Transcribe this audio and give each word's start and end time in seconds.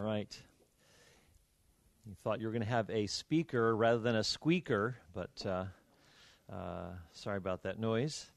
All 0.00 0.06
right. 0.06 0.40
You 2.06 2.14
thought 2.22 2.38
you 2.38 2.46
were 2.46 2.52
going 2.52 2.62
to 2.62 2.68
have 2.68 2.88
a 2.88 3.08
speaker 3.08 3.74
rather 3.74 3.98
than 3.98 4.14
a 4.14 4.22
squeaker, 4.22 4.96
but 5.12 5.44
uh, 5.44 5.64
uh, 6.52 6.90
sorry 7.14 7.36
about 7.36 7.64
that 7.64 7.80
noise. 7.80 8.30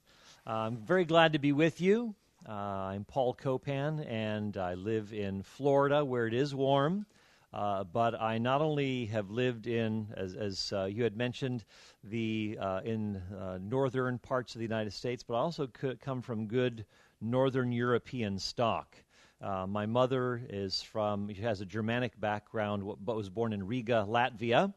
Uh, 0.48 0.54
I'm 0.54 0.78
very 0.78 1.06
glad 1.06 1.34
to 1.34 1.40
be 1.40 1.52
with 1.52 1.80
you. 1.80 2.16
Uh, 2.50 2.52
I'm 2.52 3.06
Paul 3.06 3.36
Copan, 3.36 4.00
and 4.00 4.58
I 4.58 4.74
live 4.74 5.14
in 5.14 5.44
Florida 5.44 6.04
where 6.04 6.26
it 6.26 6.34
is 6.34 6.56
warm. 6.56 7.06
Uh, 7.54 7.84
but 7.84 8.20
I 8.20 8.40
not 8.40 8.62
only 8.62 9.06
have 9.06 9.30
lived 9.30 9.68
in, 9.68 10.08
as, 10.18 10.34
as 10.34 10.74
uh, 10.76 10.86
you 10.86 11.04
had 11.04 11.16
mentioned, 11.16 11.64
the 12.04 12.58
in 12.84 13.22
northern 13.70 14.18
parts 14.18 14.56
of 14.56 14.60
the 14.60 14.66
United 14.66 14.94
States, 14.94 15.22
but 15.22 15.36
I 15.36 15.42
also 15.42 15.68
come 16.02 16.24
from 16.24 16.48
good 16.48 16.86
northern 17.22 17.72
European 17.72 18.40
stock. 18.40 18.96
Uh, 19.42 19.66
my 19.68 19.88
mother 19.88 20.42
is 20.50 20.84
from, 20.84 21.34
she 21.34 21.42
has 21.42 21.62
a 21.62 21.66
Germanic 21.66 22.20
background, 22.20 22.84
but 23.04 23.16
was 23.16 23.30
born 23.30 23.54
in 23.54 23.66
Riga, 23.66 24.06
Latvia. 24.08 24.74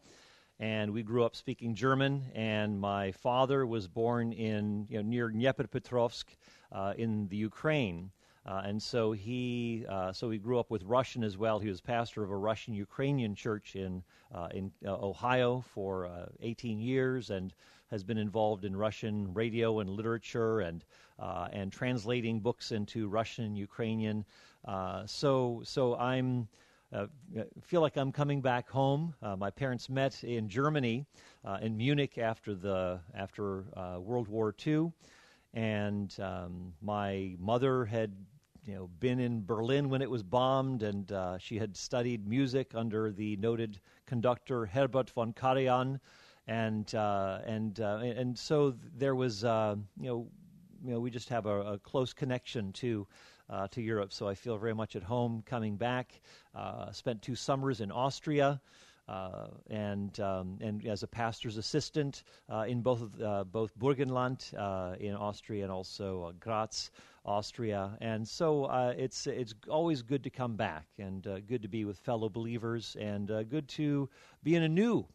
And 0.59 0.93
we 0.93 1.03
grew 1.03 1.25
up 1.25 1.37
speaking 1.37 1.75
German. 1.75 2.23
And 2.35 2.81
my 2.81 3.13
father 3.13 3.67
was 3.67 3.89
born 3.89 4.33
in, 4.33 4.87
you 4.89 5.03
know, 5.03 5.09
near 5.09 5.29
Dnepropetrovsk 5.29 6.25
uh, 6.73 6.95
in 6.97 7.29
the 7.29 7.37
Ukraine. 7.37 8.11
Uh, 8.47 8.63
and 8.65 8.83
so 8.83 9.13
he, 9.13 9.85
uh, 9.89 10.13
so 10.13 10.31
he 10.31 10.39
grew 10.39 10.59
up 10.59 10.71
with 10.71 10.83
Russian 10.85 11.25
as 11.25 11.37
well. 11.37 11.59
He 11.59 11.69
was 11.69 11.81
pastor 11.81 12.23
of 12.23 12.31
a 12.31 12.37
Russian 12.37 12.75
Ukrainian 12.75 13.35
church 13.35 13.75
in 13.75 14.03
uh, 14.35 14.49
in 14.53 14.71
uh, 14.85 14.93
Ohio 14.93 15.65
for 15.73 16.11
18 16.43 16.79
years, 16.79 17.31
and 17.31 17.55
has 17.91 18.05
been 18.05 18.19
involved 18.19 18.67
in 18.67 18.77
Russian 18.77 19.33
radio 19.33 19.81
and 19.81 19.89
literature, 19.89 20.61
and 20.61 20.85
and 21.55 21.73
translating 21.73 22.41
books 22.41 22.71
into 22.71 23.09
Russian 23.09 23.45
and 23.47 23.57
Ukrainian. 23.57 24.27
Uh, 24.65 25.05
so, 25.07 25.61
so 25.65 25.97
I'm 25.97 26.49
uh, 26.95 27.07
feel 27.63 27.81
like 27.81 27.97
I'm 27.97 28.13
coming 28.13 28.41
back 28.41 28.71
home. 28.71 29.15
Uh, 29.21 29.35
my 29.35 29.51
parents 29.51 29.89
met 29.89 30.23
in 30.23 30.49
Germany, 30.49 31.05
uh, 31.45 31.59
in 31.61 31.77
Munich, 31.77 32.19
after 32.19 32.55
the 32.55 33.01
after 33.15 33.65
uh, 33.77 33.99
World 34.01 34.29
War 34.29 34.55
II, 34.65 34.93
and 35.55 36.15
um, 36.21 36.73
my 36.81 37.35
mother 37.41 37.85
had 37.85 38.13
you 38.65 38.75
know 38.75 38.89
been 39.01 39.19
in 39.19 39.45
Berlin 39.45 39.89
when 39.89 40.03
it 40.03 40.11
was 40.11 40.23
bombed, 40.23 40.85
and 40.85 41.11
uh, 41.11 41.37
she 41.37 41.59
had 41.59 41.77
studied 41.77 42.29
music 42.29 42.71
under 42.77 43.11
the 43.11 43.37
noted 43.39 43.81
conductor 44.07 44.65
Herbert 44.65 45.11
von 45.11 45.33
Karajan, 45.33 45.99
and 46.47 46.95
and 46.95 47.79
and 47.81 48.39
so 48.39 48.73
there 48.97 49.17
was 49.17 49.43
you 49.43 49.49
know 49.99 50.29
you 50.85 50.93
know 50.93 51.01
we 51.01 51.11
just 51.11 51.29
have 51.29 51.47
a, 51.47 51.73
a 51.73 51.79
close 51.79 52.13
connection 52.13 52.73
to 52.75 53.05
uh, 53.49 53.69
to 53.69 53.81
Europe. 53.81 54.13
So 54.13 54.29
I 54.29 54.35
feel 54.35 54.57
very 54.57 54.75
much 54.75 54.97
at 54.97 55.03
home 55.03 55.43
coming 55.47 55.77
back. 55.77 56.21
Uh, 56.55 56.91
spent 56.93 57.23
two 57.23 57.35
summers 57.35 57.81
in 57.81 57.91
Austria. 57.91 58.61
Uh, 59.07 59.49
and 59.69 60.19
um, 60.21 60.57
and 60.63 60.87
as 60.87 61.03
a 61.03 61.07
pastor's 61.07 61.59
assistant 61.59 62.23
uh, 62.51 62.65
in 62.67 62.81
both 62.81 63.21
uh, 63.21 63.45
both 63.45 63.79
Burgenland 63.79 64.55
uh, 64.57 64.97
in 64.99 65.15
Austria 65.15 65.63
and 65.63 65.71
also 65.71 66.33
Graz, 66.41 66.91
Austria, 67.27 67.99
and 68.01 68.27
so 68.27 68.65
it's 68.97 69.27
it's 69.27 69.55
always 69.69 70.01
good 70.01 70.25
to 70.25 70.31
come 70.31 70.57
back 70.57 70.87
and 70.99 71.23
good 71.47 71.61
to 71.61 71.69
be 71.69 71.85
with 71.85 71.99
fellow 71.99 72.31
believers 72.31 72.97
and 72.99 73.29
good 73.51 73.69
to 73.69 74.09
be 74.43 74.55
in 74.55 74.63
a 74.63 74.69
new 74.71 75.07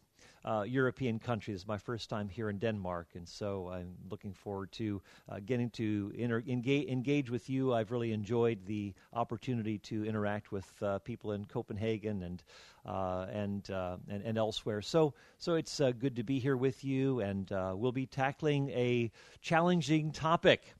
uh, 0.44 0.64
European 0.66 1.18
country. 1.18 1.52
This 1.52 1.62
is 1.62 1.68
my 1.68 1.78
first 1.78 2.08
time 2.08 2.28
here 2.28 2.48
in 2.48 2.58
Denmark, 2.58 3.08
and 3.14 3.28
so 3.28 3.70
I'm 3.72 3.94
looking 4.10 4.32
forward 4.32 4.72
to 4.72 5.02
uh, 5.28 5.40
getting 5.44 5.70
to 5.70 6.12
inter- 6.16 6.42
engage, 6.46 6.88
engage, 6.88 7.30
with 7.30 7.50
you. 7.50 7.74
I've 7.74 7.90
really 7.90 8.12
enjoyed 8.12 8.64
the 8.66 8.94
opportunity 9.12 9.78
to 9.78 10.04
interact 10.04 10.52
with 10.52 10.70
uh, 10.82 10.98
people 11.00 11.32
in 11.32 11.44
Copenhagen 11.44 12.22
and 12.22 12.42
uh, 12.86 13.26
and, 13.30 13.70
uh, 13.70 13.96
and, 14.08 14.22
and 14.22 14.38
elsewhere. 14.38 14.80
So 14.80 15.12
so 15.36 15.54
it's 15.54 15.80
uh, 15.80 15.92
good 15.92 16.16
to 16.16 16.22
be 16.22 16.38
here 16.38 16.56
with 16.56 16.82
you, 16.84 17.20
and 17.20 17.50
we'll 17.50 17.92
be 17.92 18.06
tackling 18.06 18.70
a 18.70 19.10
challenging 19.42 20.12
topic. 20.12 20.74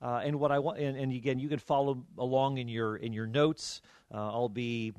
and 0.00 0.40
what 0.40 0.50
I 0.50 0.58
want, 0.58 0.78
and, 0.78 0.96
and, 0.96 1.12
again, 1.12 1.38
you 1.38 1.48
can 1.48 1.58
follow 1.58 2.02
along 2.16 2.58
in 2.58 2.68
your 2.68 2.96
in 2.96 3.12
your 3.12 3.26
notes. 3.26 3.82
I'll 4.10 4.48
be 4.48 4.92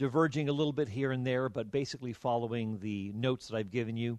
diverging 0.00 0.48
a 0.48 0.52
little 0.52 0.72
bit 0.72 0.88
here 0.88 1.12
and 1.12 1.26
there, 1.26 1.50
but 1.50 1.70
basically 1.70 2.14
following 2.14 2.78
the 2.78 3.12
notes 3.14 3.48
that 3.48 3.56
I've 3.56 3.70
given 3.70 3.98
you. 3.98 4.18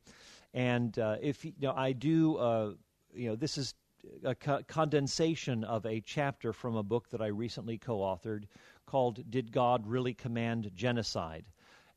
And 0.54 0.98
uh, 1.00 1.16
if 1.20 1.44
you 1.44 1.54
know, 1.60 1.74
I 1.76 1.94
do, 1.94 2.38
uh, 2.38 2.74
you 3.16 3.30
know, 3.30 3.36
this 3.36 3.58
is 3.58 3.74
a 4.24 4.36
co- 4.36 4.62
condensation 4.68 5.64
of 5.64 5.88
a 5.88 6.00
chapter 6.02 6.54
from 6.54 6.76
a 6.76 6.84
book 6.84 7.10
that 7.10 7.20
I 7.20 7.28
recently 7.28 7.80
co-authored 7.80 8.44
called 8.86 9.28
"Did 9.32 9.52
God 9.52 9.88
Really 9.88 10.14
Command 10.14 10.70
Genocide?" 10.76 11.46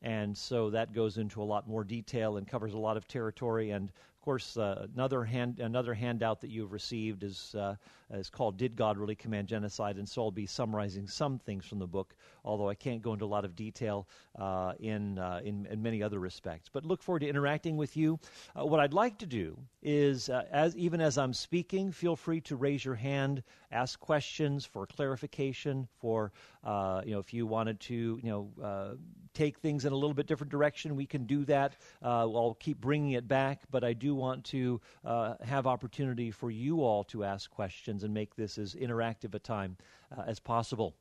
And 0.00 0.34
so 0.36 0.70
that 0.70 0.94
goes 0.94 1.18
into 1.18 1.42
a 1.42 1.44
lot 1.44 1.68
more 1.68 1.84
detail 1.84 2.38
and 2.38 2.48
covers 2.48 2.72
a 2.72 2.78
lot 2.78 2.96
of 2.96 3.06
territory. 3.06 3.70
And 3.70 3.92
course, 4.24 4.56
uh, 4.56 4.86
another 4.94 5.22
hand, 5.22 5.60
another 5.60 5.92
handout 5.92 6.40
that 6.40 6.48
you've 6.48 6.72
received 6.72 7.22
is 7.22 7.54
uh, 7.54 7.76
is 8.10 8.30
called 8.30 8.56
"Did 8.56 8.74
God 8.74 8.96
Really 8.96 9.14
Command 9.14 9.48
Genocide?" 9.48 9.98
And 9.98 10.08
so 10.08 10.22
I'll 10.22 10.30
be 10.30 10.46
summarizing 10.46 11.06
some 11.06 11.38
things 11.38 11.66
from 11.66 11.78
the 11.78 11.86
book, 11.86 12.16
although 12.42 12.70
I 12.70 12.74
can't 12.74 13.02
go 13.02 13.12
into 13.12 13.26
a 13.26 13.32
lot 13.36 13.44
of 13.44 13.54
detail 13.54 14.08
uh, 14.38 14.72
in, 14.80 15.18
uh, 15.18 15.40
in, 15.44 15.66
in 15.66 15.82
many 15.82 16.02
other 16.02 16.20
respects. 16.20 16.70
But 16.72 16.86
look 16.86 17.02
forward 17.02 17.20
to 17.20 17.28
interacting 17.28 17.76
with 17.76 17.98
you. 17.98 18.18
Uh, 18.58 18.64
what 18.64 18.80
I'd 18.80 18.94
like 18.94 19.18
to 19.18 19.26
do 19.26 19.58
is, 19.82 20.30
uh, 20.30 20.44
as 20.50 20.74
even 20.74 21.02
as 21.02 21.18
I'm 21.18 21.34
speaking, 21.34 21.92
feel 21.92 22.16
free 22.16 22.40
to 22.42 22.56
raise 22.56 22.82
your 22.82 22.94
hand, 22.94 23.42
ask 23.72 24.00
questions 24.00 24.64
for 24.64 24.86
clarification, 24.86 25.86
for 25.98 26.32
you 26.64 27.12
know 27.12 27.18
if 27.18 27.34
you 27.34 27.46
wanted 27.46 27.78
to 27.80 28.18
you 28.22 28.30
know 28.30 28.96
take 29.34 29.58
things 29.58 29.84
in 29.84 29.92
a 29.92 29.96
little 29.96 30.14
bit 30.14 30.26
different 30.26 30.50
direction, 30.50 30.96
we 30.96 31.06
can 31.06 31.24
do 31.26 31.44
that. 31.44 31.76
I'll 32.02 32.56
keep 32.58 32.80
bringing 32.80 33.12
it 33.12 33.28
back, 33.28 33.62
but 33.70 33.84
I 33.84 33.92
do 33.92 34.14
want 34.14 34.44
to 34.46 34.80
uh, 35.04 35.34
have 35.42 35.66
opportunity 35.66 36.30
for 36.30 36.50
you 36.50 36.82
all 36.82 37.04
to 37.04 37.24
ask 37.24 37.50
questions 37.50 38.04
and 38.04 38.14
make 38.14 38.34
this 38.36 38.58
as 38.58 38.74
interactive 38.74 39.34
a 39.34 39.38
time 39.38 39.76
uh, 40.16 40.22
as 40.26 40.38
possible. 40.40 40.94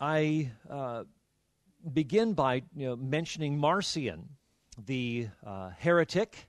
I 0.00 0.50
uh, 0.68 1.04
begin 1.92 2.34
by 2.34 2.62
you 2.76 2.86
know, 2.86 2.96
mentioning 2.96 3.58
Marcion, 3.58 4.28
the 4.86 5.28
uh, 5.46 5.70
heretic 5.78 6.48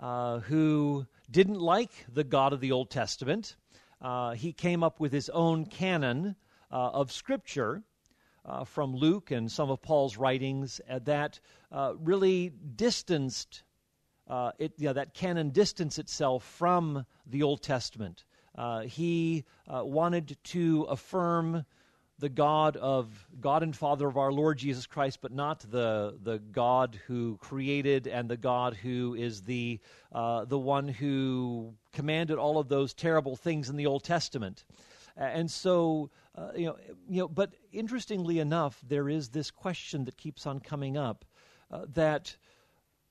uh, 0.00 0.40
who 0.40 1.06
didn't 1.30 1.60
like 1.60 1.90
the 2.12 2.24
God 2.24 2.52
of 2.52 2.60
the 2.60 2.72
Old 2.72 2.90
Testament. 2.90 3.56
Uh, 4.00 4.32
he 4.32 4.52
came 4.52 4.82
up 4.82 5.00
with 5.00 5.12
his 5.12 5.28
own 5.30 5.66
canon 5.66 6.36
of 6.70 7.12
Scripture 7.12 7.84
uh, 8.44 8.64
from 8.64 8.94
Luke 8.94 9.30
and 9.30 9.50
some 9.50 9.70
of 9.70 9.80
Paul's 9.82 10.16
writings 10.16 10.80
uh, 10.88 10.98
that 11.00 11.40
uh, 11.72 11.94
really 11.98 12.52
distanced 12.76 13.62
uh, 14.26 14.52
it, 14.58 14.72
you 14.78 14.86
know, 14.86 14.94
that 14.94 15.12
canon 15.12 15.50
distanced 15.50 15.98
itself 15.98 16.44
from 16.44 17.04
the 17.26 17.42
Old 17.42 17.62
Testament. 17.62 18.24
Uh, 18.56 18.80
he 18.80 19.44
uh, 19.68 19.84
wanted 19.84 20.38
to 20.44 20.84
affirm 20.84 21.66
the 22.20 22.30
God 22.30 22.78
of 22.78 23.28
God 23.38 23.62
and 23.62 23.76
Father 23.76 24.06
of 24.06 24.16
our 24.16 24.32
Lord 24.32 24.56
Jesus 24.56 24.86
Christ, 24.86 25.18
but 25.20 25.32
not 25.32 25.60
the 25.70 26.16
the 26.22 26.38
God 26.38 26.98
who 27.06 27.36
created 27.38 28.06
and 28.06 28.30
the 28.30 28.36
God 28.38 28.74
who 28.74 29.14
is 29.14 29.42
the 29.42 29.80
the 30.12 30.58
one 30.58 30.88
who 30.88 31.74
commanded 31.92 32.38
all 32.38 32.58
of 32.58 32.68
those 32.68 32.94
terrible 32.94 33.36
things 33.36 33.68
in 33.68 33.76
the 33.76 33.86
Old 33.86 34.04
Testament. 34.04 34.64
And 35.16 35.50
so 35.50 36.10
uh, 36.36 36.50
you 36.56 36.66
know, 36.66 36.76
you 37.08 37.20
know, 37.20 37.28
but 37.28 37.54
interestingly 37.72 38.40
enough, 38.40 38.80
there 38.86 39.08
is 39.08 39.28
this 39.28 39.50
question 39.50 40.04
that 40.04 40.16
keeps 40.16 40.46
on 40.46 40.58
coming 40.58 40.96
up 40.96 41.24
uh, 41.70 41.84
that 41.94 42.36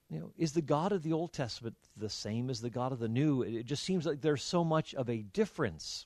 you 0.10 0.20
know, 0.20 0.32
is 0.38 0.52
the 0.52 0.62
God 0.62 0.92
of 0.92 1.04
the 1.04 1.14
Old 1.14 1.34
Testament 1.34 1.76
the 1.96 2.10
same 2.10 2.50
as 2.50 2.62
the 2.62 2.70
God 2.70 2.92
of 2.92 3.00
the 3.00 3.08
New? 3.08 3.42
It 3.42 3.66
just 3.66 3.84
seems 3.84 4.06
like 4.06 4.22
there's 4.22 4.44
so 4.44 4.64
much 4.64 4.94
of 4.94 5.10
a 5.10 5.24
difference 5.24 6.06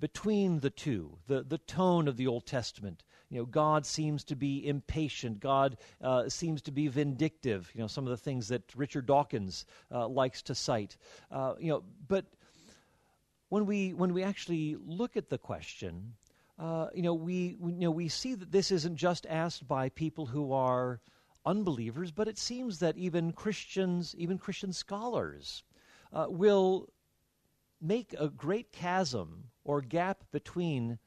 between 0.00 0.60
the 0.60 0.70
two. 0.70 1.18
The 1.26 1.42
the 1.42 1.58
tone 1.58 2.08
of 2.08 2.16
the 2.16 2.26
Old 2.26 2.46
Testament, 2.46 3.04
you 3.28 3.38
know, 3.38 3.44
God 3.44 3.84
seems 3.84 4.24
to 4.24 4.34
be 4.34 4.66
impatient. 4.66 5.40
God 5.40 5.76
uh, 6.00 6.30
seems 6.30 6.62
to 6.62 6.72
be 6.72 6.88
vindictive. 6.88 7.70
You 7.74 7.82
know, 7.82 7.86
some 7.86 8.04
of 8.04 8.10
the 8.10 8.16
things 8.16 8.48
that 8.48 8.62
Richard 8.74 9.06
Dawkins 9.06 9.66
uh, 9.92 10.08
likes 10.08 10.40
to 10.42 10.54
cite. 10.54 10.96
Uh, 11.30 11.54
you 11.60 11.68
know, 11.68 11.84
but 12.08 12.24
when 13.48 13.66
we 13.66 13.92
when 13.94 14.12
we 14.12 14.22
actually 14.22 14.76
look 14.84 15.16
at 15.16 15.28
the 15.28 15.38
question, 15.38 16.14
uh, 16.58 16.88
you 16.94 17.02
know, 17.02 17.14
we, 17.14 17.56
we, 17.58 17.72
you 17.72 17.80
know, 17.80 17.90
we 17.90 18.08
see 18.08 18.34
that 18.34 18.52
this 18.52 18.70
isn't 18.70 18.96
just 18.96 19.26
asked 19.28 19.66
by 19.66 19.88
people 19.88 20.26
who 20.26 20.52
are 20.52 21.00
unbelievers, 21.44 22.10
but 22.10 22.28
it 22.28 22.38
seems 22.38 22.78
that 22.78 22.96
even 22.96 23.32
Christians, 23.32 24.14
even 24.16 24.38
Christian 24.38 24.72
scholars, 24.72 25.64
uh, 26.12 26.26
will 26.28 26.88
make 27.80 28.14
a 28.18 28.28
great 28.28 28.72
chasm 28.72 29.44
or 29.64 29.80
gap 29.80 30.24
between 30.30 30.98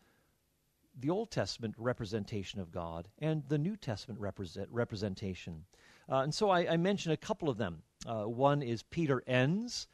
the 1.00 1.10
Old 1.10 1.32
Testament 1.32 1.76
representation 1.78 2.60
of 2.60 2.72
God 2.72 3.08
and 3.20 3.44
the 3.48 3.58
New 3.58 3.78
Testament 3.78 4.20
represent, 4.20 4.68
representation. 4.72 5.64
Uh, 6.10 6.18
and 6.18 6.34
so 6.34 6.50
I, 6.50 6.74
I 6.74 6.78
mentioned 6.78 7.14
a 7.14 7.18
couple 7.18 7.50
of 7.50 7.58
them. 7.58 7.84
Uh, 8.06 8.24
one 8.24 8.62
is 8.62 8.84
Peter 8.84 9.24
Enns, 9.28 9.88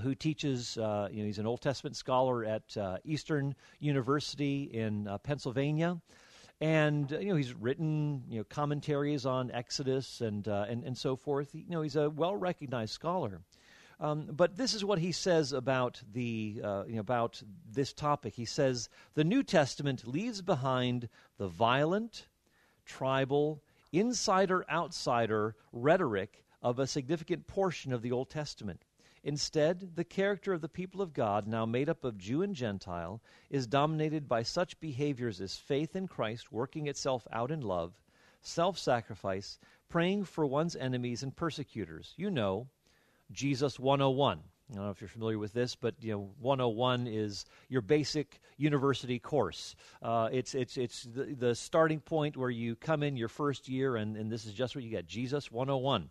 who 0.00 0.14
teaches, 0.14 0.76
uh, 0.78 1.08
you 1.10 1.20
know, 1.20 1.26
he's 1.26 1.38
an 1.38 1.46
Old 1.46 1.60
Testament 1.60 1.96
scholar 1.96 2.44
at 2.44 2.76
uh, 2.76 2.98
Eastern 3.04 3.54
University 3.78 4.64
in 4.72 5.06
uh, 5.08 5.18
Pennsylvania. 5.18 6.00
and 6.60 7.10
you 7.12 7.28
know 7.28 7.36
he's 7.36 7.54
written 7.54 8.22
you 8.28 8.38
know 8.38 8.44
commentaries 8.44 9.24
on 9.24 9.50
Exodus 9.50 10.20
and 10.20 10.46
uh, 10.46 10.66
and 10.68 10.84
and 10.84 10.96
so 10.96 11.16
forth. 11.16 11.54
You 11.54 11.64
know 11.68 11.82
he's 11.82 11.96
a 11.96 12.10
well 12.10 12.36
recognized 12.36 12.92
scholar. 12.92 13.40
Um, 13.98 14.28
but 14.30 14.56
this 14.56 14.72
is 14.72 14.82
what 14.82 14.98
he 14.98 15.12
says 15.12 15.52
about 15.52 16.00
the 16.12 16.60
uh, 16.64 16.84
you 16.86 16.94
know, 16.94 17.00
about 17.00 17.42
this 17.70 17.92
topic. 17.92 18.34
He 18.34 18.46
says 18.46 18.88
the 19.14 19.24
New 19.24 19.42
Testament 19.42 20.06
leaves 20.06 20.40
behind 20.40 21.08
the 21.36 21.48
violent, 21.48 22.26
tribal, 22.86 23.62
insider 23.92 24.64
outsider 24.70 25.54
rhetoric 25.72 26.44
of 26.62 26.78
a 26.78 26.86
significant 26.86 27.46
portion 27.46 27.92
of 27.92 28.02
the 28.02 28.12
Old 28.12 28.30
Testament. 28.30 28.84
Instead, 29.22 29.96
the 29.96 30.04
character 30.04 30.52
of 30.52 30.62
the 30.62 30.68
people 30.68 31.02
of 31.02 31.12
God, 31.12 31.46
now 31.46 31.66
made 31.66 31.88
up 31.90 32.04
of 32.04 32.16
Jew 32.16 32.42
and 32.42 32.54
Gentile, 32.54 33.20
is 33.50 33.66
dominated 33.66 34.28
by 34.28 34.42
such 34.42 34.80
behaviors 34.80 35.40
as 35.40 35.56
faith 35.56 35.94
in 35.94 36.08
Christ 36.08 36.50
working 36.50 36.86
itself 36.86 37.26
out 37.30 37.50
in 37.50 37.60
love, 37.60 37.92
self 38.40 38.78
sacrifice, 38.78 39.58
praying 39.90 40.24
for 40.24 40.46
one's 40.46 40.74
enemies 40.74 41.22
and 41.22 41.36
persecutors. 41.36 42.14
You 42.16 42.30
know, 42.30 42.68
Jesus 43.30 43.78
101. 43.78 44.40
I 44.70 44.74
don't 44.74 44.84
know 44.84 44.90
if 44.90 45.00
you're 45.00 45.08
familiar 45.08 45.38
with 45.38 45.52
this, 45.52 45.74
but 45.74 45.94
you 46.00 46.12
know, 46.12 46.30
101 46.38 47.06
is 47.06 47.44
your 47.68 47.82
basic 47.82 48.40
university 48.56 49.18
course. 49.18 49.74
Uh, 50.00 50.28
it's 50.32 50.54
it's 50.54 50.76
it's 50.76 51.02
the, 51.02 51.34
the, 51.38 51.54
starting 51.54 52.00
point 52.00 52.36
where 52.36 52.50
you 52.50 52.76
come 52.76 53.02
in 53.02 53.16
your 53.16 53.28
first 53.28 53.68
year, 53.68 53.96
and, 53.96 54.16
and 54.16 54.30
this 54.30 54.46
is 54.46 54.54
just 54.54 54.76
what 54.76 54.84
you 54.84 54.90
get. 54.90 55.06
Jesus 55.06 55.50
101. 55.50 56.08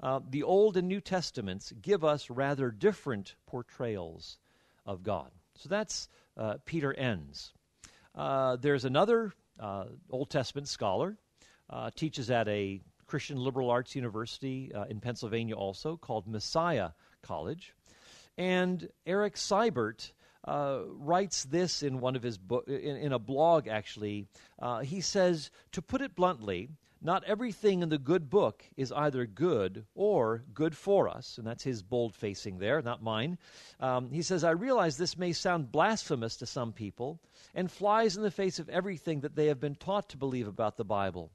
Uh, 0.00 0.20
the 0.28 0.42
Old 0.42 0.76
and 0.76 0.88
New 0.88 1.00
Testaments 1.00 1.72
give 1.82 2.04
us 2.04 2.30
rather 2.30 2.70
different 2.70 3.34
portrayals 3.46 4.38
of 4.86 5.02
God. 5.02 5.30
So 5.56 5.68
that's 5.68 6.08
uh, 6.36 6.58
Peter 6.64 6.94
Enns. 6.94 7.52
Uh, 8.14 8.56
there's 8.56 8.84
another 8.84 9.32
uh, 9.58 9.86
Old 10.10 10.30
Testament 10.30 10.68
scholar, 10.68 11.16
uh, 11.68 11.90
teaches 11.94 12.30
at 12.30 12.48
a 12.48 12.80
Christian 13.06 13.38
liberal 13.38 13.70
arts 13.70 13.96
university 13.96 14.70
in 14.88 15.00
Pennsylvania 15.00 15.54
also 15.54 15.96
called 15.96 16.26
Messiah 16.26 16.90
College. 17.22 17.74
And 18.36 18.88
Eric 19.06 19.34
Seibert 19.34 20.12
uh, 20.44 20.80
writes 20.86 21.44
this 21.44 21.82
in 21.82 22.00
one 22.00 22.16
of 22.16 22.22
his 22.22 22.38
book, 22.38 22.66
in, 22.68 22.96
in 22.96 23.12
a 23.12 23.18
blog 23.18 23.68
actually. 23.68 24.26
Uh, 24.58 24.80
he 24.80 25.00
says, 25.00 25.50
to 25.72 25.82
put 25.82 26.00
it 26.00 26.14
bluntly, 26.14 26.70
not 27.00 27.24
everything 27.24 27.82
in 27.82 27.88
the 27.88 27.98
good 27.98 28.28
book 28.28 28.64
is 28.76 28.90
either 28.92 29.26
good 29.26 29.86
or 29.94 30.42
good 30.52 30.76
for 30.76 31.08
us. 31.08 31.38
And 31.38 31.46
that's 31.46 31.62
his 31.62 31.82
bold 31.82 32.14
facing 32.14 32.58
there, 32.58 32.82
not 32.82 33.02
mine. 33.02 33.38
Um, 33.78 34.10
he 34.10 34.22
says, 34.22 34.42
I 34.42 34.50
realize 34.50 34.96
this 34.96 35.16
may 35.16 35.32
sound 35.32 35.70
blasphemous 35.70 36.36
to 36.36 36.46
some 36.46 36.72
people 36.72 37.20
and 37.54 37.70
flies 37.70 38.16
in 38.16 38.22
the 38.22 38.30
face 38.30 38.58
of 38.58 38.68
everything 38.68 39.20
that 39.20 39.36
they 39.36 39.46
have 39.46 39.60
been 39.60 39.76
taught 39.76 40.08
to 40.10 40.16
believe 40.16 40.48
about 40.48 40.76
the 40.76 40.84
Bible. 40.84 41.30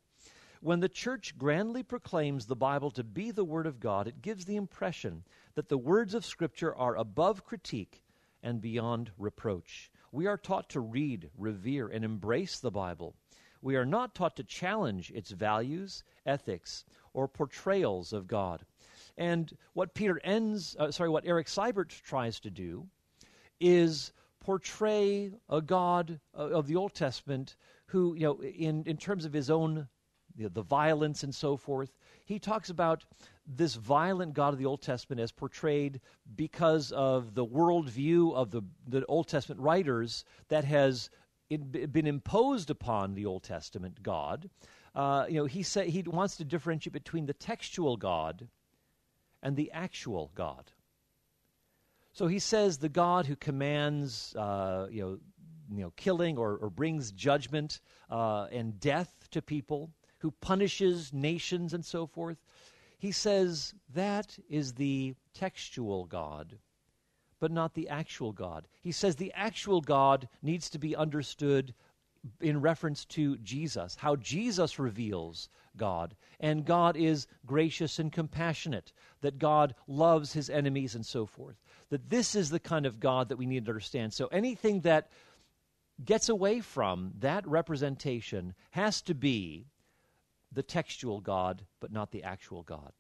When 0.62 0.80
the 0.80 0.90
church 0.90 1.38
grandly 1.38 1.84
proclaims 1.84 2.46
the 2.46 2.56
Bible 2.56 2.92
to 2.92 3.04
be 3.04 3.32
the 3.32 3.44
Word 3.44 3.68
of 3.68 3.80
God, 3.80 4.08
it 4.08 4.22
gives 4.22 4.46
the 4.46 4.56
impression 4.56 5.24
that 5.56 5.68
the 5.68 5.78
words 5.78 6.14
of 6.14 6.26
Scripture 6.26 6.74
are 6.76 6.96
above 6.96 7.46
critique 7.46 8.02
and 8.42 8.62
beyond 8.62 9.12
reproach. 9.18 9.92
We 10.12 10.28
are 10.28 10.38
taught 10.38 10.70
to 10.70 10.80
read, 10.80 11.30
revere, 11.38 11.88
and 11.88 12.06
embrace 12.06 12.60
the 12.60 12.72
Bible. 12.72 13.16
We 13.64 13.78
are 13.78 13.86
not 13.86 14.14
taught 14.14 14.36
to 14.36 14.44
challenge 14.44 15.12
its 15.16 15.32
values, 15.32 16.04
ethics, 16.26 16.84
or 17.14 17.30
portrayals 17.30 18.12
of 18.12 18.28
God. 18.28 18.66
And 19.18 19.56
what 19.74 19.94
Peter 19.94 20.20
Enns, 20.24 20.76
uh, 20.78 20.92
sorry, 20.92 21.10
what 21.10 21.26
Eric 21.26 21.48
Seibert 21.48 21.90
tries 21.90 22.42
to 22.42 22.50
do 22.50 22.88
is 23.62 24.12
portray 24.42 25.32
a 25.50 25.62
God 25.62 26.20
uh, 26.38 26.50
of 26.50 26.68
the 26.68 26.76
Old 26.76 26.94
Testament 26.94 27.56
who, 27.86 28.16
you 28.16 28.24
know, 28.24 28.42
in, 28.44 28.84
in 28.84 28.98
terms 28.98 29.24
of 29.24 29.32
his 29.32 29.50
own 29.50 29.88
the, 30.36 30.50
the 30.50 30.62
violence 30.62 31.24
and 31.24 31.34
so 31.34 31.56
forth. 31.56 31.96
He 32.26 32.40
talks 32.40 32.70
about 32.70 33.06
this 33.46 33.76
violent 33.76 34.34
God 34.34 34.54
of 34.54 34.60
the 34.60 34.66
Old 34.66 34.82
Testament 34.82 35.22
as 35.22 35.32
portrayed 35.32 36.02
because 36.36 36.92
of 36.92 37.36
the 37.36 37.46
worldview 37.46 38.34
of 38.34 38.52
the, 38.52 38.62
the 38.88 39.06
Old 39.06 39.28
Testament 39.28 39.62
writers 39.62 40.26
that 40.48 40.64
has 40.66 41.10
been 41.50 42.08
imposed 42.08 42.70
upon 42.70 43.14
the 43.14 43.26
Old 43.26 43.44
Testament 43.44 44.02
God. 44.02 44.50
Uh, 44.96 45.26
you 45.28 45.36
know, 45.36 45.46
he 45.46 45.64
say, 45.64 45.90
he 45.90 46.04
wants 46.04 46.38
to 46.38 46.46
differentiate 46.46 46.94
between 46.94 47.26
the 47.26 47.34
textual 47.34 47.98
God 47.98 48.48
and 49.42 49.56
the 49.56 49.72
actual 49.72 50.32
God. 50.36 50.72
So 52.14 52.28
he 52.28 52.40
says 52.40 52.78
the 52.78 52.90
God 52.90 53.26
who 53.26 53.36
commands, 53.36 54.36
uh, 54.36 54.88
you 54.92 55.02
know, 55.02 55.20
you 55.72 55.84
know, 55.84 55.94
killing 55.96 56.38
or, 56.38 56.58
or 56.58 56.70
brings 56.70 57.12
judgment 57.12 57.82
uh, 58.10 58.48
and 58.52 58.80
death 58.80 59.28
to 59.32 59.42
people 59.42 59.90
who 60.20 60.32
punishes 60.32 61.12
nations 61.12 61.74
and 61.74 61.84
so 61.84 62.06
forth. 62.06 62.38
He 63.00 63.12
says 63.12 63.74
that 63.94 64.38
is 64.48 64.74
the 64.74 65.16
textual 65.34 66.06
God, 66.06 66.58
but 67.44 67.52
not 67.52 67.74
the 67.74 67.90
actual 67.90 68.32
God. 68.32 68.70
He 68.80 68.94
says 68.94 69.18
the 69.18 69.34
actual 69.36 69.82
God 69.82 70.30
needs 70.42 70.70
to 70.70 70.80
be 70.80 70.96
understood 70.96 71.74
in 72.40 72.62
reference 72.62 73.04
to 73.08 73.36
Jesus, 73.40 73.98
how 74.00 74.16
Jesus 74.16 74.80
reveals 74.80 75.50
God. 75.76 76.16
And 76.40 76.64
God 76.64 76.96
is 76.96 77.28
gracious 77.46 78.00
and 78.00 78.14
compassionate, 78.14 78.94
that 79.20 79.40
God 79.40 79.76
loves 79.90 80.32
his 80.32 80.50
enemies 80.50 80.96
and 80.96 81.06
so 81.06 81.26
forth. 81.26 81.62
That 81.90 82.10
this 82.10 82.34
is 82.34 82.50
the 82.50 82.62
kind 82.62 82.86
of 82.86 83.02
God 83.02 83.28
that 83.28 83.36
we 83.36 83.46
need 83.46 83.66
to 83.66 83.72
understand. 83.72 84.14
So 84.14 84.28
anything 84.28 84.80
that 84.82 85.10
gets 86.06 86.30
away 86.30 86.62
from 86.62 87.12
that 87.20 87.46
representation 87.46 88.54
has 88.72 89.02
to 89.02 89.14
be 89.14 89.66
the 90.54 90.64
textual 90.64 91.20
God, 91.20 91.64
but 91.82 91.92
not 91.92 92.12
the 92.12 92.24
actual 92.24 92.64
God. 92.64 92.94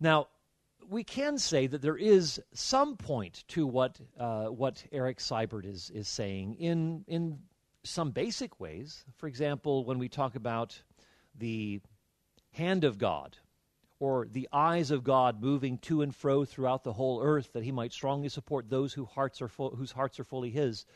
Now, 0.00 0.28
we 0.88 1.04
can 1.04 1.38
say 1.38 1.66
that 1.66 1.82
there 1.82 1.96
is 1.96 2.40
some 2.52 2.96
point 2.96 3.44
to 3.48 3.66
what 3.66 3.98
uh, 4.18 4.46
what 4.46 4.84
Eric 4.92 5.18
Seibert 5.18 5.64
is 5.64 5.90
is 5.90 6.08
saying 6.08 6.54
in 6.54 7.04
in 7.06 7.38
some 7.82 8.10
basic 8.10 8.60
ways. 8.60 9.04
For 9.16 9.26
example, 9.26 9.84
when 9.84 9.98
we 9.98 10.08
talk 10.08 10.34
about 10.34 10.80
the 11.38 11.80
hand 12.52 12.84
of 12.84 12.98
God 12.98 13.36
or 14.00 14.26
the 14.30 14.48
eyes 14.52 14.90
of 14.90 15.04
God 15.04 15.40
moving 15.42 15.78
to 15.78 16.02
and 16.02 16.14
fro 16.14 16.44
throughout 16.44 16.84
the 16.84 16.92
whole 16.92 17.22
earth, 17.22 17.52
that 17.52 17.62
He 17.62 17.72
might 17.72 17.92
strongly 17.92 18.28
support 18.28 18.68
those 18.68 18.92
whose 18.92 19.08
hearts 19.08 19.42
are 19.42 19.48
whose 19.48 19.92
hearts 19.92 20.18
are 20.20 20.24
fully 20.24 20.50
His. 20.50 20.86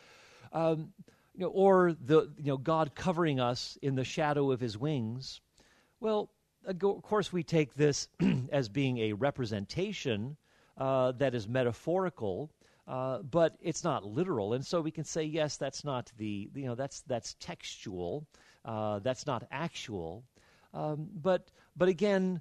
Um, 0.52 0.92
you 1.34 1.44
know, 1.44 1.50
or 1.50 1.92
the 1.92 2.30
you 2.36 2.48
know 2.48 2.56
God 2.56 2.94
covering 2.94 3.38
us 3.40 3.78
in 3.82 3.94
the 3.94 4.04
shadow 4.04 4.50
of 4.50 4.60
His 4.60 4.76
wings. 4.76 5.40
Well, 6.00 6.30
of 6.68 7.02
course, 7.02 7.32
we 7.32 7.42
take 7.42 7.74
this 7.74 8.08
as 8.52 8.68
being 8.68 8.98
a 8.98 9.12
representation 9.14 10.36
uh, 10.76 11.12
that 11.12 11.34
is 11.34 11.48
metaphorical, 11.48 12.50
uh, 12.86 13.18
but 13.22 13.56
it's 13.60 13.84
not 13.84 14.04
literal, 14.04 14.54
and 14.54 14.64
so 14.64 14.80
we 14.80 14.90
can 14.90 15.04
say 15.04 15.24
yes, 15.24 15.56
that's 15.56 15.84
not 15.84 16.12
the 16.16 16.50
you 16.54 16.66
know 16.66 16.74
that's 16.74 17.00
that's 17.02 17.34
textual, 17.40 18.26
uh, 18.64 18.98
that's 19.00 19.26
not 19.26 19.46
actual, 19.50 20.24
um, 20.74 21.08
but 21.14 21.50
but 21.76 21.88
again, 21.88 22.40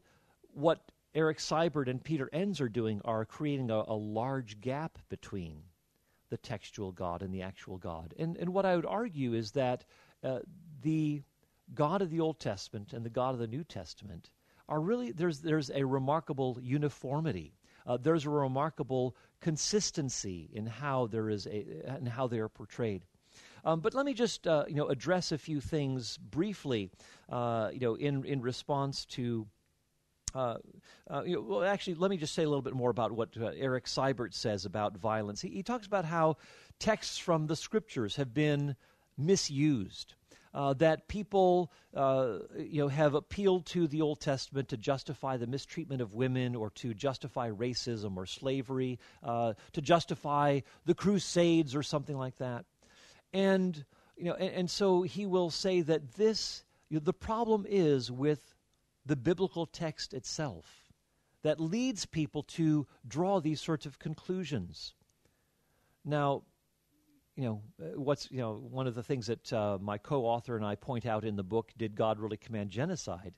what 0.54 0.92
Eric 1.16 1.40
Seibert 1.40 1.90
and 1.90 2.04
Peter 2.04 2.30
Enns 2.32 2.62
are 2.62 2.70
doing 2.70 3.02
are 3.04 3.26
creating 3.26 3.72
a, 3.72 3.84
a 3.88 3.96
large 3.96 4.62
gap 4.62 5.00
between 5.10 5.64
the 6.30 6.38
textual 6.38 6.92
God 6.92 7.22
and 7.22 7.34
the 7.34 7.42
actual 7.42 7.78
God. 7.78 8.14
And, 8.20 8.38
and 8.38 8.54
what 8.54 8.66
I 8.66 8.76
would 8.76 8.86
argue 8.86 9.34
is 9.34 9.52
that 9.52 9.86
uh, 10.24 10.40
the 10.82 11.22
God 11.74 12.02
of 12.02 12.10
the 12.10 12.20
Old 12.20 12.40
Testament 12.40 12.94
and 12.94 13.06
the 13.06 13.10
God 13.10 13.34
of 13.34 13.40
the 13.40 13.48
New 13.48 13.64
Testament 13.64 14.30
are 14.70 14.80
really, 14.80 15.12
there's, 15.12 15.40
there's 15.40 15.70
a 15.72 15.84
remarkable 15.84 16.58
uniformity. 16.62 17.54
Uh, 17.86 17.98
there's 17.98 18.26
a 18.26 18.30
remarkable 18.30 19.16
consistency 19.40 20.50
in 20.54 20.66
how 20.66 21.08
there 21.08 21.30
is 21.30 21.48
a, 21.48 21.98
in 21.98 22.06
how 22.06 22.28
they 22.28 22.40
are 22.40 22.50
portrayed. 22.50 23.04
Um, 23.64 23.80
but 23.80 23.94
let 23.94 24.06
me 24.06 24.14
just 24.14 24.48
uh, 24.48 24.66
you 24.68 24.76
know 24.76 24.88
address 24.88 25.32
a 25.32 25.38
few 25.38 25.60
things 25.60 26.18
briefly, 26.18 26.90
uh, 27.30 27.70
you 27.74 27.80
know, 27.80 27.96
in 27.96 28.24
in 28.24 28.42
response 28.42 29.06
to 29.06 29.48
uh, 30.36 30.58
uh, 31.10 31.24
you 31.26 31.36
know, 31.36 31.42
well, 31.42 31.64
actually, 31.64 31.96
let 31.96 32.12
me 32.12 32.18
just 32.18 32.34
say 32.34 32.44
a 32.44 32.48
little 32.48 32.62
bit 32.62 32.74
more 32.74 32.90
about 32.90 33.12
what 33.12 33.30
uh, 33.42 33.52
Eric 33.58 33.86
Seibert 33.86 34.34
says 34.34 34.66
about 34.66 34.98
violence. 34.98 35.42
He, 35.42 35.50
he, 35.50 35.64
talks 35.64 35.88
about 35.88 36.06
how 36.06 36.38
texts 36.80 37.18
from 37.18 37.48
the 37.48 37.56
scriptures 37.56 38.18
have 38.18 38.34
been 38.34 38.76
misused. 39.18 40.14
Uh, 40.58 40.74
that 40.74 41.08
people, 41.08 41.72
uh, 41.94 42.40
you 42.58 42.82
know, 42.82 42.88
have 42.88 43.14
appealed 43.14 43.64
to 43.64 43.88
the 43.88 44.02
Old 44.02 44.20
Testament 44.20 44.68
to 44.70 44.78
justify 44.78 45.38
the 45.38 45.46
mistreatment 45.46 46.02
of 46.02 46.16
women, 46.16 46.56
or 46.56 46.72
to 46.72 46.96
justify 46.96 47.52
racism 47.52 48.18
or 48.18 48.26
slavery, 48.26 48.98
uh, 49.22 49.54
to 49.74 49.82
justify 49.82 50.62
the 50.86 50.96
Crusades 50.96 51.76
or 51.76 51.84
something 51.84 52.18
like 52.18 52.38
that, 52.38 52.66
and 53.34 53.86
you 54.18 54.26
know, 54.26 54.34
and, 54.34 54.52
and 54.56 54.70
so 54.70 55.04
he 55.04 55.28
will 55.28 55.52
say 55.52 55.82
that 55.82 56.14
this, 56.16 56.66
you 56.90 56.98
know, 56.98 57.06
the 57.06 57.14
problem 57.14 57.68
is 57.70 58.10
with 58.10 58.56
the 59.06 59.16
biblical 59.16 59.68
text 59.68 60.12
itself 60.12 60.66
that 61.44 61.60
leads 61.60 62.08
people 62.08 62.42
to 62.42 62.88
draw 63.08 63.40
these 63.40 63.62
sorts 63.62 63.86
of 63.86 64.00
conclusions. 64.00 64.96
Now, 66.04 66.42
you 67.38 67.44
know, 67.44 67.62
uh, 67.80 68.00
what's 68.00 68.30
you 68.32 68.40
know 68.40 68.56
one 68.72 68.88
of 68.88 68.96
the 68.96 69.04
things 69.04 69.28
that 69.28 69.54
uh, 69.54 69.78
my 69.80 69.98
co-author 69.98 70.58
and 70.58 70.66
I 70.66 70.76
point 70.76 71.06
out 71.06 71.24
in 71.24 71.36
the 71.36 71.44
book, 71.44 71.72
"Did 71.78 71.96
God 71.96 72.20
Really 72.20 72.38
Command 72.38 72.72
Genocide?" 72.72 73.34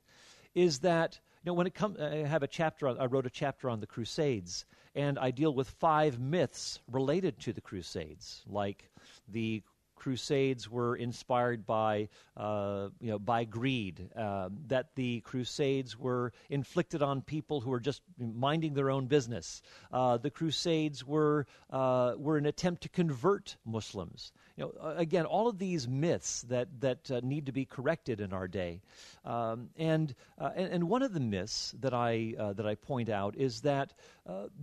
is 0.56 0.80
that 0.80 1.20
you 1.44 1.50
know 1.50 1.54
when 1.54 1.68
it 1.68 1.76
comes, 1.76 2.00
I 2.00 2.16
have 2.26 2.42
a 2.42 2.48
chapter. 2.48 2.88
On, 2.88 2.98
I 2.98 3.06
wrote 3.06 3.26
a 3.26 3.30
chapter 3.30 3.70
on 3.70 3.82
the 3.82 3.88
Crusades, 3.88 4.66
and 4.96 5.20
I 5.20 5.32
deal 5.32 5.54
with 5.54 5.70
five 5.70 6.18
myths 6.18 6.80
related 6.90 7.40
to 7.42 7.54
the 7.54 7.62
Crusades, 7.62 8.42
like 8.48 8.90
the 9.28 9.62
Crusades 10.00 10.70
were 10.70 10.96
inspired 10.96 11.66
by, 11.66 12.10
uh, 12.38 12.90
you 13.00 13.12
know, 13.12 13.20
by 13.20 13.44
greed. 13.44 14.10
Uh, 14.16 14.50
that 14.68 14.96
the 14.96 15.20
Crusades 15.22 16.00
were 16.00 16.32
inflicted 16.50 17.04
on 17.04 17.22
people 17.22 17.62
who 17.62 17.70
were 17.70 17.80
just 17.80 18.02
minding 18.18 18.74
their 18.74 18.90
own 18.90 19.08
business. 19.08 19.62
Uh, 19.92 20.18
the 20.18 20.32
Crusades 20.32 21.06
were 21.06 21.46
uh, 21.70 22.14
were 22.18 22.38
an 22.38 22.46
attempt 22.46 22.82
to 22.84 22.90
convert 22.90 23.58
Muslims. 23.66 24.32
You 24.60 24.66
know, 24.66 24.94
again, 24.98 25.26
all 25.26 25.48
of 25.48 25.58
these 25.58 25.88
myths 25.88 26.42
that 26.50 26.68
that 26.82 27.10
uh, 27.10 27.22
need 27.24 27.46
to 27.46 27.54
be 27.54 27.64
corrected 27.64 28.20
in 28.20 28.34
our 28.34 28.48
day. 28.48 28.82
Um, 29.24 29.70
and, 29.78 30.14
uh, 30.38 30.50
and, 30.54 30.74
and 30.74 30.90
one 30.90 31.02
of 31.02 31.14
the 31.14 31.20
myths 31.22 31.74
that 31.80 31.94
I 31.94 32.34
that 32.38 32.66
I 32.66 32.76
point 32.76 33.08
out 33.08 33.38
is 33.38 33.62
that 33.62 33.94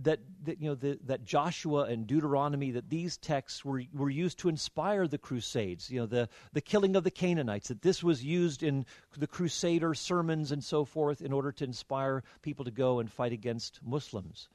that, 0.03 0.19
that 0.45 0.61
you 0.61 0.69
know 0.69 0.75
the, 0.75 0.99
that 1.05 1.25
Joshua 1.25 1.85
and 1.85 2.05
Deuteronomy 2.05 2.69
that 2.71 2.89
these 2.91 3.17
texts 3.17 3.65
were 3.65 3.81
were 3.91 4.11
used 4.11 4.37
to 4.39 4.49
inspire 4.49 5.07
the 5.07 5.17
Crusades, 5.17 5.89
you 5.89 5.99
know, 5.99 6.05
the, 6.05 6.29
the 6.53 6.61
killing 6.61 6.95
of 6.95 7.03
the 7.03 7.11
Canaanites, 7.11 7.69
that 7.69 7.81
this 7.81 8.03
was 8.03 8.23
used 8.23 8.61
in 8.61 8.85
the 9.17 9.27
Crusader 9.27 9.95
sermons 9.95 10.51
and 10.51 10.63
so 10.63 10.85
forth 10.85 11.21
in 11.21 11.33
order 11.33 11.51
to 11.51 11.63
inspire 11.63 12.23
people 12.43 12.65
to 12.65 12.71
go 12.71 12.99
and 12.99 13.11
fight 13.11 13.33
against 13.33 13.79
Muslims. 13.83 14.47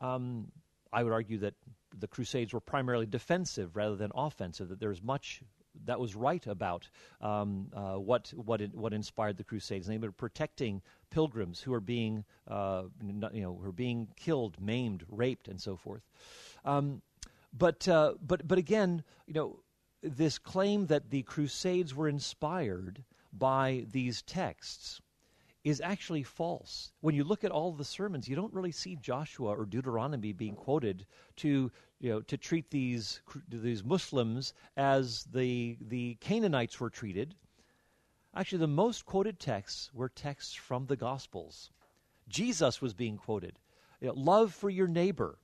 Um, 0.00 0.52
I 0.92 1.02
would 1.02 1.12
argue 1.12 1.38
that 1.38 1.54
the 1.98 2.06
Crusades 2.06 2.52
were 2.52 2.60
primarily 2.60 3.06
defensive 3.06 3.76
rather 3.76 3.96
than 3.96 4.10
offensive, 4.14 4.68
that 4.68 4.80
there's 4.80 5.02
much 5.02 5.42
that 5.84 6.00
was 6.00 6.14
right 6.16 6.46
about 6.46 6.88
um, 7.20 7.68
uh, 7.74 7.94
what 7.94 8.32
what 8.36 8.60
it, 8.60 8.74
what 8.74 8.92
inspired 8.92 9.36
the 9.36 9.44
Crusades. 9.44 9.86
They 9.86 9.98
were 9.98 10.12
protecting 10.12 10.82
pilgrims 11.10 11.60
who 11.60 11.72
are 11.74 11.80
being 11.80 12.24
uh, 12.48 12.84
you 13.32 13.42
know 13.42 13.60
who 13.62 13.72
being 13.72 14.08
killed, 14.16 14.60
maimed, 14.60 15.04
raped, 15.08 15.48
and 15.48 15.60
so 15.60 15.76
forth. 15.76 16.02
Um, 16.64 17.02
but 17.52 17.86
uh, 17.88 18.14
but 18.26 18.46
but 18.46 18.58
again, 18.58 19.04
you 19.26 19.34
know, 19.34 19.60
this 20.02 20.38
claim 20.38 20.86
that 20.86 21.10
the 21.10 21.22
Crusades 21.22 21.94
were 21.94 22.08
inspired 22.08 23.04
by 23.32 23.84
these 23.90 24.22
texts 24.22 25.00
is 25.64 25.80
actually 25.80 26.22
false. 26.22 26.92
When 27.00 27.16
you 27.16 27.24
look 27.24 27.42
at 27.42 27.50
all 27.50 27.72
the 27.72 27.84
sermons, 27.84 28.28
you 28.28 28.36
don't 28.36 28.54
really 28.54 28.70
see 28.70 28.94
Joshua 28.94 29.50
or 29.50 29.66
Deuteronomy 29.66 30.32
being 30.32 30.54
quoted 30.54 31.06
to 31.38 31.72
you 32.00 32.10
know 32.10 32.20
to 32.22 32.36
treat 32.36 32.70
these 32.70 33.20
these 33.48 33.84
Muslims 33.84 34.52
as 34.76 35.24
the 35.24 35.76
the 35.80 36.16
Canaanites 36.20 36.78
were 36.78 36.90
treated. 36.90 37.34
Actually, 38.34 38.58
the 38.58 38.66
most 38.66 39.06
quoted 39.06 39.40
texts 39.40 39.90
were 39.94 40.10
texts 40.10 40.54
from 40.54 40.86
the 40.86 40.96
Gospels. 40.96 41.70
Jesus 42.28 42.82
was 42.82 42.92
being 42.92 43.16
quoted. 43.16 43.58
You 44.00 44.08
know, 44.08 44.14
love 44.14 44.52
for 44.52 44.68
your 44.68 44.88
neighbor, 44.88 45.38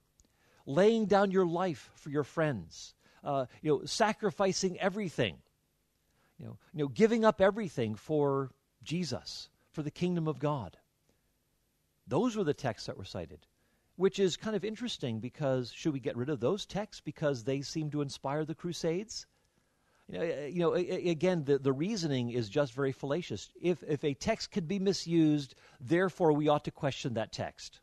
laying 0.66 1.06
down 1.06 1.30
your 1.30 1.46
life 1.46 1.90
for 1.94 2.10
your 2.10 2.24
friends, 2.24 2.94
uh, 3.24 3.46
you 3.62 3.70
know, 3.70 3.84
sacrificing 3.86 4.78
everything, 4.78 5.38
you 6.38 6.46
know, 6.46 6.58
you 6.74 6.84
know, 6.84 6.88
giving 6.88 7.24
up 7.24 7.40
everything 7.40 7.94
for 7.94 8.50
Jesus, 8.82 9.48
for 9.70 9.82
the 9.82 9.90
kingdom 9.90 10.28
of 10.28 10.38
God. 10.38 10.76
Those 12.06 12.36
were 12.36 12.44
the 12.44 12.52
texts 12.52 12.88
that 12.88 12.98
were 12.98 13.04
cited, 13.04 13.46
which 13.96 14.18
is 14.18 14.36
kind 14.36 14.56
of 14.56 14.64
interesting 14.64 15.20
because 15.20 15.72
should 15.72 15.92
we 15.92 16.00
get 16.00 16.16
rid 16.16 16.28
of 16.28 16.40
those 16.40 16.66
texts 16.66 17.02
because 17.04 17.44
they 17.44 17.60
seem 17.60 17.90
to 17.90 18.00
inspire 18.00 18.44
the 18.44 18.54
Crusades? 18.54 19.26
You 20.08 20.18
know, 20.18 20.24
you 20.24 20.60
know 20.60 20.74
again, 20.74 21.44
the, 21.44 21.58
the 21.58 21.72
reasoning 21.72 22.30
is 22.30 22.48
just 22.48 22.72
very 22.72 22.92
fallacious. 22.92 23.50
If, 23.60 23.82
if 23.86 24.04
a 24.04 24.14
text 24.14 24.50
could 24.50 24.68
be 24.68 24.78
misused, 24.78 25.54
therefore 25.80 26.32
we 26.32 26.48
ought 26.48 26.64
to 26.64 26.70
question 26.70 27.14
that 27.14 27.32
text. 27.32 27.80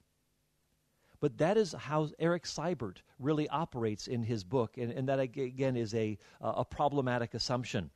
But 1.22 1.38
that 1.40 1.58
is 1.58 1.74
how 1.74 2.10
Eric 2.18 2.44
Seibert 2.44 2.98
really 3.20 3.50
operates 3.50 4.08
in 4.08 4.24
his 4.24 4.44
book, 4.44 4.78
and, 4.78 4.92
and 4.92 5.10
that 5.10 5.20
again 5.20 5.76
is 5.76 5.94
a, 5.94 6.18
a 6.40 6.64
problematic 6.64 7.34
assumption. 7.34 7.90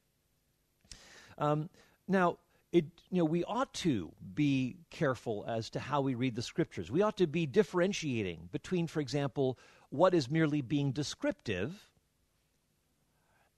Um, 1.37 1.69
now, 2.07 2.37
it, 2.73 2.85
you 3.11 3.19
know, 3.19 3.25
we 3.25 3.43
ought 3.43 3.71
to 3.75 4.11
be 4.33 4.77
careful 4.89 5.45
as 5.47 5.69
to 5.69 5.79
how 5.79 6.01
we 6.01 6.15
read 6.15 6.35
the 6.35 6.41
scriptures. 6.41 6.89
We 6.91 7.03
ought 7.03 7.17
to 7.17 7.27
be 7.27 7.45
differentiating 7.45 8.49
between, 8.51 8.87
for 8.87 8.99
example, 8.99 9.59
what 9.89 10.15
is 10.15 10.29
merely 10.29 10.61
being 10.61 10.91
descriptive 10.91 11.87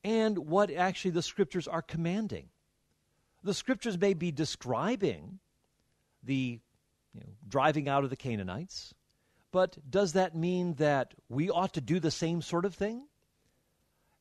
and 0.04 0.38
what 0.38 0.70
actually 0.70 1.12
the 1.12 1.22
scriptures 1.22 1.66
are 1.66 1.82
commanding. 1.82 2.50
The 3.42 3.54
scriptures 3.54 3.98
may 3.98 4.14
be 4.14 4.32
describing 4.32 5.40
the 6.22 6.60
you 7.14 7.22
know, 7.22 7.28
driving 7.48 7.88
out 7.88 8.04
of 8.04 8.10
the 8.10 8.18
Canaanites, 8.18 8.94
but 9.54 9.78
does 9.90 10.12
that 10.12 10.36
mean 10.36 10.74
that 10.74 11.14
we 11.30 11.50
ought 11.50 11.74
to 11.76 11.82
do 11.82 12.02
the 12.02 12.12
same 12.12 12.42
sort 12.42 12.66
of 12.66 12.76
thing? 12.76 13.08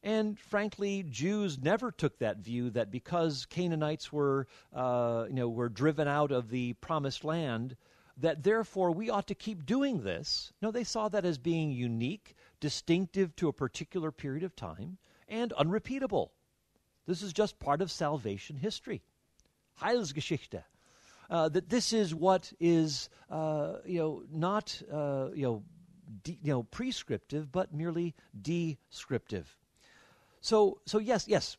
And 0.05 0.39
frankly, 0.39 1.03
Jews 1.03 1.59
never 1.59 1.91
took 1.91 2.19
that 2.19 2.37
view 2.37 2.69
that 2.71 2.91
because 2.91 3.47
Canaanites 3.47 4.13
were, 4.13 4.47
uh, 4.75 5.25
you 5.29 5.35
know, 5.35 5.49
were 5.49 5.71
driven 5.71 6.07
out 6.07 6.31
of 6.31 6.51
the 6.51 6.75
promised 6.75 7.25
land, 7.25 7.75
that 8.19 8.43
therefore 8.43 8.91
we 8.93 9.09
ought 9.09 9.27
to 9.29 9.35
keep 9.35 9.65
doing 9.65 10.03
this. 10.03 10.53
No, 10.61 10.71
they 10.71 10.85
saw 10.85 11.09
that 11.09 11.25
as 11.25 11.39
being 11.39 11.73
unique, 11.73 12.35
distinctive 12.61 13.35
to 13.37 13.49
a 13.49 13.53
particular 13.55 14.13
period 14.13 14.45
of 14.45 14.55
time, 14.55 14.99
and 15.27 15.55
unrepeatable. 15.55 16.33
This 17.07 17.23
is 17.23 17.33
just 17.33 17.59
part 17.59 17.81
of 17.81 17.91
salvation 17.91 18.57
history. 18.57 19.03
Heilsgeschichte 19.81 20.65
uh, 21.31 21.49
that 21.49 21.71
this 21.71 21.95
is 21.95 22.15
what 22.15 22.53
is, 22.61 23.09
uh, 23.31 23.77
you 23.87 23.99
know, 23.99 24.23
not, 24.31 24.83
uh, 24.93 25.31
you 25.35 25.45
know, 25.45 25.63
de- 26.23 26.39
you 26.43 26.53
know, 26.53 26.63
prescriptive, 26.65 27.51
but 27.51 27.73
merely 27.73 28.15
descriptive. 28.39 29.57
So, 30.45 30.79
so 30.85 30.99
yes, 30.99 31.27
yes. 31.27 31.57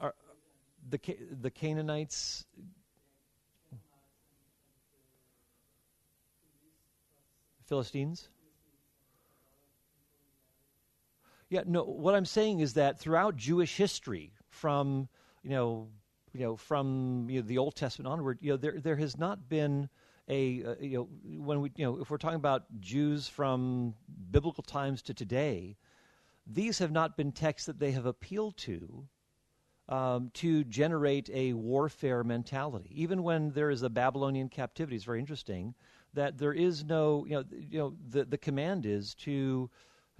are, 0.00 0.08
uh, 0.08 0.23
the 0.88 1.00
the 1.40 1.50
Canaanites. 1.50 2.46
Philistines? 7.66 8.28
Yeah, 11.48 11.62
no. 11.66 11.82
What 11.84 12.14
I'm 12.14 12.24
saying 12.24 12.60
is 12.60 12.74
that 12.74 12.98
throughout 12.98 13.36
Jewish 13.36 13.76
history, 13.76 14.32
from 14.48 15.08
you 15.42 15.50
know, 15.50 15.88
you 16.32 16.40
know, 16.40 16.56
from 16.56 17.26
you 17.30 17.40
know, 17.40 17.46
the 17.46 17.58
Old 17.58 17.74
Testament 17.74 18.08
onward, 18.08 18.38
you 18.40 18.50
know, 18.50 18.56
there 18.56 18.80
there 18.80 18.96
has 18.96 19.16
not 19.16 19.48
been 19.48 19.88
a 20.28 20.64
uh, 20.64 20.74
you 20.80 20.98
know 20.98 21.08
when 21.44 21.60
we 21.60 21.70
you 21.76 21.84
know 21.84 22.00
if 22.00 22.10
we're 22.10 22.18
talking 22.18 22.36
about 22.36 22.64
Jews 22.80 23.28
from 23.28 23.94
biblical 24.30 24.62
times 24.62 25.02
to 25.02 25.14
today, 25.14 25.76
these 26.46 26.78
have 26.78 26.92
not 26.92 27.16
been 27.16 27.32
texts 27.32 27.66
that 27.66 27.78
they 27.78 27.92
have 27.92 28.06
appealed 28.06 28.56
to 28.58 29.06
um, 29.88 30.30
to 30.34 30.64
generate 30.64 31.30
a 31.30 31.52
warfare 31.52 32.24
mentality. 32.24 32.90
Even 32.94 33.22
when 33.22 33.50
there 33.50 33.70
is 33.70 33.82
a 33.82 33.90
Babylonian 33.90 34.48
captivity, 34.48 34.96
it's 34.96 35.04
very 35.04 35.20
interesting 35.20 35.74
that 36.14 36.38
there 36.38 36.52
is 36.52 36.84
no, 36.84 37.24
you 37.26 37.34
know, 37.34 37.44
you 37.50 37.78
know 37.78 37.94
the, 38.10 38.24
the 38.24 38.38
command 38.38 38.86
is 38.86 39.14
to. 39.14 39.70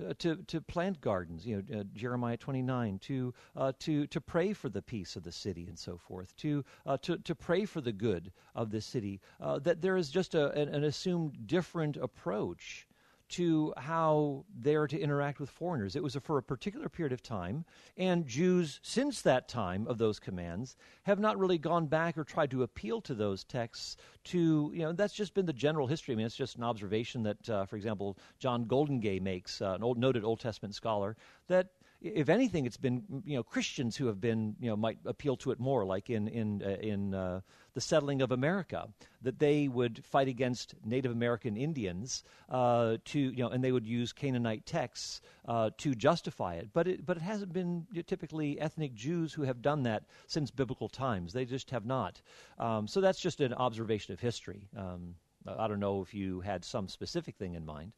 Uh, 0.04 0.12
to 0.18 0.34
to 0.48 0.60
plant 0.60 1.00
gardens, 1.00 1.46
you 1.46 1.62
know, 1.68 1.78
uh, 1.78 1.84
Jeremiah 1.94 2.36
twenty 2.36 2.62
nine. 2.62 2.98
To 3.02 3.32
uh, 3.54 3.72
to 3.78 4.08
to 4.08 4.20
pray 4.20 4.52
for 4.52 4.68
the 4.68 4.82
peace 4.82 5.14
of 5.14 5.22
the 5.22 5.30
city 5.30 5.68
and 5.68 5.78
so 5.78 5.96
forth. 5.96 6.34
To 6.38 6.64
uh, 6.84 6.96
to 7.02 7.16
to 7.18 7.34
pray 7.36 7.64
for 7.64 7.80
the 7.80 7.92
good 7.92 8.32
of 8.56 8.72
the 8.72 8.80
city. 8.80 9.20
Uh, 9.40 9.60
that 9.60 9.80
there 9.80 9.96
is 9.96 10.10
just 10.10 10.34
a, 10.34 10.50
an, 10.50 10.68
an 10.74 10.82
assumed 10.82 11.46
different 11.46 11.96
approach 11.96 12.88
to 13.30 13.72
how 13.76 14.44
they're 14.60 14.86
to 14.86 14.98
interact 14.98 15.40
with 15.40 15.50
foreigners. 15.50 15.96
It 15.96 16.02
was 16.02 16.16
for 16.22 16.38
a 16.38 16.42
particular 16.42 16.88
period 16.88 17.12
of 17.12 17.22
time, 17.22 17.64
and 17.96 18.26
Jews, 18.26 18.80
since 18.82 19.22
that 19.22 19.48
time 19.48 19.86
of 19.86 19.98
those 19.98 20.20
commands, 20.20 20.76
have 21.04 21.18
not 21.18 21.38
really 21.38 21.58
gone 21.58 21.86
back 21.86 22.18
or 22.18 22.24
tried 22.24 22.50
to 22.50 22.62
appeal 22.62 23.00
to 23.02 23.14
those 23.14 23.44
texts. 23.44 23.96
To 24.24 24.70
you 24.74 24.82
know, 24.82 24.92
that's 24.92 25.14
just 25.14 25.34
been 25.34 25.46
the 25.46 25.52
general 25.52 25.86
history. 25.86 26.14
I 26.14 26.16
mean, 26.16 26.26
it's 26.26 26.36
just 26.36 26.56
an 26.56 26.64
observation 26.64 27.22
that, 27.24 27.50
uh, 27.50 27.64
for 27.66 27.76
example, 27.76 28.18
John 28.38 28.66
Goldingay 28.66 29.20
makes, 29.20 29.60
uh, 29.60 29.74
an 29.74 29.82
old, 29.82 29.98
noted 29.98 30.24
Old 30.24 30.40
Testament 30.40 30.74
scholar, 30.74 31.16
that 31.48 31.68
if 32.04 32.28
anything, 32.28 32.66
it's 32.66 32.76
been 32.76 33.02
you 33.24 33.36
know 33.36 33.42
Christians 33.42 33.96
who 33.96 34.06
have 34.06 34.20
been 34.20 34.54
you 34.60 34.68
know 34.68 34.76
might 34.76 34.98
appeal 35.06 35.36
to 35.38 35.50
it 35.50 35.58
more, 35.58 35.84
like 35.84 36.10
in 36.10 36.28
in 36.28 36.62
uh, 36.62 36.76
in 36.80 37.14
uh, 37.14 37.40
the 37.72 37.80
settling 37.80 38.20
of 38.20 38.30
America, 38.30 38.88
that 39.22 39.38
they 39.38 39.68
would 39.68 40.04
fight 40.04 40.28
against 40.28 40.74
Native 40.84 41.12
American 41.12 41.56
Indians 41.56 42.22
uh, 42.50 42.98
to 43.06 43.18
you 43.18 43.42
know, 43.42 43.48
and 43.48 43.64
they 43.64 43.72
would 43.72 43.86
use 43.86 44.12
Canaanite 44.12 44.66
texts 44.66 45.22
uh, 45.48 45.70
to 45.78 45.94
justify 45.94 46.54
it. 46.54 46.68
But 46.72 46.86
it 46.86 47.06
but 47.06 47.16
it 47.16 47.22
hasn't 47.22 47.52
been 47.52 47.86
typically 48.06 48.60
ethnic 48.60 48.94
Jews 48.94 49.32
who 49.32 49.42
have 49.42 49.62
done 49.62 49.82
that 49.84 50.04
since 50.26 50.50
biblical 50.50 50.90
times. 50.90 51.32
They 51.32 51.46
just 51.46 51.70
have 51.70 51.86
not. 51.86 52.20
Um, 52.58 52.86
so 52.86 53.00
that's 53.00 53.20
just 53.20 53.40
an 53.40 53.54
observation 53.54 54.12
of 54.12 54.20
history. 54.20 54.68
Um, 54.76 55.14
I 55.46 55.68
don't 55.68 55.80
know 55.80 56.02
if 56.02 56.14
you 56.14 56.40
had 56.40 56.64
some 56.64 56.88
specific 56.88 57.36
thing 57.36 57.54
in 57.54 57.64
mind. 57.64 57.92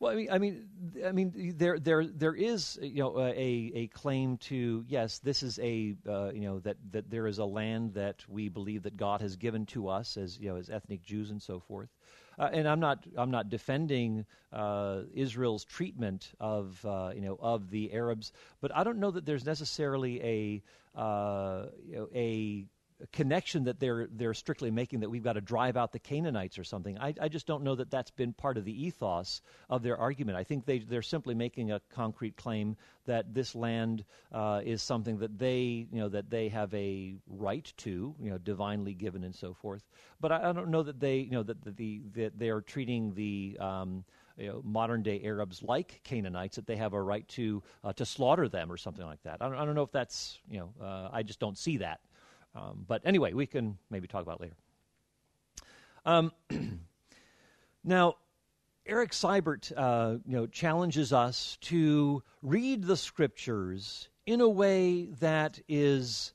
Well, 0.00 0.12
I 0.12 0.16
mean, 0.16 0.28
I 0.30 0.38
mean, 0.38 0.68
I 1.04 1.12
mean, 1.12 1.54
there, 1.58 1.78
there, 1.78 2.06
there 2.06 2.34
is, 2.34 2.78
you 2.80 3.02
know, 3.02 3.18
a, 3.18 3.34
a 3.74 3.86
claim 3.88 4.38
to 4.38 4.82
yes, 4.88 5.18
this 5.18 5.42
is 5.42 5.58
a, 5.58 5.94
uh, 6.08 6.30
you 6.32 6.40
know, 6.40 6.58
that, 6.60 6.78
that 6.92 7.10
there 7.10 7.26
is 7.26 7.36
a 7.36 7.44
land 7.44 7.92
that 7.94 8.24
we 8.26 8.48
believe 8.48 8.84
that 8.84 8.96
God 8.96 9.20
has 9.20 9.36
given 9.36 9.66
to 9.66 9.88
us 9.88 10.16
as, 10.16 10.38
you 10.38 10.48
know, 10.48 10.56
as 10.56 10.70
ethnic 10.70 11.02
Jews 11.02 11.30
and 11.30 11.40
so 11.42 11.60
forth. 11.60 11.90
Uh, 12.38 12.48
and 12.50 12.66
I'm 12.66 12.80
not, 12.80 13.04
I'm 13.14 13.30
not 13.30 13.50
defending 13.50 14.24
uh, 14.54 15.02
Israel's 15.12 15.64
treatment 15.64 16.32
of, 16.40 16.82
uh, 16.86 17.10
you 17.14 17.20
know, 17.20 17.38
of 17.38 17.68
the 17.68 17.92
Arabs, 17.92 18.32
but 18.62 18.74
I 18.74 18.84
don't 18.84 19.00
know 19.00 19.10
that 19.10 19.26
there's 19.26 19.44
necessarily 19.44 20.22
a, 20.96 20.98
uh, 20.98 21.66
you 21.86 21.96
know, 21.96 22.08
a 22.14 22.64
connection 23.12 23.64
that 23.64 23.80
they're 23.80 24.08
they're 24.12 24.34
strictly 24.34 24.70
making 24.70 25.00
that 25.00 25.10
we've 25.10 25.22
got 25.22 25.34
to 25.34 25.40
drive 25.40 25.76
out 25.76 25.92
the 25.92 25.98
Canaanites 25.98 26.58
or 26.58 26.64
something. 26.64 26.98
I, 26.98 27.14
I 27.20 27.28
just 27.28 27.46
don't 27.46 27.62
know 27.62 27.74
that 27.74 27.90
that's 27.90 28.10
been 28.10 28.32
part 28.32 28.56
of 28.56 28.64
the 28.64 28.86
ethos 28.86 29.42
of 29.68 29.82
their 29.82 29.96
argument. 29.96 30.36
I 30.38 30.44
think 30.44 30.66
they 30.66 30.80
they're 30.80 31.02
simply 31.02 31.34
making 31.34 31.72
a 31.72 31.80
concrete 31.92 32.36
claim 32.36 32.76
that 33.06 33.32
this 33.34 33.54
land 33.54 34.04
uh, 34.32 34.60
is 34.64 34.82
something 34.82 35.18
that 35.18 35.38
they 35.38 35.86
you 35.90 36.00
know 36.00 36.08
that 36.08 36.30
they 36.30 36.48
have 36.48 36.72
a 36.74 37.16
right 37.26 37.72
to 37.78 38.14
you 38.20 38.30
know 38.30 38.38
divinely 38.38 38.94
given 38.94 39.24
and 39.24 39.34
so 39.34 39.54
forth. 39.54 39.88
But 40.20 40.32
I, 40.32 40.50
I 40.50 40.52
don't 40.52 40.68
know 40.68 40.82
that 40.82 41.00
they 41.00 41.18
you 41.18 41.32
know 41.32 41.42
that, 41.42 41.76
the 41.76 42.02
that 42.14 42.38
they 42.38 42.50
are 42.50 42.60
treating 42.60 43.14
the 43.14 43.56
um, 43.60 44.04
you 44.36 44.48
know, 44.48 44.62
modern 44.64 45.02
day 45.02 45.20
Arabs 45.24 45.62
like 45.62 46.00
Canaanites 46.04 46.56
that 46.56 46.66
they 46.66 46.76
have 46.76 46.92
a 46.92 47.02
right 47.02 47.26
to 47.28 47.62
uh, 47.84 47.92
to 47.94 48.06
slaughter 48.06 48.48
them 48.48 48.70
or 48.70 48.76
something 48.76 49.04
like 49.04 49.22
that. 49.22 49.38
I 49.40 49.48
don't, 49.48 49.58
I 49.58 49.64
don't 49.64 49.74
know 49.74 49.82
if 49.82 49.92
that's 49.92 50.38
you 50.50 50.58
know 50.58 50.72
uh, 50.84 51.08
I 51.12 51.22
just 51.22 51.40
don't 51.40 51.58
see 51.58 51.78
that. 51.78 52.00
Um, 52.54 52.84
but 52.86 53.02
anyway, 53.04 53.32
we 53.32 53.46
can 53.46 53.78
maybe 53.90 54.08
talk 54.08 54.22
about 54.22 54.40
later. 54.40 54.54
Um, 56.04 56.32
now, 57.84 58.16
Eric 58.86 59.12
Seibert, 59.12 59.72
uh, 59.76 60.18
you 60.26 60.36
know, 60.36 60.46
challenges 60.46 61.12
us 61.12 61.58
to 61.62 62.22
read 62.42 62.84
the 62.84 62.96
scriptures 62.96 64.08
in 64.26 64.40
a 64.40 64.48
way 64.48 65.06
that 65.20 65.60
is 65.68 66.32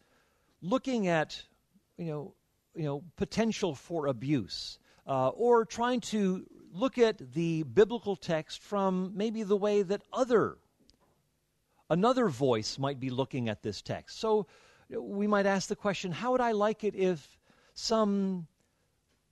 looking 0.61 1.07
at, 1.07 1.41
you 1.97 2.05
know, 2.05 2.33
you 2.75 2.83
know, 2.83 3.03
potential 3.15 3.73
for 3.73 4.07
abuse, 4.07 4.79
uh, 5.07 5.29
or 5.29 5.65
trying 5.65 6.01
to 6.01 6.45
look 6.73 6.97
at 6.97 7.33
the 7.33 7.63
biblical 7.63 8.15
text 8.15 8.61
from 8.61 9.11
maybe 9.15 9.43
the 9.43 9.55
way 9.55 9.81
that 9.81 10.01
other 10.11 10.57
another 11.89 12.27
voice 12.27 12.79
might 12.79 12.99
be 12.99 13.09
looking 13.09 13.47
at 13.47 13.61
this 13.61 13.81
text. 13.81 14.19
So 14.19 14.47
we 14.99 15.27
might 15.27 15.45
ask 15.45 15.69
the 15.69 15.75
question 15.75 16.11
how 16.11 16.31
would 16.31 16.41
I 16.41 16.51
like 16.51 16.83
it 16.83 16.95
if 16.95 17.37
some 17.73 18.47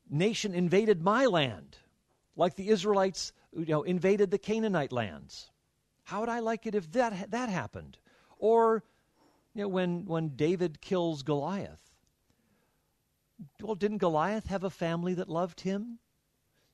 nation 0.09 0.53
invaded 0.53 1.01
my 1.01 1.25
land, 1.25 1.77
like 2.35 2.55
the 2.55 2.69
Israelites 2.69 3.33
you 3.55 3.65
know, 3.65 3.83
invaded 3.83 4.31
the 4.31 4.37
Canaanite 4.37 4.91
lands? 4.91 5.49
How 6.03 6.19
would 6.19 6.29
I 6.29 6.39
like 6.39 6.65
it 6.65 6.75
if 6.75 6.91
that, 6.93 7.31
that 7.31 7.49
happened? 7.49 7.97
Or 8.37 8.83
you 9.53 9.61
know, 9.61 9.67
when, 9.67 10.05
when 10.05 10.29
David 10.29 10.81
kills 10.81 11.23
Goliath. 11.23 11.91
Well, 13.61 13.75
didn't 13.75 13.97
Goliath 13.97 14.47
have 14.47 14.63
a 14.63 14.69
family 14.69 15.13
that 15.15 15.29
loved 15.29 15.61
him? 15.61 15.99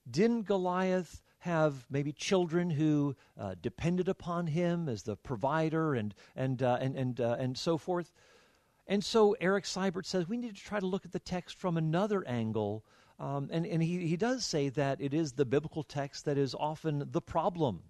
Didn't 0.09 0.43
Goliath 0.43 1.21
have 1.39 1.85
maybe 1.89 2.11
children 2.11 2.69
who 2.69 3.15
uh, 3.37 3.55
depended 3.61 4.09
upon 4.09 4.47
him 4.47 4.89
as 4.89 5.03
the 5.03 5.15
provider 5.15 5.93
and, 5.93 6.13
and, 6.35 6.61
uh, 6.61 6.77
and, 6.81 6.95
and, 6.95 7.21
uh, 7.21 7.37
and 7.39 7.57
so 7.57 7.77
forth? 7.77 8.11
And 8.89 9.05
so 9.05 9.35
Eric 9.39 9.65
Seibert 9.65 10.07
says 10.07 10.27
we 10.27 10.35
need 10.35 10.55
to 10.55 10.61
try 10.61 10.79
to 10.79 10.85
look 10.85 11.05
at 11.05 11.11
the 11.11 11.19
text 11.19 11.59
from 11.59 11.77
another 11.77 12.27
angle. 12.27 12.83
Um, 13.19 13.47
and 13.51 13.65
and 13.65 13.83
he, 13.83 14.07
he 14.07 14.17
does 14.17 14.43
say 14.43 14.69
that 14.69 14.99
it 14.99 15.13
is 15.13 15.33
the 15.33 15.45
biblical 15.45 15.83
text 15.83 16.25
that 16.25 16.39
is 16.39 16.55
often 16.55 17.07
the 17.11 17.21
problem. 17.21 17.83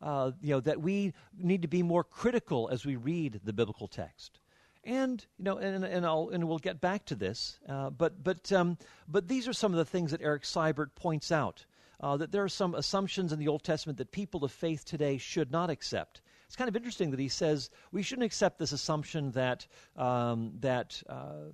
Uh, 0.00 0.30
you 0.40 0.50
know, 0.50 0.60
that 0.60 0.80
we 0.80 1.14
need 1.36 1.62
to 1.62 1.68
be 1.68 1.82
more 1.82 2.04
critical 2.04 2.68
as 2.70 2.86
we 2.86 2.94
read 2.94 3.40
the 3.42 3.52
biblical 3.52 3.88
text. 3.88 4.38
And 4.84 5.26
you 5.36 5.46
know, 5.46 5.58
and 5.58 5.84
and 5.84 6.06
I'll 6.06 6.28
and 6.28 6.46
we'll 6.46 6.58
get 6.58 6.80
back 6.80 7.06
to 7.06 7.16
this. 7.16 7.58
Uh, 7.68 7.90
but 7.90 8.22
but 8.22 8.52
um, 8.52 8.78
but 9.08 9.26
these 9.26 9.48
are 9.48 9.52
some 9.52 9.72
of 9.72 9.78
the 9.78 9.84
things 9.84 10.12
that 10.12 10.22
Eric 10.22 10.44
Seibert 10.44 10.94
points 10.94 11.32
out. 11.32 11.66
Uh, 11.98 12.16
that 12.18 12.30
there 12.30 12.44
are 12.44 12.48
some 12.48 12.74
assumptions 12.74 13.32
in 13.32 13.38
the 13.38 13.48
Old 13.48 13.64
Testament 13.64 13.98
that 13.98 14.12
people 14.12 14.44
of 14.44 14.52
faith 14.52 14.84
today 14.84 15.16
should 15.16 15.50
not 15.50 15.70
accept. 15.70 16.20
It's 16.46 16.56
kind 16.56 16.68
of 16.68 16.76
interesting 16.76 17.10
that 17.10 17.20
he 17.20 17.28
says 17.28 17.70
we 17.92 18.02
shouldn't 18.02 18.26
accept 18.26 18.58
this 18.58 18.72
assumption 18.72 19.32
that 19.32 19.66
um, 19.96 20.52
that 20.60 21.02
uh, 21.08 21.50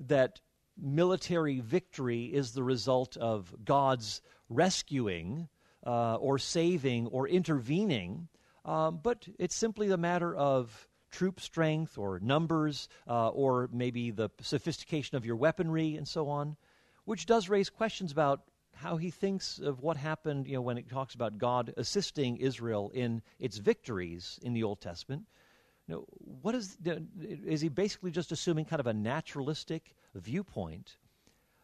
that 0.00 0.40
military 0.78 1.60
victory 1.60 2.24
is 2.26 2.52
the 2.52 2.62
result 2.62 3.16
of 3.16 3.54
God's 3.64 4.20
rescuing 4.48 5.48
uh, 5.86 6.16
or 6.16 6.38
saving 6.38 7.06
or 7.08 7.28
intervening, 7.28 8.28
um, 8.64 9.00
but 9.02 9.26
it's 9.38 9.54
simply 9.54 9.90
a 9.90 9.96
matter 9.96 10.34
of 10.34 10.88
troop 11.10 11.40
strength 11.40 11.96
or 11.96 12.20
numbers 12.20 12.88
uh, 13.08 13.28
or 13.28 13.70
maybe 13.72 14.10
the 14.10 14.28
sophistication 14.40 15.16
of 15.16 15.24
your 15.24 15.36
weaponry 15.36 15.96
and 15.96 16.06
so 16.06 16.28
on, 16.28 16.56
which 17.04 17.26
does 17.26 17.48
raise 17.48 17.70
questions 17.70 18.12
about 18.12 18.42
how 18.76 18.96
he 18.98 19.10
thinks 19.10 19.58
of 19.58 19.80
what 19.80 19.96
happened, 19.96 20.46
you 20.46 20.54
know, 20.54 20.60
when 20.60 20.76
it 20.76 20.88
talks 20.88 21.14
about 21.14 21.38
God 21.38 21.72
assisting 21.76 22.36
Israel 22.36 22.90
in 22.94 23.22
its 23.38 23.56
victories 23.56 24.38
in 24.42 24.52
the 24.52 24.62
Old 24.62 24.80
Testament. 24.80 25.24
You 25.88 25.94
know, 25.94 26.04
what 26.42 26.54
is 26.54 26.76
is 27.24 27.60
he 27.60 27.68
basically 27.68 28.10
just 28.10 28.32
assuming 28.32 28.66
kind 28.66 28.80
of 28.80 28.86
a 28.86 28.92
naturalistic 28.92 29.94
viewpoint 30.14 30.96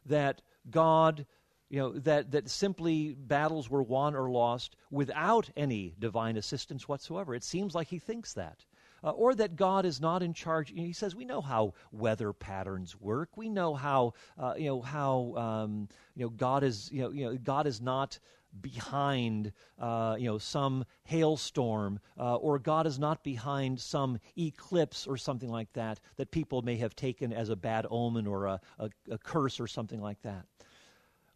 that 0.06 0.40
God, 0.70 1.26
you 1.68 1.80
know, 1.80 1.92
that 1.98 2.30
that 2.30 2.48
simply 2.48 3.14
battles 3.14 3.68
were 3.68 3.82
won 3.82 4.14
or 4.14 4.30
lost 4.30 4.76
without 4.90 5.50
any 5.56 5.94
divine 5.98 6.36
assistance 6.36 6.88
whatsoever? 6.88 7.34
It 7.34 7.44
seems 7.44 7.74
like 7.74 7.88
he 7.88 7.98
thinks 7.98 8.32
that 8.34 8.64
uh, 9.04 9.10
or 9.10 9.34
that 9.34 9.56
God 9.56 9.84
is 9.84 10.00
not 10.00 10.22
in 10.22 10.32
charge. 10.32 10.72
He 10.74 10.92
says 10.92 11.14
we 11.14 11.24
know 11.24 11.40
how 11.40 11.74
weather 11.90 12.32
patterns 12.32 13.00
work. 13.00 13.36
We 13.36 13.48
know 13.48 13.74
how 13.74 14.14
uh, 14.38 14.54
you 14.56 14.66
know 14.66 14.80
how 14.80 15.34
um, 15.36 15.88
you 16.14 16.24
know 16.24 16.30
God 16.30 16.62
is 16.62 16.90
you 16.92 17.02
know 17.02 17.10
you 17.10 17.24
know 17.24 17.36
God 17.36 17.66
is 17.66 17.80
not 17.80 18.18
behind 18.60 19.52
uh, 19.78 20.16
you 20.18 20.26
know 20.26 20.38
some 20.38 20.84
hailstorm 21.04 21.98
uh, 22.18 22.36
or 22.36 22.58
God 22.58 22.86
is 22.86 22.98
not 22.98 23.24
behind 23.24 23.80
some 23.80 24.18
eclipse 24.36 25.06
or 25.06 25.16
something 25.16 25.48
like 25.48 25.72
that 25.72 26.00
that 26.16 26.30
people 26.30 26.62
may 26.62 26.76
have 26.76 26.94
taken 26.94 27.32
as 27.32 27.48
a 27.48 27.56
bad 27.56 27.86
omen 27.90 28.26
or 28.26 28.46
a, 28.46 28.60
a, 28.78 28.90
a 29.10 29.18
curse 29.18 29.58
or 29.58 29.66
something 29.66 30.00
like 30.00 30.20
that 30.22 30.44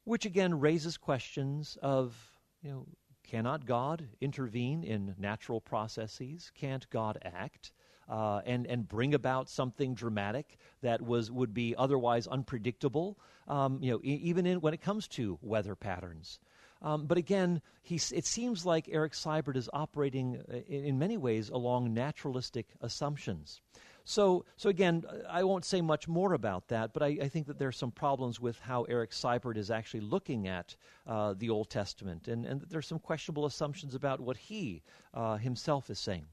which 0.04 0.26
again 0.26 0.60
raises 0.60 0.96
questions 0.96 1.78
of 1.80 2.14
you 2.62 2.70
know 2.70 2.86
Cannot 3.26 3.66
God 3.66 4.08
intervene 4.20 4.84
in 4.84 5.14
natural 5.18 5.60
processes? 5.60 6.52
Can't 6.54 6.88
God 6.90 7.18
act? 7.22 7.72
Uh, 8.08 8.40
and 8.46 8.66
and 8.68 8.86
bring 8.86 9.14
about 9.14 9.50
something 9.50 9.92
dramatic 9.94 10.58
that 10.80 11.02
was 11.02 11.28
would 11.28 11.52
be 11.52 11.74
otherwise 11.76 12.28
unpredictable. 12.28 13.18
Um, 13.48 13.80
you 13.82 13.90
know, 13.90 14.00
e- 14.04 14.20
even 14.22 14.46
in, 14.46 14.60
when 14.60 14.74
it 14.74 14.80
comes 14.80 15.08
to 15.08 15.38
weather 15.42 15.74
patterns. 15.74 16.38
Um, 16.82 17.06
but 17.06 17.18
again, 17.18 17.62
he's, 17.82 18.12
it 18.12 18.26
seems 18.26 18.66
like 18.66 18.88
Eric 18.90 19.12
Seibert 19.12 19.56
is 19.56 19.68
operating 19.72 20.42
uh, 20.52 20.58
in 20.68 20.98
many 20.98 21.16
ways 21.16 21.48
along 21.48 21.94
naturalistic 21.94 22.66
assumptions. 22.80 23.60
So, 24.08 24.44
so 24.56 24.68
again, 24.68 25.04
I 25.28 25.42
won't 25.42 25.64
say 25.64 25.80
much 25.80 26.06
more 26.06 26.32
about 26.32 26.68
that, 26.68 26.92
but 26.92 27.02
I, 27.02 27.18
I 27.22 27.28
think 27.28 27.48
that 27.48 27.58
there 27.58 27.66
are 27.66 27.72
some 27.72 27.90
problems 27.90 28.38
with 28.40 28.56
how 28.60 28.84
Eric 28.84 29.10
Seibert 29.10 29.56
is 29.56 29.68
actually 29.68 30.02
looking 30.02 30.46
at 30.46 30.76
uh, 31.08 31.34
the 31.36 31.50
Old 31.50 31.70
Testament, 31.70 32.28
and, 32.28 32.46
and 32.46 32.60
there's 32.70 32.86
some 32.86 33.00
questionable 33.00 33.46
assumptions 33.46 33.96
about 33.96 34.20
what 34.20 34.36
he 34.36 34.82
uh, 35.12 35.38
himself 35.38 35.90
is 35.90 35.98
saying. 35.98 36.24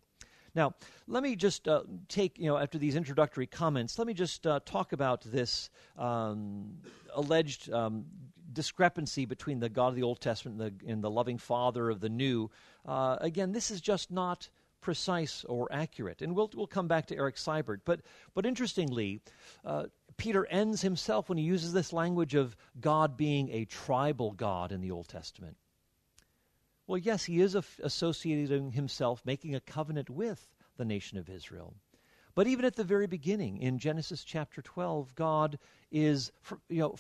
Now, 0.54 0.76
let 1.08 1.24
me 1.24 1.36
just 1.36 1.68
uh, 1.68 1.82
take, 2.10 2.38
you 2.38 2.46
know, 2.46 2.58
after 2.58 2.78
these 2.78 2.96
introductory 2.96 3.48
comments, 3.48 3.98
let 3.98 4.06
me 4.06 4.14
just 4.14 4.46
uh, 4.46 4.60
talk 4.66 4.94
about 4.94 5.22
this 5.22 5.72
um, 5.98 6.78
alleged 7.16 7.72
um, 7.72 8.06
discrepancy 8.54 9.26
between 9.26 9.60
the 9.60 9.70
God 9.70 9.88
of 9.88 9.96
the 9.96 10.04
Old 10.04 10.22
Testament 10.22 10.62
and 10.62 10.80
the, 10.80 10.92
and 10.92 11.04
the 11.04 11.10
loving 11.10 11.40
Father 11.40 11.90
of 11.90 12.02
the 12.02 12.10
New. 12.10 12.52
Uh, 12.86 13.18
again, 13.20 13.52
this 13.52 13.72
is 13.72 13.82
just 13.82 14.12
not 14.12 14.50
precise 14.84 15.44
or 15.46 15.68
accurate. 15.72 16.22
And 16.22 16.36
we'll, 16.36 16.52
we'll 16.54 16.68
come 16.68 16.88
back 16.88 17.08
to 17.08 17.16
Eric 17.16 17.38
Seibert. 17.38 17.80
But, 17.86 18.02
but 18.36 18.46
interestingly, 18.46 19.22
uh, 19.66 19.86
Peter 20.18 20.46
Enns 20.46 20.82
himself 20.82 21.30
when 21.30 21.40
he 21.40 21.44
uses 21.44 21.74
this 21.74 21.92
language 21.92 22.36
of 22.36 22.56
God 22.80 23.18
being 23.18 23.50
a 23.50 23.66
tribal 23.66 24.32
God 24.34 24.72
in 24.72 24.82
the 24.82 24.92
Old 24.92 25.08
Testament. 25.08 25.58
Well, 26.86 26.98
yes, 26.98 27.24
he 27.24 27.40
is 27.40 27.56
associating 27.82 28.74
himself, 28.74 29.22
making 29.26 29.56
a 29.56 29.62
covenant 29.62 30.10
with 30.10 30.48
the 30.78 30.86
nation 30.86 31.18
of 31.18 31.30
Israel. 31.30 31.74
But 32.36 32.48
even 32.48 32.66
at 32.66 32.76
the 32.76 32.84
very 32.84 33.08
beginning, 33.08 33.58
in 33.58 33.78
Genesis 33.80 34.24
chapter 34.24 34.62
12, 34.62 35.16
God 35.16 35.60
is 35.92 36.32
you 36.68 36.80
know, 36.80 36.96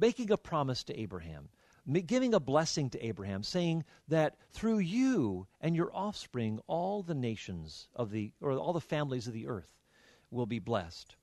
making 0.00 0.30
a 0.30 0.36
promise 0.36 0.82
to 0.84 0.98
Abraham, 0.98 1.48
giving 1.92 2.34
a 2.34 2.40
blessing 2.40 2.90
to 2.90 3.04
Abraham, 3.04 3.42
saying 3.42 3.84
that 4.08 4.36
through 4.52 4.78
you 4.78 5.46
and 5.60 5.74
your 5.74 5.90
offspring, 5.94 6.60
all 6.66 7.02
the 7.02 7.14
nations 7.14 7.88
of 7.94 8.10
the, 8.10 8.32
or 8.40 8.52
all 8.52 8.72
the 8.72 8.80
families 8.80 9.26
of 9.26 9.32
the 9.32 9.46
earth 9.46 9.78
will 10.30 10.46
be 10.46 10.58
blessed. 10.58 11.16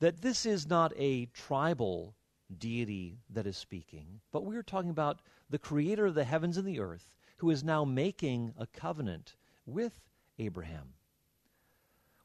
That 0.00 0.20
this 0.20 0.46
is 0.46 0.66
not 0.66 0.92
a 0.96 1.26
tribal 1.26 2.16
deity 2.58 3.18
that 3.30 3.46
is 3.46 3.56
speaking, 3.56 4.20
but 4.32 4.44
we're 4.44 4.62
talking 4.62 4.90
about 4.90 5.20
the 5.48 5.58
creator 5.58 6.06
of 6.06 6.14
the 6.14 6.24
heavens 6.24 6.56
and 6.56 6.66
the 6.66 6.80
earth 6.80 7.12
who 7.38 7.50
is 7.50 7.62
now 7.62 7.84
making 7.84 8.52
a 8.58 8.66
covenant 8.66 9.36
with 9.66 10.00
Abraham. 10.38 10.94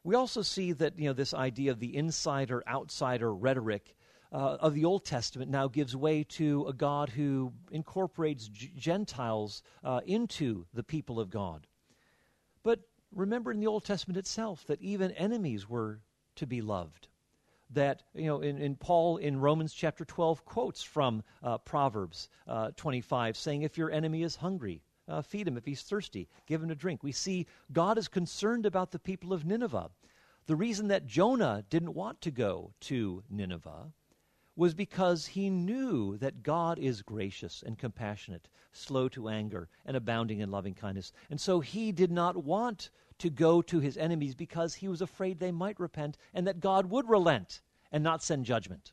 We 0.02 0.14
also 0.14 0.42
see 0.42 0.72
that 0.72 0.98
you 0.98 1.06
know 1.06 1.12
this 1.12 1.34
idea 1.34 1.72
of 1.72 1.80
the 1.80 1.96
insider 1.96 2.62
outsider 2.68 3.34
rhetoric 3.34 3.95
uh, 4.32 4.56
of 4.60 4.74
the 4.74 4.84
Old 4.84 5.04
Testament 5.04 5.50
now 5.50 5.68
gives 5.68 5.94
way 5.96 6.24
to 6.24 6.66
a 6.66 6.72
God 6.72 7.10
who 7.10 7.52
incorporates 7.70 8.48
G- 8.48 8.72
Gentiles 8.76 9.62
uh, 9.84 10.00
into 10.04 10.66
the 10.74 10.82
people 10.82 11.20
of 11.20 11.30
God. 11.30 11.66
But 12.62 12.80
remember 13.14 13.52
in 13.52 13.60
the 13.60 13.66
Old 13.66 13.84
Testament 13.84 14.18
itself 14.18 14.64
that 14.66 14.82
even 14.82 15.12
enemies 15.12 15.68
were 15.68 16.00
to 16.36 16.46
be 16.46 16.60
loved. 16.60 17.08
That, 17.70 18.02
you 18.14 18.26
know, 18.26 18.40
in, 18.40 18.58
in 18.58 18.76
Paul 18.76 19.16
in 19.16 19.40
Romans 19.40 19.72
chapter 19.72 20.04
12 20.04 20.44
quotes 20.44 20.82
from 20.82 21.22
uh, 21.42 21.58
Proverbs 21.58 22.28
uh, 22.46 22.70
25 22.76 23.36
saying, 23.36 23.62
If 23.62 23.76
your 23.76 23.90
enemy 23.90 24.22
is 24.22 24.36
hungry, 24.36 24.82
uh, 25.08 25.22
feed 25.22 25.48
him. 25.48 25.56
If 25.56 25.64
he's 25.64 25.82
thirsty, 25.82 26.28
give 26.46 26.62
him 26.62 26.70
a 26.70 26.74
drink. 26.74 27.02
We 27.02 27.12
see 27.12 27.46
God 27.72 27.98
is 27.98 28.08
concerned 28.08 28.66
about 28.66 28.90
the 28.90 28.98
people 28.98 29.32
of 29.32 29.44
Nineveh. 29.44 29.90
The 30.46 30.56
reason 30.56 30.88
that 30.88 31.06
Jonah 31.06 31.64
didn't 31.70 31.94
want 31.94 32.20
to 32.22 32.30
go 32.30 32.72
to 32.82 33.24
Nineveh 33.28 33.92
was 34.56 34.74
because 34.74 35.26
he 35.26 35.50
knew 35.50 36.16
that 36.16 36.42
God 36.42 36.78
is 36.78 37.02
gracious 37.02 37.62
and 37.64 37.78
compassionate, 37.78 38.48
slow 38.72 39.08
to 39.10 39.28
anger, 39.28 39.68
and 39.84 39.96
abounding 39.96 40.40
in 40.40 40.50
loving 40.50 40.74
kindness. 40.74 41.12
And 41.30 41.40
so 41.40 41.60
he 41.60 41.92
did 41.92 42.10
not 42.10 42.36
want 42.36 42.90
to 43.18 43.30
go 43.30 43.62
to 43.62 43.80
his 43.80 43.96
enemies 43.96 44.34
because 44.34 44.74
he 44.74 44.88
was 44.88 45.02
afraid 45.02 45.38
they 45.38 45.52
might 45.52 45.78
repent 45.78 46.16
and 46.34 46.46
that 46.46 46.60
God 46.60 46.86
would 46.90 47.08
relent 47.08 47.60
and 47.92 48.02
not 48.02 48.22
send 48.22 48.44
judgment. 48.46 48.92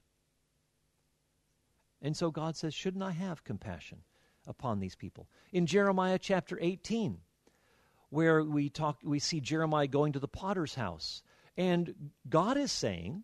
And 2.01 2.15
so 2.15 2.29
God 2.29 2.55
says, 2.55 2.73
Shouldn't 2.73 3.03
I 3.03 3.11
have 3.11 3.43
compassion? 3.43 4.03
upon 4.47 4.79
these 4.79 4.95
people. 4.95 5.27
In 5.51 5.65
Jeremiah 5.65 6.19
chapter 6.19 6.57
18, 6.59 7.17
where 8.09 8.43
we 8.43 8.69
talk 8.69 8.99
we 9.03 9.19
see 9.19 9.39
Jeremiah 9.39 9.87
going 9.87 10.13
to 10.13 10.19
the 10.19 10.27
potter's 10.27 10.75
house 10.75 11.23
and 11.57 12.11
God 12.29 12.57
is 12.57 12.71
saying 12.71 13.23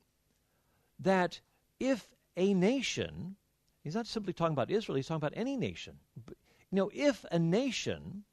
that 0.99 1.39
if 1.80 2.08
a 2.39 2.54
nation 2.54 3.36
he's 3.84 3.95
not 3.95 4.08
simply 4.08 4.34
talking 4.34 4.54
about 4.54 4.71
Israel 4.71 4.95
he's 4.95 5.08
talking 5.08 5.17
about 5.17 5.34
any 5.36 5.58
nation 5.58 5.99
you 6.15 6.36
know 6.71 6.89
if 6.93 7.25
a 7.32 7.39
nation 7.39 8.23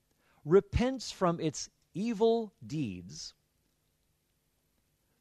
repents 0.44 1.10
from 1.10 1.40
its 1.40 1.68
evil 1.92 2.52
deeds 2.66 3.34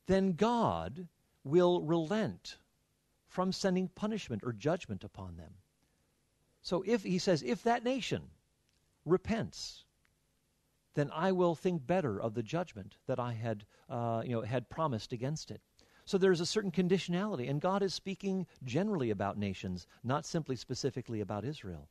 then 0.07 0.33
God 0.33 1.07
will 1.43 1.81
relent 1.81 2.57
from 3.27 3.51
sending 3.51 3.87
punishment 3.89 4.43
or 4.45 4.53
judgment 4.53 5.03
upon 5.03 5.35
them 5.37 5.55
so 6.65 6.83
if 6.87 7.03
he 7.03 7.19
says, 7.19 7.43
if 7.43 7.61
that 7.61 7.83
nation 7.83 8.23
repents, 9.05 9.85
then 10.95 11.11
I 11.13 11.31
will 11.31 11.53
think 11.53 11.85
better 11.85 12.19
of 12.19 12.33
the 12.33 12.41
judgment 12.41 12.97
that 13.05 13.19
I 13.19 13.33
had, 13.33 13.67
uh, 13.87 14.23
you 14.25 14.31
know, 14.31 14.41
had 14.41 14.67
promised 14.67 15.13
against 15.13 15.51
it. 15.51 15.61
So 16.05 16.19
there's 16.19 16.41
a 16.41 16.45
certain 16.45 16.71
conditionality, 16.71 17.49
and 17.49 17.59
God 17.59 17.81
is 17.81 17.93
speaking 17.93 18.45
generally 18.63 19.09
about 19.09 19.37
nations, 19.37 19.87
not 20.03 20.25
simply 20.25 20.55
specifically 20.55 21.19
about 21.19 21.43
Israel. 21.43 21.89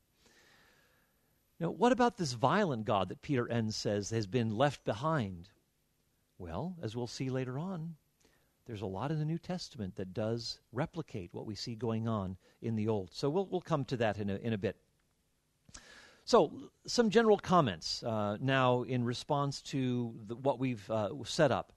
Now, 1.59 1.69
what 1.71 1.91
about 1.91 2.17
this 2.17 2.33
violent 2.33 2.85
God 2.85 3.09
that 3.09 3.21
Peter 3.21 3.49
Enns 3.49 3.75
says 3.75 4.09
has 4.09 4.27
been 4.27 4.57
left 4.57 4.83
behind? 4.85 5.49
Well, 6.37 6.75
as 6.81 6.95
we'll 6.95 7.07
see 7.07 7.29
later 7.29 7.59
on, 7.59 7.95
there's 8.65 8.81
a 8.81 8.87
lot 8.87 9.11
in 9.11 9.19
the 9.19 9.25
New 9.25 9.37
Testament 9.37 9.95
that 9.97 10.13
does 10.13 10.59
replicate 10.71 11.33
what 11.33 11.45
we 11.45 11.55
see 11.55 11.75
going 11.75 12.07
on 12.07 12.37
in 12.61 12.75
the 12.75 12.87
Old. 12.87 13.13
So 13.13 13.29
we'll, 13.29 13.47
we'll 13.47 13.61
come 13.61 13.85
to 13.85 13.97
that 13.97 14.17
in 14.17 14.29
a, 14.29 14.35
in 14.37 14.53
a 14.53 14.57
bit. 14.57 14.77
So, 16.27 16.71
some 16.87 17.11
general 17.11 17.37
comments 17.37 18.01
uh, 18.01 18.37
now 18.41 18.81
in 18.81 19.03
response 19.03 19.61
to 19.63 20.15
the, 20.25 20.35
what 20.35 20.57
we've 20.57 20.89
uh, 20.89 21.09
set 21.23 21.51
up. 21.51 21.71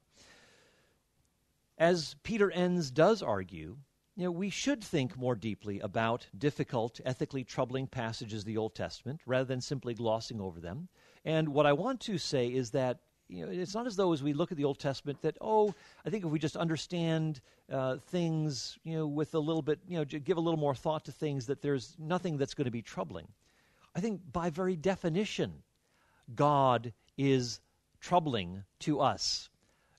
As 1.79 2.17
Peter 2.25 2.51
Enns 2.51 2.91
does 2.91 3.23
argue, 3.23 3.79
you 4.17 4.25
know, 4.25 4.33
we 4.33 4.51
should 4.51 4.83
think 4.83 5.17
more 5.17 5.37
deeply 5.37 5.79
about 5.79 6.27
difficult, 6.37 7.01
ethically 7.05 7.45
troubling 7.45 7.87
passages 7.87 8.41
of 8.41 8.47
the 8.47 8.57
Old 8.57 8.75
Testament 8.75 9.21
rather 9.27 9.45
than 9.45 9.61
simply 9.61 9.95
glossing 9.95 10.41
over 10.41 10.59
them. 10.59 10.89
And 11.25 11.51
what 11.51 11.67
I 11.67 11.73
want 11.73 12.01
to 12.01 12.19
say 12.19 12.49
is 12.49 12.73
that 12.73 12.99
you 13.29 13.47
know, 13.47 13.53
it's 13.53 13.75
not 13.75 13.87
as 13.87 13.95
though 13.95 14.13
as 14.13 14.23
we 14.23 14.33
look 14.33 14.51
at 14.51 14.59
the 14.59 14.65
Old 14.65 14.79
Testament 14.81 15.23
that, 15.23 15.37
oh, 15.41 15.73
I 16.05 16.11
think 16.11 16.25
if 16.25 16.31
we 16.31 16.39
just 16.39 16.57
understand 16.57 17.41
uh, 17.71 17.99
things, 18.09 18.79
you 18.83 18.97
know, 18.97 19.07
with 19.07 19.35
a 19.35 19.39
little 19.39 19.63
bit, 19.63 19.79
you 19.87 19.99
know, 19.99 20.05
give 20.05 20.39
a 20.39 20.41
little 20.41 20.59
more 20.59 20.75
thought 20.75 21.05
to 21.05 21.13
things, 21.13 21.47
that 21.47 21.63
there's 21.63 21.95
nothing 21.99 22.39
that's 22.39 22.55
going 22.55 22.65
to 22.65 22.71
be 22.71 22.83
troubling. 22.83 23.29
I 23.95 24.01
think 24.01 24.21
by 24.33 24.51
very 24.51 24.77
definition, 24.77 25.63
God 26.35 26.93
is 27.17 27.61
troubling 28.01 28.65
to 28.81 29.01
us. 29.01 29.51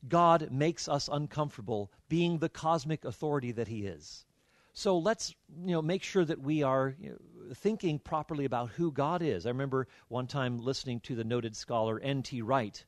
God 0.08 0.50
makes 0.52 0.88
us 0.88 1.10
uncomfortable, 1.12 1.92
being 2.08 2.38
the 2.38 2.50
cosmic 2.50 3.06
authority 3.06 3.52
that 3.52 3.68
He 3.68 3.86
is. 3.86 4.26
So 4.74 4.98
let's 4.98 5.36
you 5.66 5.74
know 5.74 5.82
make 5.82 6.04
sure 6.04 6.24
that 6.24 6.40
we 6.40 6.64
are 6.64 6.96
you 7.00 7.10
know, 7.10 7.54
thinking 7.54 8.00
properly 8.00 8.46
about 8.46 8.70
who 8.70 8.92
God 8.92 9.22
is. 9.22 9.46
I 9.46 9.50
remember 9.50 9.88
one 10.08 10.28
time 10.28 10.60
listening 10.60 11.02
to 11.02 11.16
the 11.16 11.24
noted 11.24 11.56
scholar 11.56 12.00
N.T. 12.00 12.42
Wright, 12.42 12.84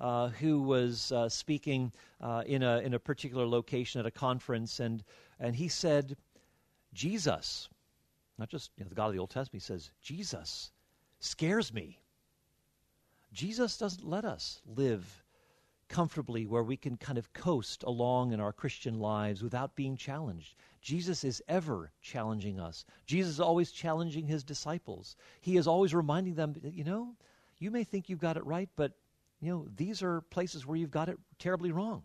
uh, 0.00 0.28
who 0.28 0.62
was 0.62 1.12
uh, 1.12 1.28
speaking 1.28 1.92
uh, 2.20 2.42
in, 2.46 2.62
a, 2.62 2.78
in 2.78 2.94
a 2.94 2.98
particular 2.98 3.46
location 3.46 4.00
at 4.00 4.06
a 4.06 4.10
conference, 4.10 4.80
and, 4.80 5.04
and 5.38 5.54
he 5.54 5.68
said, 5.68 6.16
Jesus, 6.92 7.68
not 8.38 8.48
just 8.48 8.70
you 8.76 8.84
know, 8.84 8.88
the 8.88 8.94
God 8.94 9.06
of 9.06 9.12
the 9.12 9.20
Old 9.20 9.30
Testament, 9.30 9.62
he 9.62 9.66
says, 9.66 9.90
Jesus 10.02 10.72
scares 11.20 11.72
me. 11.72 12.00
Jesus 13.32 13.76
doesn't 13.76 14.08
let 14.08 14.24
us 14.24 14.62
live 14.66 15.22
comfortably 15.88 16.46
where 16.46 16.62
we 16.62 16.76
can 16.76 16.96
kind 16.96 17.18
of 17.18 17.32
coast 17.32 17.82
along 17.82 18.32
in 18.32 18.40
our 18.40 18.52
Christian 18.52 18.98
lives 18.98 19.42
without 19.42 19.76
being 19.76 19.96
challenged. 19.96 20.56
Jesus 20.80 21.24
is 21.24 21.42
ever 21.48 21.92
challenging 22.00 22.60
us. 22.60 22.84
Jesus 23.06 23.32
is 23.32 23.40
always 23.40 23.70
challenging 23.70 24.26
his 24.26 24.44
disciples. 24.44 25.16
He 25.40 25.56
is 25.56 25.66
always 25.66 25.94
reminding 25.94 26.34
them, 26.34 26.54
you 26.62 26.84
know, 26.84 27.16
you 27.58 27.70
may 27.70 27.84
think 27.84 28.08
you've 28.08 28.18
got 28.18 28.36
it 28.36 28.44
right, 28.46 28.68
but 28.76 28.92
you 29.40 29.50
know, 29.50 29.66
these 29.76 30.02
are 30.02 30.20
places 30.22 30.66
where 30.66 30.76
you've 30.76 30.90
got 30.90 31.08
it 31.08 31.18
terribly 31.38 31.72
wrong. 31.72 32.02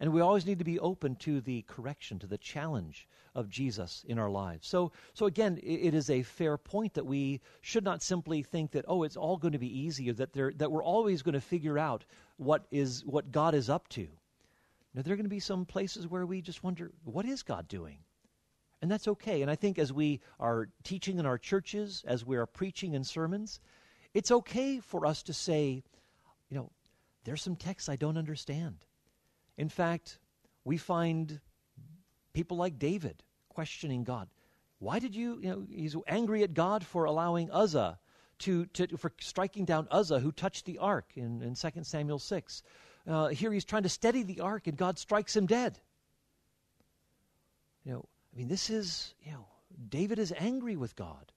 And 0.00 0.12
we 0.12 0.20
always 0.20 0.44
need 0.44 0.58
to 0.58 0.64
be 0.64 0.80
open 0.80 1.14
to 1.16 1.40
the 1.40 1.62
correction, 1.62 2.18
to 2.18 2.26
the 2.26 2.38
challenge 2.38 3.08
of 3.34 3.48
Jesus 3.48 4.04
in 4.06 4.18
our 4.18 4.30
lives. 4.30 4.66
So, 4.66 4.92
so 5.12 5.26
again, 5.26 5.58
it, 5.62 5.94
is 5.94 6.10
a 6.10 6.22
fair 6.22 6.56
point 6.56 6.94
that 6.94 7.06
we 7.06 7.40
should 7.60 7.84
not 7.84 8.02
simply 8.02 8.42
think 8.42 8.72
that, 8.72 8.84
oh, 8.88 9.04
it's 9.04 9.16
all 9.16 9.36
going 9.36 9.52
to 9.52 9.58
be 9.58 9.78
easy, 9.78 10.10
or 10.10 10.14
that, 10.14 10.32
that 10.58 10.72
we're 10.72 10.82
always 10.82 11.22
going 11.22 11.34
to 11.34 11.40
figure 11.40 11.78
out 11.78 12.04
what, 12.36 12.66
is, 12.70 13.04
what 13.06 13.30
God 13.30 13.54
is 13.54 13.70
up 13.70 13.88
to. 13.90 14.08
Now, 14.94 15.02
there 15.02 15.14
are 15.14 15.16
going 15.16 15.24
to 15.24 15.30
be 15.30 15.40
some 15.40 15.64
places 15.64 16.08
where 16.08 16.26
we 16.26 16.42
just 16.42 16.62
wonder, 16.62 16.92
what 17.04 17.24
is 17.24 17.42
God 17.42 17.66
doing? 17.66 17.98
And 18.82 18.90
that's 18.90 19.08
okay. 19.08 19.42
And 19.42 19.50
I 19.50 19.56
think 19.56 19.78
as 19.78 19.92
we 19.92 20.20
are 20.38 20.68
teaching 20.82 21.18
in 21.18 21.26
our 21.26 21.38
churches, 21.38 22.04
as 22.06 22.24
we 22.24 22.36
are 22.36 22.46
preaching 22.46 22.94
in 22.94 23.02
sermons, 23.02 23.60
it's 24.12 24.30
okay 24.30 24.78
for 24.78 25.06
us 25.06 25.22
to 25.24 25.32
say, 25.32 25.82
you 26.50 26.56
know, 26.56 26.70
there's 27.24 27.42
some 27.42 27.56
texts 27.56 27.88
I 27.88 27.96
don't 27.96 28.18
understand. 28.18 28.84
In 29.56 29.68
fact, 29.68 30.18
we 30.64 30.76
find 30.76 31.40
people 32.32 32.56
like 32.56 32.78
David 32.78 33.22
questioning 33.48 34.04
God. 34.04 34.28
Why 34.78 34.98
did 34.98 35.14
you, 35.14 35.38
you 35.40 35.48
know, 35.48 35.66
he's 35.70 35.96
angry 36.06 36.42
at 36.42 36.54
God 36.54 36.84
for 36.84 37.04
allowing 37.04 37.50
Uzzah 37.50 37.98
to, 38.40 38.66
to 38.66 38.96
for 38.96 39.12
striking 39.20 39.64
down 39.64 39.88
Uzzah 39.90 40.20
who 40.20 40.32
touched 40.32 40.64
the 40.66 40.78
ark 40.78 41.12
in, 41.14 41.42
in 41.42 41.54
2 41.54 41.68
Samuel 41.82 42.18
6. 42.18 42.62
Uh, 43.06 43.28
here 43.28 43.52
he's 43.52 43.64
trying 43.64 43.84
to 43.84 43.88
steady 43.88 44.22
the 44.22 44.40
ark 44.40 44.66
and 44.66 44.76
God 44.76 44.98
strikes 44.98 45.36
him 45.36 45.46
dead. 45.46 45.78
You 47.84 47.92
know, 47.92 48.08
I 48.32 48.38
mean, 48.38 48.48
this 48.48 48.70
is, 48.70 49.14
you 49.22 49.32
know, 49.32 49.46
David 49.88 50.18
is 50.18 50.32
angry 50.36 50.76
with 50.76 50.96
God. 50.96 51.32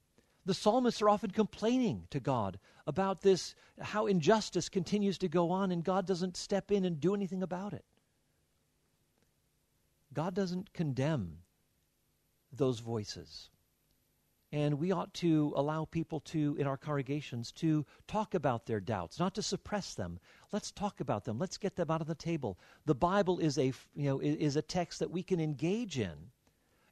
The 0.46 0.54
psalmists 0.54 1.02
are 1.02 1.10
often 1.10 1.30
complaining 1.30 2.06
to 2.10 2.20
God 2.20 2.58
about 2.86 3.20
this, 3.20 3.54
how 3.80 4.06
injustice 4.06 4.70
continues 4.70 5.18
to 5.18 5.28
go 5.28 5.50
on, 5.50 5.70
and 5.70 5.84
God 5.84 6.06
doesn't 6.06 6.38
step 6.38 6.72
in 6.72 6.86
and 6.86 6.98
do 7.00 7.14
anything 7.14 7.42
about 7.42 7.74
it. 7.74 7.84
God 10.18 10.34
doesn't 10.34 10.72
condemn 10.72 11.38
those 12.52 12.80
voices. 12.80 13.50
And 14.50 14.80
we 14.80 14.90
ought 14.90 15.14
to 15.14 15.52
allow 15.54 15.84
people 15.84 16.18
to, 16.32 16.56
in 16.58 16.66
our 16.66 16.76
congregations, 16.76 17.52
to 17.52 17.86
talk 18.08 18.34
about 18.34 18.66
their 18.66 18.80
doubts, 18.80 19.20
not 19.20 19.36
to 19.36 19.42
suppress 19.42 19.94
them. 19.94 20.18
Let's 20.50 20.72
talk 20.72 20.98
about 20.98 21.24
them. 21.24 21.38
Let's 21.38 21.56
get 21.56 21.76
them 21.76 21.88
out 21.88 22.00
of 22.00 22.08
the 22.08 22.16
table. 22.16 22.58
The 22.84 22.96
Bible 22.96 23.38
is 23.38 23.58
a, 23.58 23.66
you 23.94 24.08
know, 24.08 24.18
is 24.18 24.56
a 24.56 24.62
text 24.62 24.98
that 24.98 25.12
we 25.12 25.22
can 25.22 25.38
engage 25.38 26.00
in, 26.00 26.16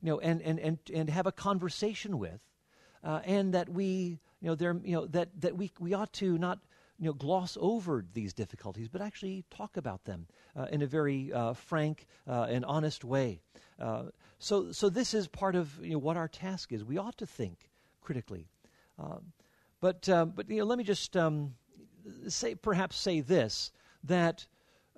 you 0.03 0.12
know, 0.12 0.21
and, 0.21 0.41
and, 0.43 0.61
and, 0.61 0.79
and 0.95 1.11
have 1.11 1.27
a 1.27 1.33
conversation 1.33 2.21
with, 2.21 2.39
uh, 3.03 3.23
and 3.25 3.55
that 3.55 3.69
we, 3.69 4.21
you 4.41 4.49
know, 4.51 4.55
there, 4.55 4.79
you 4.85 4.95
know, 4.95 5.07
that, 5.07 5.31
that 5.41 5.57
we, 5.57 5.73
we 5.81 5.95
ought 5.95 6.12
to 6.12 6.39
not, 6.39 6.61
you 6.99 7.07
know, 7.07 7.13
gloss 7.13 7.59
over 7.61 8.05
these 8.15 8.33
difficulties, 8.33 8.89
but 8.89 9.03
actually 9.03 9.45
talk 9.51 9.77
about 9.77 10.05
them 10.05 10.27
uh, 10.55 10.67
in 10.71 10.83
a 10.83 10.87
very 10.87 11.33
uh, 11.33 11.53
frank 11.53 12.07
uh, 12.27 12.47
and 12.49 12.65
honest 12.65 13.05
way. 13.05 13.41
Uh, 13.79 14.05
so, 14.39 14.73
so 14.73 14.89
this 14.89 15.13
is 15.13 15.29
part 15.29 15.55
of 15.55 15.79
you 15.83 15.93
know, 15.93 15.99
what 15.99 16.17
our 16.17 16.29
task 16.29 16.73
is. 16.73 16.85
We 16.85 16.99
ought 16.99 17.19
to 17.19 17.27
think 17.27 17.71
critically. 18.01 18.49
Um, 18.99 19.33
but, 19.81 20.09
uh, 20.09 20.25
but 20.25 20.49
you 20.49 20.59
know, 20.59 20.65
let 20.65 20.79
me 20.79 20.85
just 20.85 21.17
um, 21.17 21.55
say, 22.29 22.55
perhaps 22.55 22.97
say 22.97 23.21
this, 23.21 23.73
that 24.05 24.47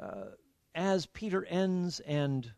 uh, 0.01 0.33
as 0.75 1.07
Peter 1.07 1.45
Enns 1.47 2.01
and 2.01 2.53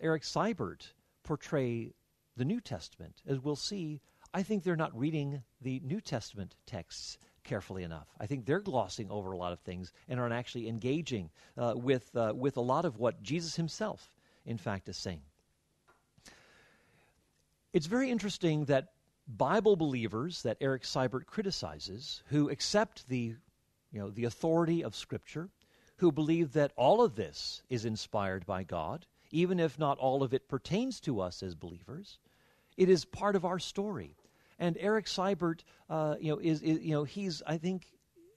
Eric 0.00 0.22
Seibert 0.22 0.92
portray 1.22 1.94
the 2.36 2.44
New 2.44 2.60
Testament, 2.60 3.22
as 3.26 3.40
we'll 3.40 3.56
see, 3.56 4.00
I 4.34 4.42
think 4.42 4.62
they're 4.62 4.76
not 4.76 4.96
reading 4.98 5.42
the 5.62 5.80
New 5.80 6.02
Testament 6.02 6.56
texts 6.66 7.16
carefully 7.46 7.82
enough. 7.82 8.08
I 8.20 8.26
think 8.26 8.44
they're 8.44 8.60
glossing 8.60 9.10
over 9.10 9.32
a 9.32 9.38
lot 9.38 9.52
of 9.52 9.60
things 9.60 9.92
and 10.08 10.20
aren't 10.20 10.34
actually 10.34 10.68
engaging 10.68 11.30
uh, 11.56 11.72
with, 11.74 12.14
uh, 12.14 12.34
with 12.36 12.58
a 12.58 12.60
lot 12.60 12.84
of 12.84 12.98
what 12.98 13.22
Jesus 13.22 13.56
himself, 13.56 14.14
in 14.44 14.58
fact, 14.58 14.88
is 14.88 14.96
saying. 14.96 15.22
It's 17.72 17.86
very 17.86 18.10
interesting 18.10 18.66
that 18.66 18.92
Bible 19.28 19.76
believers 19.76 20.42
that 20.42 20.58
Eric 20.60 20.82
Seibert 20.82 21.26
criticizes, 21.26 22.22
who 22.26 22.50
accept 22.50 23.08
the, 23.08 23.34
you 23.92 24.00
know, 24.00 24.10
the 24.10 24.24
authority 24.24 24.84
of 24.84 24.94
Scripture, 24.94 25.48
who 25.96 26.12
believe 26.12 26.52
that 26.52 26.72
all 26.76 27.02
of 27.02 27.16
this 27.16 27.62
is 27.70 27.84
inspired 27.84 28.46
by 28.46 28.62
God, 28.62 29.06
even 29.30 29.58
if 29.58 29.78
not 29.78 29.98
all 29.98 30.22
of 30.22 30.34
it 30.34 30.48
pertains 30.48 31.00
to 31.00 31.20
us 31.20 31.42
as 31.42 31.54
believers, 31.54 32.18
it 32.76 32.88
is 32.88 33.04
part 33.04 33.34
of 33.34 33.44
our 33.44 33.58
story. 33.58 34.16
And 34.58 34.76
Eric 34.80 35.06
Seibert, 35.06 35.60
uh, 35.90 36.16
you 36.20 36.32
know, 36.32 36.38
is, 36.38 36.62
is, 36.62 36.80
you 36.80 36.92
know 36.92 37.04
he's 37.04 37.42
I 37.46 37.58
think 37.58 37.86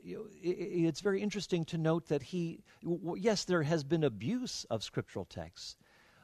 you 0.04 0.18
know, 0.18 0.26
it, 0.42 0.50
it's 0.50 1.02
very 1.02 1.22
interesting 1.22 1.66
to 1.66 1.78
note 1.78 2.08
that 2.08 2.24
he, 2.24 2.64
yes, 3.16 3.44
there 3.44 3.64
has 3.64 3.84
been 3.84 4.04
abuse 4.04 4.66
of 4.70 4.84
scriptural 4.84 5.26
texts, 5.26 5.76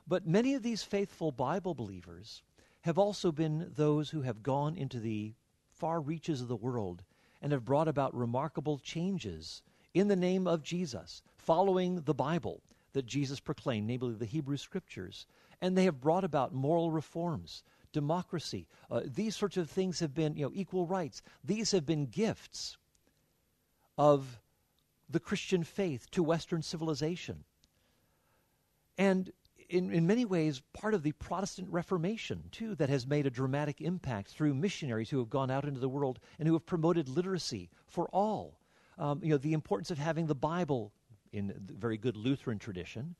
but 0.07 0.27
many 0.27 0.53
of 0.53 0.63
these 0.63 0.83
faithful 0.83 1.31
Bible 1.31 1.73
believers 1.73 2.43
have 2.81 2.97
also 2.97 3.31
been 3.31 3.71
those 3.75 4.11
who 4.11 4.21
have 4.21 4.43
gone 4.43 4.75
into 4.75 4.99
the 4.99 5.33
far 5.71 5.99
reaches 5.99 6.41
of 6.41 6.47
the 6.47 6.55
world 6.55 7.03
and 7.41 7.51
have 7.51 7.65
brought 7.65 7.87
about 7.87 8.15
remarkable 8.15 8.77
changes 8.77 9.61
in 9.93 10.07
the 10.07 10.15
name 10.15 10.45
of 10.47 10.63
Jesus, 10.63 11.21
following 11.37 12.01
the 12.01 12.13
Bible 12.13 12.61
that 12.93 13.05
Jesus 13.05 13.39
proclaimed, 13.39 13.87
namely 13.87 14.13
the 14.13 14.25
Hebrew 14.25 14.57
Scriptures. 14.57 15.25
And 15.61 15.77
they 15.77 15.85
have 15.85 16.01
brought 16.01 16.23
about 16.23 16.53
moral 16.53 16.91
reforms, 16.91 17.63
democracy. 17.95 18.67
Uh, 18.91 19.01
these 19.05 19.35
sorts 19.37 19.57
of 19.57 19.69
things 19.69 20.01
have 20.01 20.13
been, 20.13 20.35
you 20.35 20.45
know, 20.45 20.51
equal 20.53 20.85
rights. 20.85 21.21
These 21.43 21.71
have 21.71 21.85
been 21.85 22.05
gifts 22.07 22.77
of 23.97 24.41
the 25.09 25.21
Christian 25.21 25.63
faith 25.63 26.11
to 26.11 26.21
Western 26.21 26.61
civilization. 26.61 27.45
And 28.97 29.31
in, 29.69 29.91
in 29.91 30.05
many 30.05 30.25
ways 30.25 30.61
part 30.73 30.93
of 30.93 31.03
the 31.03 31.13
Protestant 31.13 31.69
Reformation, 31.71 32.43
too, 32.51 32.75
that 32.75 32.89
has 32.89 33.07
made 33.07 33.25
a 33.25 33.37
dramatic 33.39 33.79
impact 33.79 34.29
through 34.29 34.53
missionaries 34.53 35.09
who 35.09 35.19
have 35.19 35.29
gone 35.29 35.49
out 35.49 35.65
into 35.65 35.79
the 35.79 35.89
world 35.89 36.19
and 36.37 36.47
who 36.47 36.53
have 36.53 36.65
promoted 36.65 37.07
literacy 37.07 37.69
for 37.87 38.09
all. 38.11 38.59
Um, 38.97 39.21
you 39.23 39.29
know, 39.29 39.37
the 39.37 39.53
importance 39.53 39.89
of 39.89 39.97
having 39.97 40.27
the 40.27 40.35
Bible 40.35 40.91
in 41.31 41.53
very 41.57 41.97
good 41.97 42.17
Lutheran 42.17 42.59
tradition, 42.59 43.15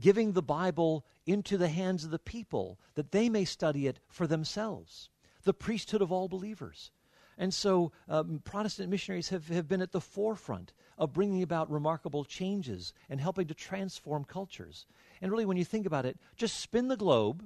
giving 0.00 0.32
the 0.32 0.42
Bible 0.42 1.04
into 1.26 1.56
the 1.58 1.68
hands 1.68 2.04
of 2.04 2.10
the 2.10 2.18
people 2.18 2.78
that 2.94 3.10
they 3.10 3.28
may 3.28 3.44
study 3.44 3.86
it 3.86 4.00
for 4.08 4.26
themselves, 4.26 5.10
the 5.44 5.54
priesthood 5.54 6.02
of 6.02 6.12
all 6.12 6.28
believers. 6.28 6.90
And 7.36 7.54
so 7.54 7.92
um, 8.08 8.40
Protestant 8.44 8.90
missionaries 8.90 9.28
have, 9.28 9.48
have 9.48 9.68
been 9.68 9.82
at 9.82 9.92
the 9.92 10.00
forefront 10.00 10.72
of 10.96 11.12
bringing 11.12 11.42
about 11.42 11.70
remarkable 11.70 12.24
changes 12.24 12.92
and 13.08 13.20
helping 13.20 13.46
to 13.46 13.54
transform 13.54 14.24
cultures. 14.24 14.86
And 15.22 15.30
really, 15.30 15.46
when 15.46 15.56
you 15.56 15.64
think 15.64 15.86
about 15.86 16.04
it, 16.04 16.18
just 16.36 16.58
spin 16.58 16.88
the 16.88 16.96
globe, 16.96 17.44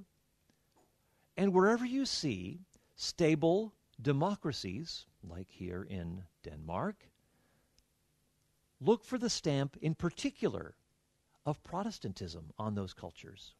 and 1.36 1.52
wherever 1.52 1.84
you 1.84 2.06
see 2.06 2.60
stable 2.96 3.74
democracies, 4.00 5.06
like 5.22 5.48
here 5.50 5.86
in 5.88 6.24
Denmark, 6.42 6.96
look 8.80 9.04
for 9.04 9.18
the 9.18 9.30
stamp 9.30 9.76
in 9.80 9.94
particular 9.94 10.74
of 11.44 11.62
Protestantism 11.64 12.52
on 12.58 12.74
those 12.74 12.94
cultures. 12.94 13.54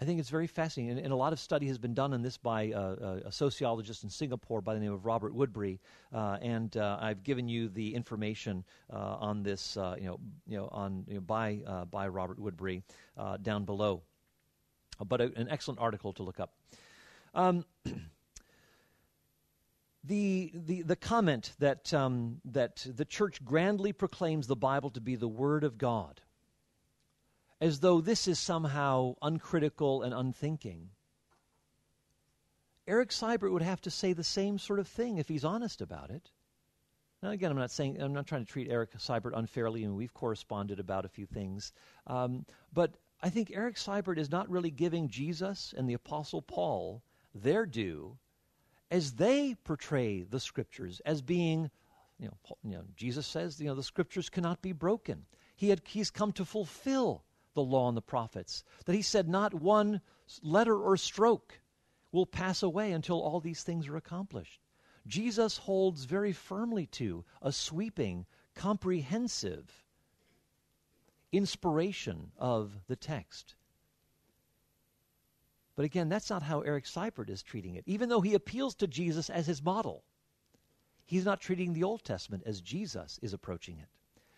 I 0.00 0.04
think 0.04 0.20
it's 0.20 0.28
very 0.28 0.46
fascinating, 0.46 0.98
and, 0.98 1.00
and, 1.06 1.12
a 1.12 1.16
lot 1.16 1.32
of 1.32 1.40
study 1.40 1.68
has 1.68 1.78
been 1.78 1.94
done 1.94 2.12
on 2.12 2.20
this 2.20 2.36
by 2.36 2.70
uh, 2.70 2.78
uh, 2.78 3.20
a 3.24 3.32
sociologist 3.32 4.04
in 4.04 4.10
Singapore 4.10 4.60
by 4.60 4.74
the 4.74 4.80
name 4.80 4.92
of 4.92 5.06
Robert 5.06 5.34
Woodberry. 5.34 5.78
uh, 6.12 6.36
and 6.42 6.76
uh, 6.76 6.98
I've 7.00 7.22
given 7.22 7.48
you 7.48 7.70
the 7.70 7.94
information 7.94 8.62
uh, 8.92 9.16
on 9.18 9.42
this, 9.42 9.78
uh, 9.78 9.96
you 9.98 10.04
know, 10.04 10.20
you 10.46 10.58
know, 10.58 10.68
on 10.70 11.04
you 11.08 11.14
know, 11.14 11.20
by 11.20 11.60
by 11.90 12.08
Robert 12.08 12.38
Woodberry 12.38 12.82
down 13.40 13.64
below. 13.64 14.02
But 15.02 15.22
a, 15.22 15.32
an 15.36 15.48
excellent 15.48 15.80
article 15.80 16.12
to 16.14 16.22
look 16.22 16.40
up. 16.40 16.52
Um, 17.34 17.64
the, 20.04 20.52
the, 20.54 20.82
the 20.82 20.96
comment 20.96 21.52
that, 21.58 21.92
um, 21.92 22.40
that 22.46 22.86
the 22.86 23.04
church 23.04 23.44
grandly 23.44 23.92
proclaims 23.92 24.46
the 24.46 24.56
Bible 24.56 24.90
to 24.90 25.00
be 25.00 25.16
the 25.16 25.28
Word 25.28 25.64
of 25.64 25.76
God 25.76 26.22
as 27.60 27.80
though 27.80 28.00
this 28.00 28.28
is 28.28 28.38
somehow 28.38 29.14
uncritical 29.22 30.02
and 30.02 30.12
unthinking. 30.12 30.90
Eric 32.86 33.10
Seibert 33.10 33.50
would 33.50 33.62
have 33.62 33.80
to 33.82 33.90
say 33.90 34.12
the 34.12 34.22
same 34.22 34.58
sort 34.58 34.78
of 34.78 34.86
thing 34.86 35.18
if 35.18 35.28
he's 35.28 35.44
honest 35.44 35.80
about 35.80 36.10
it. 36.10 36.30
Now, 37.22 37.30
again, 37.30 37.50
I'm 37.50 37.56
not 37.56 37.70
saying 37.70 38.00
I'm 38.00 38.12
not 38.12 38.26
trying 38.26 38.44
to 38.44 38.50
treat 38.50 38.70
Eric 38.70 38.92
Seibert 38.98 39.36
unfairly, 39.36 39.84
and 39.84 39.96
we've 39.96 40.14
corresponded 40.14 40.78
about 40.78 41.04
a 41.04 41.08
few 41.08 41.26
things. 41.26 41.72
Um, 42.06 42.44
but 42.72 42.98
I 43.22 43.30
think 43.30 43.50
Eric 43.52 43.76
Seibert 43.76 44.18
is 44.18 44.30
not 44.30 44.48
really 44.50 44.70
giving 44.70 45.08
Jesus 45.08 45.74
and 45.76 45.88
the 45.88 45.94
Apostle 45.94 46.42
Paul 46.42 47.02
their 47.34 47.66
due 47.66 48.18
as 48.90 49.14
they 49.14 49.56
portray 49.64 50.22
the 50.22 50.38
Scriptures 50.38 51.00
as 51.04 51.22
being, 51.22 51.70
you 52.18 52.28
know, 52.28 52.56
you 52.62 52.76
know 52.76 52.84
Jesus 52.94 53.26
says, 53.26 53.58
you 53.60 53.66
know, 53.66 53.74
the 53.74 53.82
Scriptures 53.82 54.28
cannot 54.28 54.62
be 54.62 54.72
broken. 54.72 55.24
He 55.56 55.70
had, 55.70 55.80
he's 55.86 56.10
come 56.10 56.32
to 56.32 56.44
fulfill 56.44 57.24
the 57.56 57.62
law 57.62 57.88
and 57.88 57.96
the 57.96 58.02
prophets. 58.02 58.62
That 58.84 58.94
he 58.94 59.02
said, 59.02 59.28
not 59.28 59.52
one 59.52 60.00
letter 60.42 60.78
or 60.78 60.96
stroke 60.96 61.58
will 62.12 62.26
pass 62.26 62.62
away 62.62 62.92
until 62.92 63.20
all 63.20 63.40
these 63.40 63.64
things 63.64 63.88
are 63.88 63.96
accomplished. 63.96 64.60
Jesus 65.08 65.56
holds 65.56 66.04
very 66.04 66.32
firmly 66.32 66.86
to 66.86 67.24
a 67.42 67.50
sweeping, 67.50 68.26
comprehensive 68.54 69.84
inspiration 71.32 72.30
of 72.38 72.72
the 72.86 72.96
text. 72.96 73.56
But 75.74 75.84
again, 75.84 76.08
that's 76.08 76.30
not 76.30 76.42
how 76.42 76.60
Eric 76.60 76.84
Seibert 76.84 77.28
is 77.28 77.42
treating 77.42 77.74
it. 77.74 77.84
Even 77.86 78.08
though 78.08 78.22
he 78.22 78.34
appeals 78.34 78.74
to 78.76 78.86
Jesus 78.86 79.28
as 79.28 79.46
his 79.46 79.62
model, 79.62 80.04
he's 81.04 81.24
not 81.24 81.40
treating 81.40 81.72
the 81.72 81.84
Old 81.84 82.02
Testament 82.02 82.44
as 82.46 82.60
Jesus 82.60 83.18
is 83.22 83.34
approaching 83.34 83.78
it. 83.78 83.88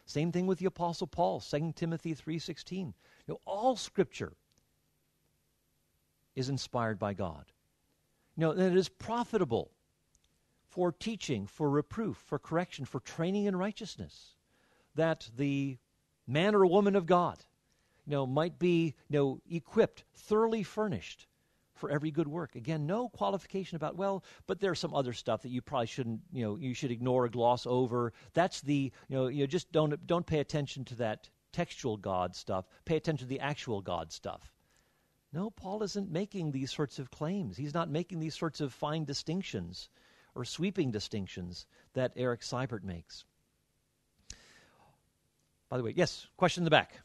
Same 0.09 0.33
thing 0.33 0.47
with 0.47 0.59
the 0.59 0.65
apostle 0.65 1.07
Paul, 1.07 1.39
2 1.39 1.75
Timothy 1.77 2.15
3:16. 2.15 2.95
You 3.27 3.35
know, 3.35 3.41
all 3.45 3.77
scripture 3.77 4.33
is 6.35 6.49
inspired 6.49 6.99
by 6.99 7.13
God. 7.13 7.53
You 8.35 8.41
know, 8.41 8.55
that 8.55 8.73
it 8.73 8.79
is 8.79 8.89
profitable 8.89 9.71
for 10.67 10.93
teaching, 10.93 11.47
for 11.47 11.69
reproof, 11.69 12.17
for 12.17 12.39
correction, 12.39 12.87
for 12.87 13.01
training 13.01 13.45
in 13.45 13.55
righteousness. 13.55 14.35
That 14.95 15.29
the 15.37 15.77
man 16.27 16.55
or 16.55 16.65
woman 16.65 16.97
of 16.97 17.05
God, 17.05 17.45
you 18.07 18.13
know, 18.13 18.27
might 18.27 18.59
be, 18.59 18.95
you 19.11 19.19
know, 19.19 19.41
equipped, 19.51 20.05
thoroughly 20.15 20.63
furnished 20.63 21.27
for 21.79 21.91
every 21.91 22.11
good 22.11 22.29
work. 22.29 22.55
Again, 22.57 22.87
no 22.87 23.09
qualification 23.09 23.77
about, 23.77 23.97
well, 23.97 24.25
but 24.47 24.61
there's 24.61 24.79
some 24.79 24.95
other 24.95 25.13
stuff 25.13 25.43
that 25.43 25.51
you 25.51 25.63
probably 25.63 25.87
shouldn't, 25.87 26.21
you 26.33 26.45
know, 26.45 26.57
you 26.57 26.75
should 26.75 26.91
ignore 26.91 27.25
or 27.25 27.29
gloss 27.29 27.67
over. 27.67 28.13
That's 28.35 28.61
the, 28.61 28.93
you 29.09 29.17
know, 29.17 29.29
you 29.29 29.41
know, 29.41 29.47
just 29.47 29.73
don't 29.73 30.07
don't 30.07 30.27
pay 30.27 30.41
attention 30.41 30.85
to 30.87 30.97
that 30.97 31.29
textual 31.53 31.97
God 31.97 32.35
stuff. 32.35 32.67
Pay 32.85 32.97
attention 32.97 33.27
to 33.27 33.29
the 33.29 33.41
actual 33.41 33.81
God 33.81 34.13
stuff. 34.13 34.53
No, 35.33 35.51
Paul 35.51 35.83
isn't 35.83 36.11
making 36.11 36.53
these 36.53 36.73
sorts 36.73 36.99
of 36.99 37.11
claims. 37.11 37.57
He's 37.57 37.75
not 37.75 37.91
making 37.91 38.21
these 38.21 38.35
sorts 38.35 38.61
of 38.61 38.73
fine 38.73 39.05
distinctions 39.05 39.91
or 40.35 40.45
sweeping 40.45 40.91
distinctions 40.91 41.67
that 41.95 42.13
Eric 42.17 42.41
Seibert 42.41 42.83
makes. 42.83 43.25
By 45.69 45.77
the 45.77 45.83
way, 45.83 45.93
yes, 45.95 46.27
question 46.37 46.63
in 46.63 46.65
the 46.65 46.71
back. 46.71 47.01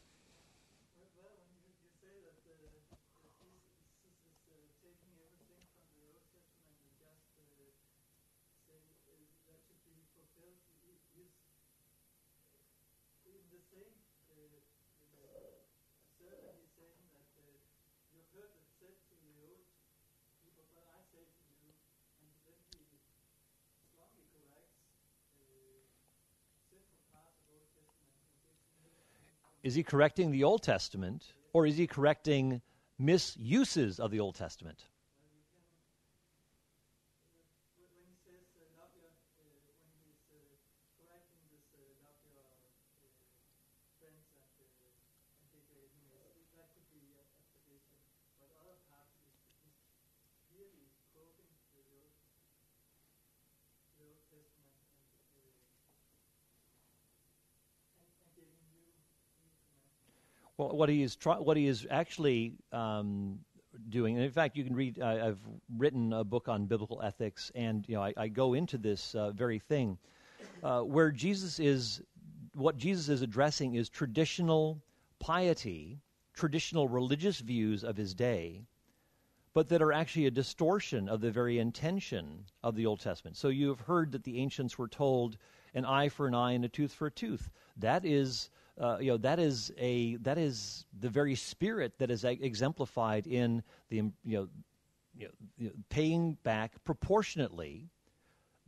Is 29.64 29.74
he 29.74 29.82
correcting 29.82 30.30
the 30.30 30.44
Old 30.44 30.62
Testament 30.62 31.32
or 31.54 31.66
is 31.66 31.78
he 31.78 31.86
correcting 31.86 32.60
misuses 32.98 33.98
of 33.98 34.10
the 34.10 34.20
Old 34.20 34.34
Testament? 34.34 34.84
What 60.72 60.88
he 60.88 61.02
is 61.02 61.16
try- 61.16 61.38
what 61.38 61.56
he 61.56 61.66
is 61.66 61.86
actually 61.90 62.54
um, 62.72 63.40
doing, 63.88 64.16
and 64.16 64.24
in 64.24 64.30
fact, 64.30 64.56
you 64.56 64.64
can 64.64 64.74
read. 64.74 65.00
I've 65.00 65.40
written 65.76 66.12
a 66.12 66.24
book 66.24 66.48
on 66.48 66.66
biblical 66.66 67.02
ethics, 67.02 67.50
and 67.54 67.84
you 67.88 67.96
know, 67.96 68.02
I, 68.02 68.14
I 68.16 68.28
go 68.28 68.54
into 68.54 68.78
this 68.78 69.14
uh, 69.14 69.30
very 69.32 69.58
thing, 69.58 69.98
uh, 70.62 70.82
where 70.82 71.10
Jesus 71.10 71.58
is, 71.58 72.02
what 72.54 72.76
Jesus 72.76 73.08
is 73.08 73.22
addressing 73.22 73.74
is 73.74 73.88
traditional 73.88 74.82
piety, 75.18 76.00
traditional 76.34 76.88
religious 76.88 77.40
views 77.40 77.84
of 77.84 77.96
his 77.96 78.14
day, 78.14 78.62
but 79.54 79.68
that 79.68 79.82
are 79.82 79.92
actually 79.92 80.26
a 80.26 80.30
distortion 80.30 81.08
of 81.08 81.20
the 81.20 81.30
very 81.30 81.58
intention 81.58 82.44
of 82.62 82.74
the 82.76 82.86
Old 82.86 83.00
Testament. 83.00 83.36
So 83.36 83.48
you 83.48 83.68
have 83.68 83.80
heard 83.80 84.12
that 84.12 84.24
the 84.24 84.38
ancients 84.38 84.78
were 84.78 84.88
told, 84.88 85.36
"An 85.74 85.84
eye 85.84 86.08
for 86.08 86.26
an 86.26 86.34
eye 86.34 86.52
and 86.52 86.64
a 86.64 86.68
tooth 86.68 86.92
for 86.92 87.06
a 87.06 87.10
tooth." 87.10 87.50
That 87.76 88.04
is 88.04 88.50
uh, 88.80 88.98
you 89.00 89.10
know 89.10 89.16
that 89.18 89.38
is 89.38 89.72
a 89.78 90.16
that 90.16 90.38
is 90.38 90.84
the 91.00 91.08
very 91.08 91.34
spirit 91.34 91.98
that 91.98 92.10
is 92.10 92.24
exemplified 92.24 93.26
in 93.26 93.62
the 93.88 93.96
you 93.96 94.12
know, 94.24 94.48
you 95.16 95.28
know 95.60 95.70
paying 95.88 96.36
back 96.42 96.72
proportionately 96.84 97.88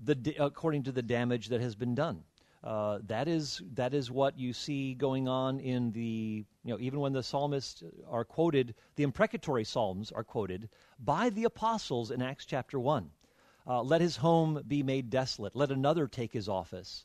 the 0.02 0.36
according 0.38 0.82
to 0.84 0.92
the 0.92 1.02
damage 1.02 1.48
that 1.48 1.60
has 1.60 1.74
been 1.74 1.94
done. 1.94 2.22
Uh, 2.62 2.98
that 3.06 3.28
is 3.28 3.62
that 3.74 3.94
is 3.94 4.10
what 4.10 4.38
you 4.38 4.52
see 4.52 4.94
going 4.94 5.28
on 5.28 5.60
in 5.60 5.92
the 5.92 6.44
you 6.64 6.72
know 6.72 6.78
even 6.80 7.00
when 7.00 7.12
the 7.12 7.22
psalmists 7.22 7.82
are 8.08 8.24
quoted, 8.24 8.74
the 8.96 9.02
imprecatory 9.02 9.64
psalms 9.64 10.12
are 10.12 10.24
quoted 10.24 10.68
by 11.00 11.30
the 11.30 11.44
apostles 11.44 12.10
in 12.10 12.22
Acts 12.22 12.44
chapter 12.44 12.78
one. 12.78 13.10
Uh, 13.68 13.82
let 13.82 14.00
his 14.00 14.16
home 14.16 14.62
be 14.68 14.82
made 14.84 15.10
desolate. 15.10 15.56
Let 15.56 15.72
another 15.72 16.06
take 16.06 16.32
his 16.32 16.48
office 16.48 17.04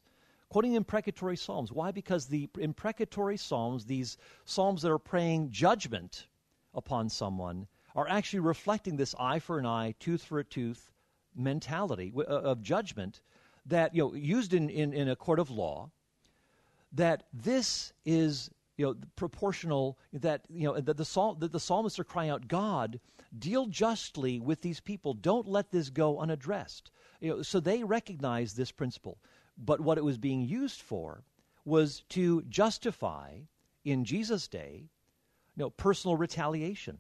quoting 0.52 0.74
imprecatory 0.74 1.38
psalms. 1.38 1.72
Why? 1.72 1.92
Because 1.92 2.26
the 2.26 2.50
imprecatory 2.60 3.38
psalms, 3.38 3.86
these 3.86 4.18
psalms 4.44 4.82
that 4.82 4.92
are 4.92 5.00
praying 5.00 5.50
judgment 5.50 6.28
upon 6.74 7.08
someone, 7.08 7.68
are 7.96 8.10
actually 8.10 8.42
reflecting 8.42 8.98
this 8.98 9.16
eye 9.18 9.40
for 9.40 9.60
an 9.60 9.66
eye, 9.66 9.96
tooth 10.02 10.22
for 10.26 10.40
a 10.40 10.44
tooth 10.44 10.92
mentality 11.34 12.12
uh, 12.18 12.24
of 12.24 12.62
judgment 12.62 13.22
that, 13.66 13.96
you 13.96 14.04
know, 14.04 14.14
used 14.14 14.54
in, 14.54 14.70
in, 14.70 14.92
in 14.92 15.08
a 15.08 15.16
court 15.16 15.40
of 15.40 15.50
law, 15.50 15.90
that 16.92 17.24
this 17.32 17.94
is 18.04 18.52
you 18.76 18.86
know, 18.86 18.96
proportional 19.16 19.98
that 20.12 20.42
you 20.50 20.68
know 20.68 20.78
that 20.78 20.98
the, 20.98 21.06
psalm, 21.06 21.38
that 21.40 21.54
the 21.54 21.60
psalmists 21.62 21.98
are 22.00 22.04
crying 22.04 22.30
out, 22.30 22.50
God, 22.50 23.00
deal 23.38 23.68
justly 23.68 24.38
with 24.42 24.62
these 24.62 24.82
people. 24.82 25.14
Don't 25.14 25.48
let 25.48 25.72
this 25.72 25.90
go 25.90 26.20
unaddressed. 26.20 26.92
You 27.22 27.30
know, 27.30 27.42
so 27.42 27.62
they 27.62 27.86
recognize 27.86 28.54
this 28.54 28.72
principle. 28.72 29.18
But 29.64 29.80
what 29.80 29.98
it 29.98 30.04
was 30.04 30.18
being 30.18 30.42
used 30.42 30.82
for 30.82 31.24
was 31.66 32.04
to 32.10 32.42
justify, 32.44 33.38
in 33.86 34.04
Jesus' 34.04 34.48
day, 34.48 34.90
you 35.56 35.64
know, 35.64 35.70
personal 35.70 36.18
retaliation. 36.18 36.98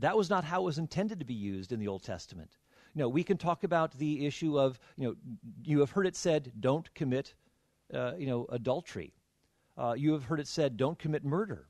That 0.00 0.16
was 0.16 0.28
not 0.28 0.44
how 0.44 0.60
it 0.60 0.64
was 0.64 0.78
intended 0.78 1.18
to 1.18 1.24
be 1.24 1.34
used 1.34 1.72
in 1.72 1.80
the 1.80 1.88
Old 1.88 2.02
Testament. 2.02 2.50
You 2.94 3.00
know, 3.00 3.08
we 3.08 3.24
can 3.24 3.38
talk 3.38 3.64
about 3.64 3.92
the 3.92 4.26
issue 4.26 4.58
of, 4.58 4.78
you 4.96 5.06
know, 5.06 5.16
you 5.64 5.80
have 5.80 5.90
heard 5.90 6.06
it 6.06 6.16
said, 6.16 6.52
don't 6.60 6.92
commit, 6.94 7.34
uh, 7.92 8.12
you 8.18 8.26
know, 8.26 8.46
adultery. 8.50 9.14
Uh, 9.76 9.94
you 9.96 10.12
have 10.12 10.24
heard 10.24 10.40
it 10.40 10.48
said, 10.48 10.76
don't 10.76 10.98
commit 10.98 11.24
murder. 11.24 11.68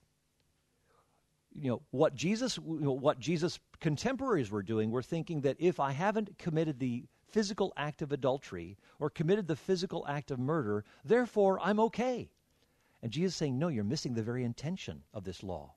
You 1.55 1.71
know, 1.71 1.83
what 1.91 2.15
Jesus, 2.15 2.57
you 2.57 2.81
know, 2.81 2.93
what 2.93 3.19
Jesus' 3.19 3.59
contemporaries 3.81 4.51
were 4.51 4.63
doing 4.63 4.91
were 4.91 5.03
thinking 5.03 5.43
that 5.43 5.57
if 5.59 5.81
I 5.81 5.93
haven't 5.93 6.39
committed 6.39 6.79
the 6.79 7.05
physical 7.31 7.73
act 7.77 8.03
of 8.03 8.13
adultery 8.13 8.77
or 8.99 9.11
committed 9.11 9.47
the 9.47 9.57
physical 9.57 10.07
act 10.09 10.31
of 10.31 10.39
murder, 10.39 10.85
therefore 11.05 11.61
I'm 11.61 11.81
okay. 11.81 12.31
And 13.03 13.13
Jesus 13.13 13.35
is 13.35 13.37
saying, 13.37 13.59
no, 13.59 13.69
you're 13.69 13.85
missing 13.85 14.15
the 14.15 14.23
very 14.23 14.45
intention 14.45 15.03
of 15.15 15.25
this 15.25 15.43
law. 15.43 15.75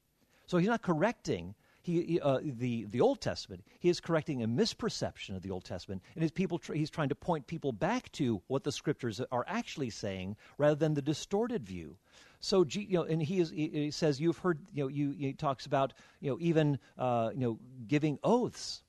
So 0.47 0.57
he's 0.57 0.67
not 0.67 0.81
correcting 0.81 1.55
he, 1.83 2.19
uh, 2.21 2.39
the, 2.43 2.85
the 2.85 3.01
Old 3.01 3.21
Testament. 3.21 3.63
He 3.79 3.89
is 3.89 3.99
correcting 3.99 4.43
a 4.43 4.47
misperception 4.47 5.35
of 5.35 5.41
the 5.41 5.49
Old 5.49 5.63
Testament, 5.63 6.03
and 6.13 6.21
his 6.21 6.31
people 6.31 6.59
tr- 6.59 6.73
he's 6.73 6.89
trying 6.91 7.09
to 7.09 7.15
point 7.15 7.47
people 7.47 7.71
back 7.71 8.11
to 8.13 8.41
what 8.47 8.63
the 8.63 8.71
Scriptures 8.71 9.19
are 9.31 9.45
actually 9.47 9.89
saying 9.89 10.35
rather 10.57 10.75
than 10.75 10.93
the 10.93 11.01
distorted 11.01 11.65
view. 11.65 11.97
So, 12.39 12.65
you 12.69 12.97
know, 12.97 13.03
and 13.03 13.21
he, 13.21 13.39
is, 13.39 13.51
he 13.51 13.91
says, 13.91 14.19
you've 14.19 14.37
heard, 14.37 14.59
you 14.73 14.83
know, 14.83 14.87
you, 14.87 15.11
he 15.11 15.33
talks 15.33 15.65
about, 15.65 15.93
you 16.19 16.31
know, 16.31 16.37
even, 16.39 16.79
uh, 16.97 17.31
you 17.33 17.41
know, 17.41 17.59
giving 17.87 18.19
oaths 18.23 18.83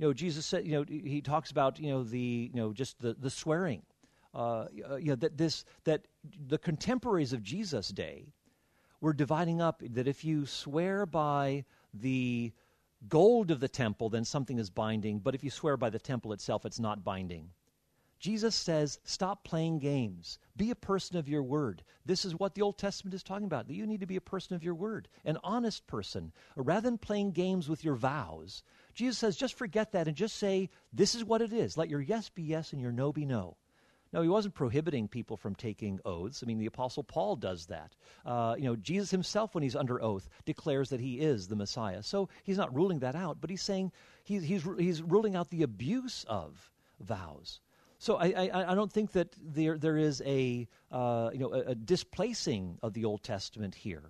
you 0.00 0.06
know, 0.06 0.14
Jesus 0.14 0.46
said, 0.46 0.66
you 0.66 0.72
know, 0.72 0.84
he 0.88 1.20
talks 1.20 1.50
about, 1.50 1.78
you 1.78 1.90
know, 1.90 2.02
the, 2.02 2.50
you 2.50 2.58
know, 2.58 2.72
just 2.72 2.98
the, 3.00 3.12
the 3.12 3.28
swearing. 3.28 3.82
Uh, 4.34 4.64
uh, 4.90 4.96
you 4.96 5.08
know, 5.08 5.14
that 5.16 5.36
this, 5.36 5.66
that 5.84 6.06
the 6.46 6.56
contemporaries 6.56 7.34
of 7.34 7.42
Jesus' 7.42 7.88
day 7.88 8.32
were 9.02 9.12
dividing 9.12 9.60
up 9.60 9.82
that 9.90 10.08
if 10.08 10.24
you 10.24 10.46
swear 10.46 11.04
by 11.04 11.66
the 11.92 12.50
gold 13.08 13.50
of 13.50 13.60
the 13.60 13.68
temple, 13.68 14.08
then 14.08 14.24
something 14.24 14.58
is 14.58 14.70
binding, 14.70 15.18
but 15.18 15.34
if 15.34 15.44
you 15.44 15.50
swear 15.50 15.76
by 15.76 15.90
the 15.90 15.98
temple 15.98 16.32
itself, 16.32 16.64
it's 16.64 16.80
not 16.80 17.04
binding. 17.04 17.50
Jesus 18.20 18.54
says, 18.54 19.00
stop 19.04 19.44
playing 19.44 19.78
games. 19.78 20.38
Be 20.56 20.70
a 20.70 20.76
person 20.76 21.16
of 21.16 21.28
your 21.28 21.42
word. 21.42 21.82
This 22.04 22.24
is 22.24 22.38
what 22.38 22.54
the 22.54 22.62
Old 22.62 22.76
Testament 22.76 23.14
is 23.14 23.22
talking 23.22 23.46
about, 23.46 23.66
that 23.66 23.74
you 23.74 23.86
need 23.86 24.00
to 24.00 24.06
be 24.06 24.16
a 24.16 24.20
person 24.20 24.54
of 24.54 24.62
your 24.62 24.74
word, 24.74 25.08
an 25.24 25.38
honest 25.42 25.86
person. 25.86 26.32
Rather 26.54 26.82
than 26.82 26.98
playing 26.98 27.32
games 27.32 27.68
with 27.68 27.82
your 27.82 27.94
vows, 27.94 28.62
Jesus 28.94 29.16
says, 29.16 29.36
just 29.36 29.54
forget 29.54 29.92
that 29.92 30.06
and 30.06 30.16
just 30.16 30.36
say, 30.36 30.68
this 30.92 31.14
is 31.14 31.24
what 31.24 31.40
it 31.40 31.52
is. 31.52 31.78
Let 31.78 31.88
your 31.88 32.02
yes 32.02 32.28
be 32.28 32.42
yes 32.42 32.74
and 32.74 32.82
your 32.82 32.92
no 32.92 33.10
be 33.10 33.24
no. 33.24 33.56
No, 34.12 34.22
he 34.22 34.28
wasn't 34.28 34.54
prohibiting 34.54 35.06
people 35.06 35.36
from 35.36 35.54
taking 35.54 36.00
oaths. 36.04 36.42
I 36.42 36.46
mean, 36.46 36.58
the 36.58 36.66
Apostle 36.66 37.04
Paul 37.04 37.36
does 37.36 37.66
that. 37.66 37.94
Uh, 38.26 38.56
you 38.58 38.64
know, 38.64 38.74
Jesus 38.76 39.10
himself, 39.10 39.54
when 39.54 39.62
he's 39.62 39.76
under 39.76 40.02
oath, 40.02 40.28
declares 40.44 40.90
that 40.90 41.00
he 41.00 41.20
is 41.20 41.46
the 41.46 41.56
Messiah. 41.56 42.02
So 42.02 42.28
he's 42.42 42.58
not 42.58 42.74
ruling 42.74 42.98
that 42.98 43.14
out, 43.14 43.38
but 43.40 43.50
he's 43.50 43.62
saying 43.62 43.92
he's, 44.24 44.42
he's, 44.42 44.66
he's 44.78 45.00
ruling 45.00 45.36
out 45.36 45.50
the 45.50 45.62
abuse 45.62 46.24
of 46.28 46.70
vows. 46.98 47.60
So 48.00 48.16
I, 48.16 48.28
I, 48.28 48.72
I, 48.72 48.74
don't 48.74 48.90
think 48.90 49.12
that 49.12 49.36
there, 49.38 49.76
there 49.76 49.98
is 49.98 50.22
a, 50.24 50.66
uh, 50.90 51.28
you 51.34 51.38
know, 51.38 51.52
a, 51.52 51.60
a, 51.72 51.74
displacing 51.74 52.78
of 52.82 52.94
the 52.94 53.04
Old 53.04 53.22
Testament 53.22 53.74
here. 53.74 54.04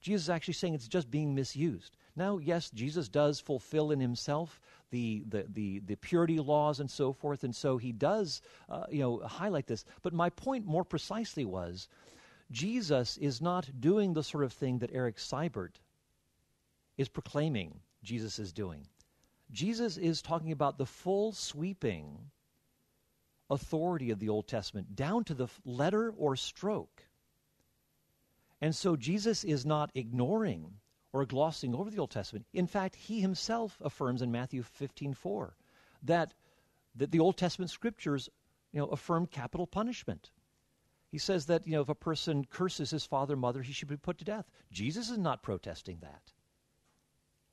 Jesus 0.00 0.24
is 0.24 0.30
actually 0.30 0.54
saying 0.54 0.74
it's 0.74 0.88
just 0.88 1.12
being 1.12 1.32
misused. 1.32 1.96
Now, 2.16 2.38
yes, 2.38 2.70
Jesus 2.70 3.08
does 3.08 3.38
fulfill 3.38 3.92
in 3.92 4.00
himself 4.00 4.60
the, 4.90 5.22
the, 5.28 5.46
the, 5.48 5.78
the 5.78 5.94
purity 5.94 6.40
laws 6.40 6.80
and 6.80 6.90
so 6.90 7.12
forth, 7.12 7.44
and 7.44 7.54
so 7.54 7.76
he 7.78 7.92
does, 7.92 8.42
uh, 8.68 8.86
you 8.90 8.98
know, 8.98 9.20
highlight 9.20 9.68
this. 9.68 9.84
But 10.02 10.12
my 10.12 10.30
point 10.30 10.66
more 10.66 10.84
precisely 10.84 11.44
was 11.44 11.86
Jesus 12.50 13.16
is 13.16 13.40
not 13.40 13.70
doing 13.78 14.12
the 14.12 14.24
sort 14.24 14.42
of 14.42 14.52
thing 14.52 14.80
that 14.80 14.90
Eric 14.92 15.18
Seibert 15.18 15.76
is 16.98 17.08
proclaiming 17.08 17.78
Jesus 18.02 18.40
is 18.40 18.52
doing. 18.52 18.88
Jesus 19.52 19.96
is 19.98 20.20
talking 20.20 20.50
about 20.50 20.78
the 20.78 20.86
full 20.86 21.30
sweeping 21.30 22.18
authority 23.50 24.10
of 24.10 24.18
the 24.18 24.28
Old 24.28 24.48
Testament 24.48 24.96
down 24.96 25.24
to 25.24 25.34
the 25.34 25.48
letter 25.64 26.10
or 26.10 26.36
stroke. 26.36 27.02
And 28.60 28.74
so 28.74 28.96
Jesus 28.96 29.44
is 29.44 29.66
not 29.66 29.90
ignoring 29.94 30.74
or 31.12 31.24
glossing 31.24 31.74
over 31.74 31.90
the 31.90 31.98
Old 31.98 32.10
Testament. 32.10 32.46
In 32.52 32.66
fact, 32.66 32.96
he 32.96 33.20
himself 33.20 33.80
affirms 33.80 34.22
in 34.22 34.32
Matthew 34.32 34.62
15:4 34.62 35.56
that 36.02 36.34
that 36.96 37.10
the 37.10 37.20
Old 37.20 37.36
Testament 37.36 37.70
scriptures, 37.70 38.28
you 38.72 38.80
know, 38.80 38.86
affirm 38.86 39.26
capital 39.26 39.66
punishment. 39.66 40.30
He 41.10 41.18
says 41.18 41.46
that, 41.46 41.66
you 41.66 41.72
know, 41.72 41.82
if 41.82 41.88
a 41.88 41.94
person 41.94 42.44
curses 42.44 42.90
his 42.90 43.04
father 43.04 43.34
and 43.34 43.40
mother, 43.40 43.62
he 43.62 43.72
should 43.72 43.88
be 43.88 43.96
put 43.96 44.18
to 44.18 44.24
death. 44.24 44.50
Jesus 44.72 45.10
is 45.10 45.18
not 45.18 45.42
protesting 45.42 45.98
that. 46.00 46.32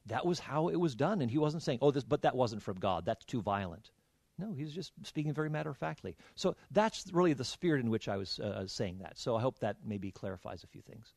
That 0.05 0.25
was 0.25 0.39
how 0.39 0.69
it 0.69 0.75
was 0.75 0.95
done, 0.95 1.21
and 1.21 1.31
he 1.31 1.37
wasn't 1.37 1.63
saying, 1.63 1.79
oh, 1.81 1.91
this, 1.91 2.03
but 2.03 2.23
that 2.23 2.35
wasn't 2.35 2.63
from 2.63 2.79
God. 2.79 3.05
That's 3.05 3.23
too 3.23 3.41
violent. 3.41 3.91
No, 4.37 4.53
he's 4.53 4.73
just 4.73 4.93
speaking 5.03 5.33
very 5.33 5.49
matter 5.49 5.69
of 5.69 5.77
factly. 5.77 6.15
So 6.35 6.55
that's 6.71 7.05
really 7.13 7.33
the 7.33 7.45
spirit 7.45 7.81
in 7.81 7.89
which 7.89 8.07
I 8.07 8.17
was 8.17 8.39
uh, 8.39 8.65
saying 8.65 8.97
that. 8.99 9.17
So 9.17 9.35
I 9.35 9.41
hope 9.41 9.59
that 9.59 9.77
maybe 9.85 10.11
clarifies 10.11 10.63
a 10.63 10.67
few 10.67 10.81
things. 10.81 11.13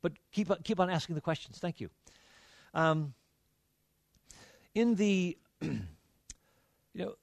But 0.00 0.12
keep, 0.32 0.50
keep 0.64 0.80
on 0.80 0.90
asking 0.90 1.14
the 1.14 1.20
questions. 1.20 1.58
Thank 1.58 1.80
you. 1.80 1.88
Um, 2.74 3.14
in 4.74 4.96
the, 4.96 5.38
you 5.62 5.80
know, 6.94 7.14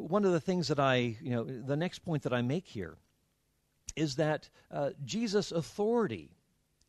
one 0.00 0.24
of 0.24 0.32
the 0.32 0.40
things 0.40 0.68
that 0.68 0.80
I, 0.80 1.16
you 1.20 1.30
know, 1.30 1.44
the 1.44 1.76
next 1.76 2.00
point 2.00 2.24
that 2.24 2.32
I 2.32 2.42
make 2.42 2.66
here 2.66 2.96
is 3.94 4.16
that 4.16 4.48
uh, 4.72 4.90
Jesus' 5.04 5.52
authority 5.52 6.30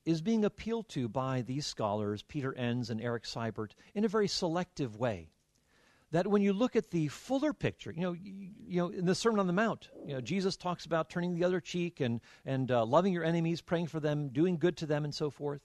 is 0.05 0.21
being 0.21 0.43
appealed 0.43 0.89
to 0.89 1.07
by 1.07 1.41
these 1.41 1.67
scholars, 1.67 2.23
Peter 2.23 2.53
Enns 2.55 2.89
and 2.89 3.01
Eric 3.01 3.23
Seibert, 3.23 3.71
in 3.93 4.05
a 4.05 4.07
very 4.07 4.27
selective 4.27 4.97
way 4.97 5.29
that 6.15 6.27
when 6.27 6.41
you 6.41 6.53
look 6.53 6.77
at 6.77 6.91
the 6.91 7.09
fuller 7.09 7.51
picture, 7.51 7.91
you 7.91 8.01
know, 8.01 8.13
you, 8.13 8.51
you, 8.65 8.77
know, 8.77 8.87
in 8.87 9.05
the 9.05 9.13
Sermon 9.13 9.37
on 9.37 9.47
the 9.47 9.53
Mount, 9.53 9.89
you 10.05 10.13
know, 10.13 10.21
Jesus 10.21 10.55
talks 10.55 10.85
about 10.85 11.09
turning 11.09 11.35
the 11.35 11.43
other 11.43 11.59
cheek 11.59 11.99
and 11.99 12.21
and 12.45 12.71
uh, 12.71 12.85
loving 12.85 13.11
your 13.11 13.25
enemies, 13.25 13.61
praying 13.61 13.87
for 13.87 13.99
them, 13.99 14.29
doing 14.29 14.57
good 14.57 14.77
to 14.77 14.85
them, 14.85 15.03
and 15.03 15.13
so 15.13 15.29
forth. 15.29 15.61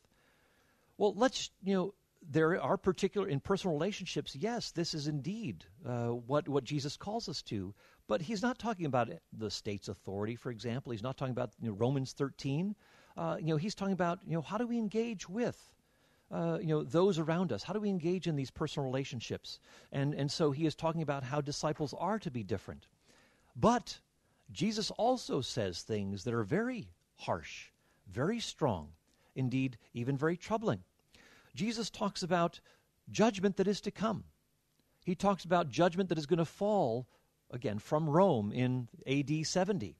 Well, 0.98 1.14
let's 1.14 1.52
you 1.62 1.74
know, 1.74 1.94
there 2.28 2.60
are 2.60 2.76
particular 2.76 3.28
in 3.28 3.38
personal 3.38 3.74
relationships. 3.74 4.34
Yes, 4.34 4.72
this 4.72 4.92
is 4.92 5.06
indeed 5.06 5.64
uh, 5.86 6.08
what 6.08 6.48
what 6.48 6.64
Jesus 6.64 6.96
calls 6.96 7.28
us 7.28 7.42
to, 7.42 7.72
but 8.08 8.20
he's 8.20 8.42
not 8.42 8.58
talking 8.58 8.86
about 8.86 9.08
the 9.32 9.52
state's 9.52 9.86
authority, 9.86 10.34
for 10.34 10.50
example. 10.50 10.90
He's 10.90 11.02
not 11.02 11.16
talking 11.16 11.32
about 11.32 11.50
you 11.60 11.68
know, 11.68 11.76
Romans 11.76 12.12
thirteen. 12.12 12.74
Uh, 13.16 13.36
you 13.38 13.46
know, 13.46 13.56
he's 13.56 13.76
talking 13.76 13.92
about 13.92 14.18
you 14.26 14.34
know 14.34 14.42
how 14.42 14.58
do 14.58 14.66
we 14.66 14.78
engage 14.78 15.28
with 15.28 15.70
uh, 16.30 16.58
you 16.60 16.68
know, 16.68 16.84
those 16.84 17.18
around 17.18 17.52
us? 17.52 17.62
How 17.62 17.72
do 17.72 17.80
we 17.80 17.88
engage 17.88 18.26
in 18.26 18.36
these 18.36 18.50
personal 18.50 18.86
relationships? 18.86 19.58
And, 19.92 20.14
and 20.14 20.30
so 20.30 20.50
he 20.50 20.66
is 20.66 20.74
talking 20.74 21.02
about 21.02 21.24
how 21.24 21.40
disciples 21.40 21.94
are 21.98 22.18
to 22.20 22.30
be 22.30 22.42
different. 22.42 22.86
But 23.56 23.98
Jesus 24.52 24.90
also 24.92 25.40
says 25.40 25.82
things 25.82 26.24
that 26.24 26.34
are 26.34 26.44
very 26.44 26.88
harsh, 27.16 27.70
very 28.08 28.40
strong, 28.40 28.90
indeed, 29.34 29.76
even 29.92 30.16
very 30.16 30.36
troubling. 30.36 30.80
Jesus 31.54 31.90
talks 31.90 32.22
about 32.22 32.60
judgment 33.10 33.56
that 33.56 33.68
is 33.68 33.80
to 33.82 33.90
come. 33.90 34.24
He 35.04 35.14
talks 35.14 35.44
about 35.44 35.68
judgment 35.68 36.08
that 36.10 36.18
is 36.18 36.26
going 36.26 36.38
to 36.38 36.44
fall, 36.44 37.08
again, 37.50 37.78
from 37.78 38.08
Rome 38.08 38.52
in 38.52 38.88
AD 39.06 39.46
70. 39.46 39.96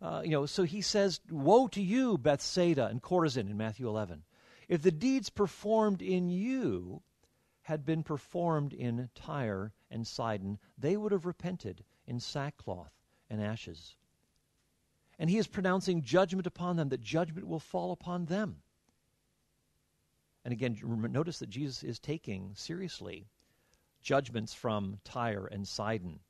Uh, 0.00 0.22
you 0.24 0.30
know, 0.30 0.46
so 0.46 0.62
he 0.64 0.80
says, 0.80 1.20
Woe 1.30 1.66
to 1.68 1.82
you, 1.82 2.18
Bethsaida 2.18 2.86
and 2.86 3.02
Chorazin 3.02 3.50
in 3.50 3.56
Matthew 3.56 3.88
11. 3.88 4.22
If 4.68 4.82
the 4.82 4.90
deeds 4.90 5.30
performed 5.30 6.02
in 6.02 6.30
you 6.30 7.02
had 7.62 7.84
been 7.84 8.02
performed 8.02 8.72
in 8.72 9.10
Tyre 9.14 9.72
and 9.90 10.06
Sidon, 10.06 10.58
they 10.76 10.96
would 10.96 11.12
have 11.12 11.26
repented 11.26 11.84
in 12.06 12.20
sackcloth 12.20 12.92
and 13.30 13.42
ashes. 13.42 13.96
And 15.18 15.30
he 15.30 15.38
is 15.38 15.46
pronouncing 15.46 16.02
judgment 16.02 16.46
upon 16.46 16.76
them, 16.76 16.88
that 16.90 17.00
judgment 17.00 17.46
will 17.46 17.60
fall 17.60 17.92
upon 17.92 18.26
them. 18.26 18.62
And 20.44 20.52
again, 20.52 20.78
notice 20.82 21.38
that 21.38 21.48
Jesus 21.48 21.82
is 21.82 21.98
taking 21.98 22.54
seriously 22.54 23.28
judgments 24.02 24.52
from 24.52 24.98
Tyre 25.04 25.46
and 25.46 25.66
Sidon, 25.66 26.20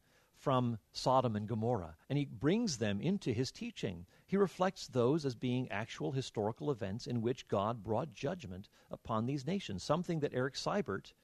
from 0.45 0.77
Sodom 0.93 1.37
and 1.37 1.49
Gomorrah, 1.49 1.97
and 2.11 2.19
he 2.19 2.27
brings 2.27 2.77
them 2.77 3.01
into 3.01 3.33
his 3.33 3.51
teaching. 3.51 4.05
He 4.27 4.37
reflects 4.37 4.87
those 4.87 5.25
as 5.25 5.35
being 5.35 5.71
actual 5.71 6.13
historical 6.13 6.71
events 6.71 7.07
in 7.07 7.23
which 7.23 7.49
God 7.49 7.83
brought 7.83 8.13
judgment 8.13 8.69
upon 8.91 9.25
these 9.25 9.47
nations, 9.47 9.83
something 9.83 10.21
that 10.21 10.35
Eric 10.35 10.53
Seibert 10.53 11.15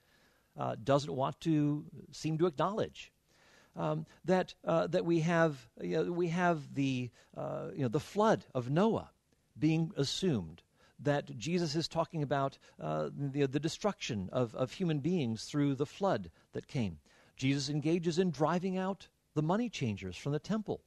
uh, 0.57 0.77
doesn't 0.83 1.15
want 1.15 1.39
to 1.43 1.85
seem 2.13 2.39
to 2.39 2.47
acknowledge. 2.47 3.13
Um, 3.77 4.07
that 4.25 4.55
uh, 4.65 4.87
that 4.87 5.05
we 5.05 5.21
have 5.21 5.69
you 5.83 5.97
know, 5.97 6.13
we 6.13 6.29
have 6.29 6.75
the 6.75 7.11
uh, 7.37 7.69
you 7.75 7.83
know 7.83 7.89
the 7.89 8.01
flood 8.01 8.47
of 8.55 8.71
Noah 8.71 9.11
being 9.59 9.93
assumed 9.99 10.63
that 10.99 11.37
Jesus 11.37 11.77
is 11.77 11.89
talking 11.89 12.23
about 12.23 12.57
uh, 12.81 13.11
the, 13.15 13.47
the 13.47 13.61
destruction 13.61 14.31
of, 14.33 14.55
of 14.55 14.73
human 14.73 15.01
beings 15.01 15.45
through 15.45 15.75
the 15.75 15.87
flood 15.87 16.31
that 16.53 16.67
came. 16.67 16.99
Jesus 17.41 17.71
engages 17.71 18.19
in 18.19 18.31
driving 18.31 18.77
out 18.77 19.09
the 19.33 19.41
money 19.41 19.71
changers 19.71 20.15
from 20.15 20.33
the 20.33 20.39
temple 20.39 20.83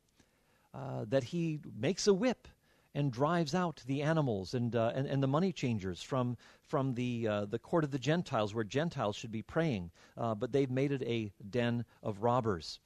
uh, 0.71 1.03
that 1.07 1.23
he 1.23 1.59
makes 1.75 2.05
a 2.05 2.13
whip 2.13 2.47
and 2.93 3.11
drives 3.11 3.55
out 3.55 3.81
the 3.87 4.03
animals 4.03 4.53
and, 4.53 4.75
uh, 4.75 4.91
and, 4.93 5.07
and, 5.07 5.23
the 5.23 5.27
money 5.27 5.51
changers 5.51 6.03
from, 6.03 6.37
from 6.61 6.93
the, 6.93 7.27
uh, 7.27 7.45
the 7.45 7.57
court 7.57 7.83
of 7.83 7.89
the 7.89 7.97
Gentiles, 7.97 8.53
where 8.53 8.63
Gentiles 8.63 9.15
should 9.15 9.31
be 9.31 9.41
praying, 9.41 9.89
uh, 10.15 10.35
but 10.35 10.51
they've 10.51 10.69
made 10.69 10.91
it 10.91 11.01
a 11.01 11.33
den 11.49 11.85
of 12.03 12.21
robbers. 12.21 12.79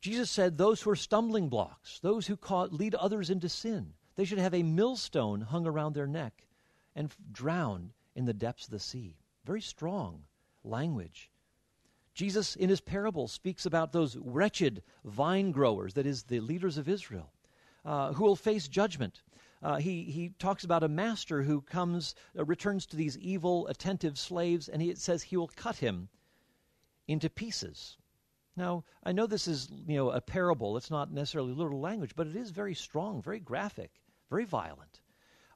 Jesus 0.00 0.30
said, 0.30 0.56
Those 0.56 0.80
who 0.82 0.90
are 0.90 0.96
stumbling 0.96 1.48
blocks, 1.48 1.98
those 1.98 2.28
who 2.28 2.38
lead 2.70 2.94
others 2.94 3.28
into 3.28 3.48
sin, 3.48 3.94
they 4.14 4.24
should 4.24 4.38
have 4.38 4.54
a 4.54 4.62
millstone 4.62 5.40
hung 5.40 5.66
around 5.66 5.94
their 5.94 6.06
neck 6.06 6.46
and 6.94 7.10
f- 7.10 7.16
drowned 7.32 7.92
in 8.14 8.24
the 8.24 8.32
depths 8.32 8.66
of 8.66 8.70
the 8.70 8.78
sea. 8.78 9.16
Very 9.44 9.60
strong 9.60 10.22
language. 10.62 11.31
Jesus, 12.14 12.56
in 12.56 12.68
his 12.68 12.80
parable, 12.80 13.28
speaks 13.28 13.66
about 13.66 13.92
those 13.92 14.16
wretched 14.16 14.82
vine 15.04 15.50
growers, 15.50 15.94
that 15.94 16.06
is, 16.06 16.24
the 16.24 16.40
leaders 16.40 16.78
of 16.78 16.88
Israel, 16.88 17.32
uh, 17.84 18.12
who 18.12 18.24
will 18.24 18.36
face 18.36 18.68
judgment. 18.68 19.22
Uh, 19.62 19.76
he, 19.76 20.04
he 20.04 20.30
talks 20.38 20.64
about 20.64 20.82
a 20.82 20.88
master 20.88 21.42
who 21.42 21.60
comes, 21.60 22.14
uh, 22.38 22.44
returns 22.44 22.86
to 22.86 22.96
these 22.96 23.16
evil, 23.18 23.66
attentive 23.68 24.18
slaves, 24.18 24.68
and 24.68 24.82
he, 24.82 24.90
it 24.90 24.98
says 24.98 25.22
he 25.22 25.36
will 25.36 25.50
cut 25.54 25.76
him 25.76 26.08
into 27.06 27.30
pieces. 27.30 27.96
Now, 28.56 28.84
I 29.02 29.12
know 29.12 29.26
this 29.26 29.48
is 29.48 29.70
you 29.86 29.96
know 29.96 30.10
a 30.10 30.20
parable; 30.20 30.76
it's 30.76 30.90
not 30.90 31.10
necessarily 31.10 31.52
literal 31.52 31.80
language, 31.80 32.14
but 32.14 32.26
it 32.26 32.36
is 32.36 32.50
very 32.50 32.74
strong, 32.74 33.22
very 33.22 33.40
graphic, 33.40 33.90
very 34.28 34.44
violent. 34.44 35.01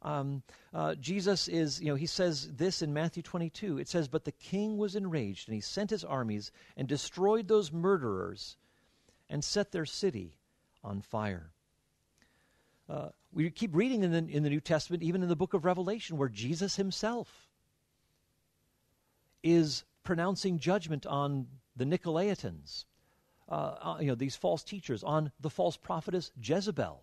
Um, 0.07 0.45
uh, 0.73 0.95
Jesus 0.95 1.49
is, 1.49 1.81
you 1.81 1.89
know, 1.89 1.97
he 1.97 2.07
says 2.07 2.49
this 2.55 2.81
in 2.81 2.95
Matthew 2.95 3.25
22. 3.25 3.79
It 3.79 3.89
says, 3.89 4.07
But 4.07 4.25
the 4.25 4.31
king 4.31 4.79
was 4.79 4.95
enraged, 4.95 5.49
and 5.49 5.55
he 5.57 5.61
sent 5.61 5.91
his 5.91 6.05
armies 6.05 6.53
and 6.77 6.87
destroyed 6.87 7.49
those 7.49 7.73
murderers 7.73 8.57
and 9.29 9.43
set 9.43 9.73
their 9.73 9.85
city 9.85 10.39
on 10.85 11.01
fire. 11.01 11.51
Uh, 12.89 13.09
we 13.33 13.51
keep 13.51 13.75
reading 13.75 14.05
in 14.05 14.13
the, 14.13 14.33
in 14.33 14.45
the 14.45 14.49
New 14.49 14.61
Testament, 14.61 15.03
even 15.03 15.25
in 15.25 15.29
the 15.29 15.35
book 15.35 15.55
of 15.55 15.65
Revelation, 15.65 16.17
where 16.17 16.29
Jesus 16.29 16.77
himself 16.77 17.49
is 19.43 19.83
pronouncing 20.05 20.61
judgment 20.61 21.05
on 21.05 21.49
the 21.75 21.85
Nicolaitans, 21.85 22.85
uh, 23.49 23.53
uh, 23.53 23.97
you 24.01 24.07
know, 24.07 24.15
these 24.15 24.37
false 24.37 24.63
teachers, 24.63 25.03
on 25.03 25.33
the 25.41 25.51
false 25.51 25.77
prophetess 25.77 26.31
Jezebel 26.41 27.03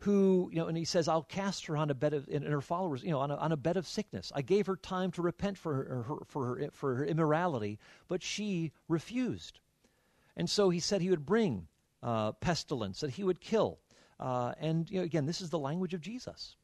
who, 0.00 0.48
you 0.52 0.58
know, 0.58 0.66
and 0.66 0.76
he 0.76 0.84
says, 0.84 1.08
I'll 1.08 1.22
cast 1.22 1.66
her 1.66 1.76
on 1.76 1.90
a 1.90 1.94
bed 1.94 2.14
of, 2.14 2.26
and 2.28 2.44
her 2.44 2.62
followers, 2.62 3.02
you 3.02 3.10
know, 3.10 3.20
on 3.20 3.30
a, 3.30 3.36
on 3.36 3.52
a 3.52 3.56
bed 3.56 3.76
of 3.76 3.86
sickness. 3.86 4.32
I 4.34 4.42
gave 4.42 4.66
her 4.66 4.76
time 4.76 5.10
to 5.12 5.22
repent 5.22 5.58
for 5.58 5.74
her, 5.74 6.02
her, 6.02 6.16
for, 6.26 6.46
her, 6.46 6.70
for 6.72 6.94
her 6.94 7.04
immorality, 7.04 7.78
but 8.08 8.22
she 8.22 8.72
refused. 8.88 9.60
And 10.36 10.48
so 10.48 10.70
he 10.70 10.80
said 10.80 11.02
he 11.02 11.10
would 11.10 11.26
bring 11.26 11.66
uh, 12.02 12.32
pestilence, 12.32 13.00
that 13.00 13.10
he 13.10 13.24
would 13.24 13.40
kill. 13.40 13.78
Uh, 14.18 14.52
and, 14.58 14.90
you 14.90 14.98
know, 14.98 15.04
again, 15.04 15.26
this 15.26 15.40
is 15.42 15.50
the 15.50 15.58
language 15.58 15.92
of 15.92 16.00
Jesus, 16.00 16.56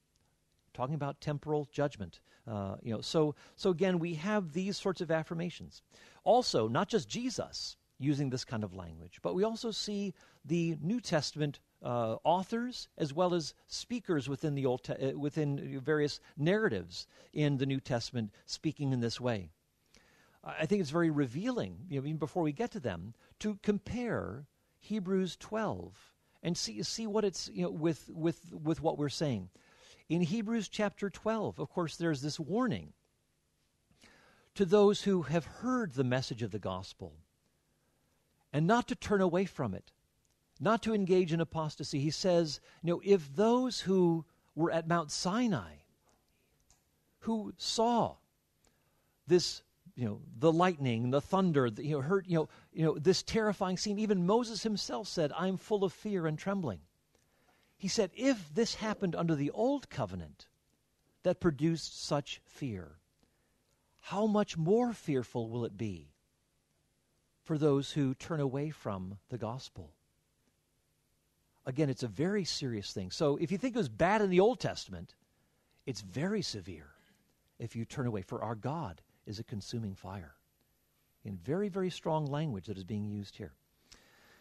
talking 0.73 0.95
about 0.95 1.21
temporal 1.21 1.69
judgment. 1.71 2.21
Uh, 2.47 2.77
you 2.83 2.95
know, 2.95 3.01
so, 3.01 3.35
so 3.57 3.71
again, 3.71 3.99
we 3.99 4.15
have 4.15 4.53
these 4.53 4.79
sorts 4.79 5.01
of 5.01 5.11
affirmations. 5.11 5.83
Also, 6.25 6.69
not 6.69 6.89
just 6.89 7.09
Jesus 7.09 7.77
using 7.99 8.31
this 8.31 8.45
kind 8.45 8.65
of 8.65 8.75
language, 8.75 9.19
but 9.23 9.35
we 9.35 9.45
also 9.45 9.71
see 9.71 10.15
the 10.45 10.77
New 10.81 11.01
Testament 11.01 11.61
uh, 11.83 12.17
authors 12.25 12.89
as 12.99 13.13
well 13.13 13.35
as 13.35 13.55
speakers 13.67 14.29
within 14.29 14.55
the 14.55 14.67
Old 14.67 14.85
Te- 14.85 15.11
uh, 15.11 15.19
within 15.19 15.81
various 15.81 16.21
narratives 16.37 17.07
in 17.33 17.59
the 17.59 17.67
New 17.67 17.81
Testament 17.81 18.33
speaking 18.47 18.93
in 18.93 19.01
this 19.01 19.21
way. 19.21 19.51
I 20.43 20.67
think 20.67 20.81
it's 20.81 20.91
very 20.91 21.11
revealing, 21.11 21.79
you 21.89 22.01
know, 22.01 22.07
even 22.07 22.19
before 22.19 22.45
we 22.45 22.53
get 22.53 22.71
to 22.73 22.81
them, 22.81 23.15
to 23.41 23.59
compare 23.63 24.47
Hebrews 24.79 25.37
12 25.37 26.13
and 26.43 26.57
see 26.57 26.83
see 26.85 27.07
what 27.07 27.25
it's 27.25 27.51
you 27.53 27.65
know 27.65 27.71
with 27.71 28.09
with 28.09 28.53
with 28.53 28.81
what 28.81 28.97
we're 28.97 29.09
saying. 29.09 29.51
In 30.09 30.23
Hebrews 30.23 30.69
chapter 30.69 31.11
12, 31.11 31.59
of 31.59 31.69
course, 31.69 31.97
there's 31.97 32.23
this 32.23 32.39
warning 32.39 32.93
to 34.55 34.65
those 34.65 35.03
who 35.03 35.23
have 35.23 35.45
heard 35.45 35.95
the 35.95 36.05
message 36.05 36.43
of 36.43 36.53
the 36.53 36.61
gospel 36.61 37.15
and 38.53 38.67
not 38.67 38.87
to 38.89 38.95
turn 38.95 39.21
away 39.21 39.45
from 39.45 39.75
it 39.75 39.91
not 40.61 40.83
to 40.83 40.95
engage 40.95 41.33
in 41.33 41.41
apostasy. 41.41 42.01
He 42.01 42.11
says, 42.11 42.61
you 42.83 42.93
know, 42.93 43.03
if 43.05 43.35
those 43.35 43.81
who 43.81 44.25
were 44.55 44.71
at 44.71 44.89
Mount 44.89 45.11
Sinai, 45.11 45.75
who 47.21 47.53
saw 47.59 48.17
this 49.27 49.63
you 49.97 50.05
know, 50.05 50.21
the 50.39 50.53
lightning, 50.53 51.11
the 51.11 51.23
thunder, 51.23 51.71
the, 51.71 51.83
you 51.83 51.97
know, 51.97 52.03
hurt, 52.03 52.27
you 52.27 52.37
know, 52.37 52.49
you 52.73 52.85
know, 52.85 52.99
this 52.99 53.23
terrifying 53.23 53.79
scene. 53.79 53.99
Even 53.99 54.27
Moses 54.27 54.63
himself 54.63 55.09
said, 55.09 55.33
"I'm 55.33 55.57
full 55.57 55.85
of 55.85 55.93
fear 55.93 56.27
and 56.27 56.39
trembling." 56.39 56.81
He 57.79 57.89
said, 57.89 58.11
"If 58.15 58.55
this 58.55 58.75
happened 58.75 59.17
under 59.17 59.35
the 59.35 59.51
old 59.51 59.89
covenant, 59.89 60.49
that 61.23 61.41
produced 61.41 61.99
such 62.05 62.43
fear, 62.45 62.99
how 64.01 64.27
much 64.27 64.59
more 64.59 64.93
fearful 64.93 65.49
will 65.49 65.65
it 65.65 65.79
be 65.79 66.13
for 67.43 67.57
those 67.57 67.93
who 67.93 68.15
turn 68.15 68.41
away 68.41 68.69
from 68.69 69.19
the 69.31 69.39
gospel?" 69.39 69.96
Again, 71.67 71.91
it's 71.91 72.05
a 72.05 72.09
very 72.09 72.45
serious 72.45 72.93
thing. 72.93 73.11
So, 73.11 73.37
if 73.37 73.51
you 73.51 73.59
think 73.59 73.75
it 73.75 73.79
was 73.79 73.89
bad 73.89 74.23
in 74.23 74.31
the 74.31 74.41
Old 74.41 74.61
Testament, 74.61 75.15
it's 75.85 76.01
very 76.01 76.43
severe 76.43 76.89
if 77.59 77.75
you 77.75 77.85
turn 77.85 78.07
away. 78.07 78.23
For 78.23 78.43
our 78.43 78.55
God 78.55 79.03
is 79.27 79.39
a 79.39 79.45
consuming 79.45 79.95
fire. 79.95 80.35
In 81.25 81.37
very, 81.37 81.69
very 81.69 81.91
strong 81.91 82.27
language 82.27 82.67
that 82.67 82.79
is 82.79 82.85
being 82.85 83.09
used 83.09 83.37
here. 83.37 83.53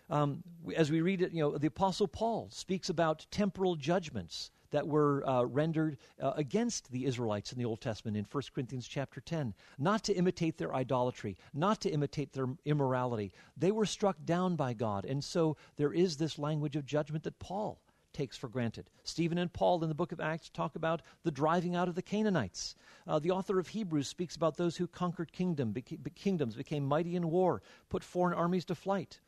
Um, 0.10 0.44
as 0.76 0.92
we 0.92 1.02
read 1.02 1.24
it, 1.24 1.32
you 1.32 1.42
know, 1.42 1.58
the 1.58 1.68
Apostle 1.68 2.08
Paul 2.08 2.48
speaks 2.52 2.90
about 2.90 3.26
temporal 3.32 3.76
judgments 3.76 4.52
that 4.76 4.86
were 4.86 5.24
uh, 5.26 5.46
rendered 5.46 5.98
uh, 6.22 6.34
against 6.36 6.92
the 6.92 7.06
Israelites 7.06 7.54
in 7.54 7.58
the 7.58 7.64
Old 7.64 7.80
Testament 7.80 8.18
in 8.18 8.26
1 8.30 8.44
Corinthians 8.54 8.86
chapter 8.86 9.22
10. 9.22 9.54
Not 9.80 10.04
to 10.04 10.14
imitate 10.14 10.58
their 10.58 10.76
idolatry, 10.76 11.38
not 11.54 11.80
to 11.80 11.90
imitate 11.90 12.34
their 12.34 12.48
immorality. 12.66 13.32
They 13.56 13.72
were 13.72 13.86
struck 13.86 14.18
down 14.26 14.58
by 14.58 14.74
God. 14.74 15.06
And 15.06 15.24
so 15.24 15.56
there 15.78 15.94
is 15.94 16.18
this 16.18 16.38
language 16.38 16.76
of 16.76 16.86
judgment 16.86 17.24
that 17.24 17.40
Paul 17.40 17.80
takes 18.12 18.36
for 18.36 18.50
granted. 18.50 18.90
Stephen 19.06 19.38
and 19.38 19.54
Paul 19.54 19.82
in 19.82 19.88
the 19.88 19.96
book 19.96 20.12
of 20.12 20.20
Acts 20.20 20.50
talk 20.50 20.76
about 20.76 21.02
the 21.24 21.32
driving 21.32 21.74
out 21.74 21.88
of 21.88 21.96
the 21.96 22.02
Canaanites. 22.02 22.76
Uh, 23.08 23.18
the 23.18 23.32
author 23.32 23.60
of 23.60 23.70
Hebrews 23.70 24.10
speaks 24.10 24.36
about 24.36 24.58
those 24.58 24.76
who 24.76 24.88
conquered 24.88 25.32
kingdom, 25.32 25.74
beca- 25.74 26.00
kingdoms, 26.16 26.56
became 26.56 26.86
mighty 26.86 27.16
in 27.16 27.32
war, 27.32 27.62
put 27.88 28.04
foreign 28.04 28.38
armies 28.38 28.66
to 28.66 28.76
flight. 28.76 29.22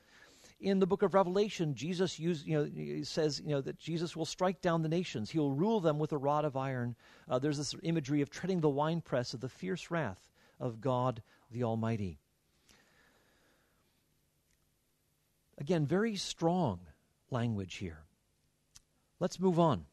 In 0.59 0.79
the 0.79 0.87
book 0.87 1.03
of 1.03 1.13
Revelation, 1.13 1.75
Jesus 1.75 2.17
used, 2.17 2.47
you 2.47 2.57
know, 2.57 3.03
says 3.03 3.39
you 3.43 3.51
know, 3.51 3.61
that 3.61 3.77
Jesus 3.77 4.15
will 4.15 4.25
strike 4.25 4.59
down 4.61 4.81
the 4.81 4.89
nations. 4.89 5.29
He 5.29 5.37
will 5.37 5.53
rule 5.53 5.79
them 5.79 5.99
with 5.99 6.13
a 6.13 6.17
rod 6.17 6.45
of 6.45 6.57
iron. 6.57 6.95
Uh, 7.29 7.37
there's 7.37 7.57
this 7.57 7.75
imagery 7.83 8.21
of 8.21 8.29
treading 8.29 8.59
the 8.59 8.69
winepress 8.69 9.35
of 9.35 9.39
the 9.39 9.49
fierce 9.49 9.91
wrath 9.91 10.29
of 10.59 10.81
God 10.81 11.21
the 11.51 11.63
Almighty. 11.63 12.19
Again, 15.59 15.85
very 15.85 16.15
strong 16.15 16.79
language 17.29 17.75
here. 17.75 17.99
Let's 19.19 19.39
move 19.39 19.59
on. 19.59 19.85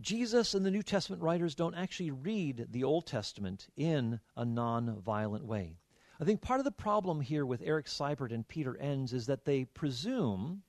Jesus 0.00 0.54
and 0.54 0.64
the 0.64 0.70
New 0.70 0.82
Testament 0.82 1.22
writers 1.22 1.54
don't 1.54 1.74
actually 1.74 2.10
read 2.10 2.66
the 2.70 2.84
Old 2.84 3.06
Testament 3.06 3.68
in 3.76 4.20
a 4.36 4.44
non-violent 4.44 5.44
way. 5.44 5.78
I 6.20 6.24
think 6.24 6.40
part 6.40 6.60
of 6.60 6.64
the 6.64 6.70
problem 6.70 7.20
here 7.20 7.44
with 7.44 7.62
Eric 7.62 7.86
Seibert 7.86 8.32
and 8.32 8.46
Peter 8.46 8.76
Enns 8.78 9.12
is 9.12 9.26
that 9.26 9.44
they 9.44 9.64
presume 9.64 10.62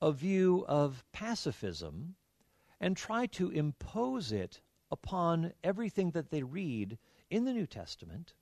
a 0.00 0.12
view 0.12 0.64
of 0.68 1.04
pacifism 1.12 2.14
and 2.80 2.96
try 2.96 3.26
to 3.26 3.50
impose 3.50 4.30
it 4.30 4.60
upon 4.92 5.52
everything 5.64 6.12
that 6.12 6.30
they 6.30 6.42
read 6.42 6.98
in 7.30 7.44
the 7.44 7.52
New 7.52 7.66
Testament. 7.66 8.34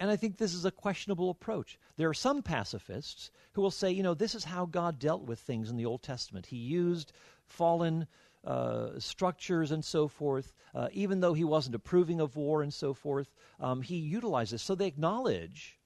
And 0.00 0.10
I 0.10 0.16
think 0.16 0.36
this 0.36 0.54
is 0.54 0.64
a 0.64 0.70
questionable 0.70 1.30
approach. 1.30 1.78
There 1.96 2.08
are 2.08 2.14
some 2.14 2.42
pacifists 2.42 3.30
who 3.52 3.60
will 3.60 3.70
say, 3.70 3.90
you 3.90 4.02
know, 4.02 4.14
this 4.14 4.34
is 4.34 4.44
how 4.44 4.66
God 4.66 4.98
dealt 4.98 5.22
with 5.22 5.38
things 5.38 5.70
in 5.70 5.76
the 5.76 5.86
Old 5.86 6.02
Testament. 6.02 6.46
He 6.46 6.56
used 6.56 7.12
fallen 7.46 8.08
uh, 8.44 8.98
structures 8.98 9.70
and 9.70 9.84
so 9.84 10.08
forth, 10.08 10.52
uh, 10.74 10.88
even 10.92 11.20
though 11.20 11.34
he 11.34 11.44
wasn't 11.44 11.74
approving 11.74 12.20
of 12.20 12.36
war 12.36 12.62
and 12.62 12.74
so 12.74 12.92
forth, 12.94 13.32
um, 13.60 13.82
he 13.82 13.96
utilizes. 13.96 14.62
So 14.62 14.74
they 14.74 14.86
acknowledge 14.86 15.78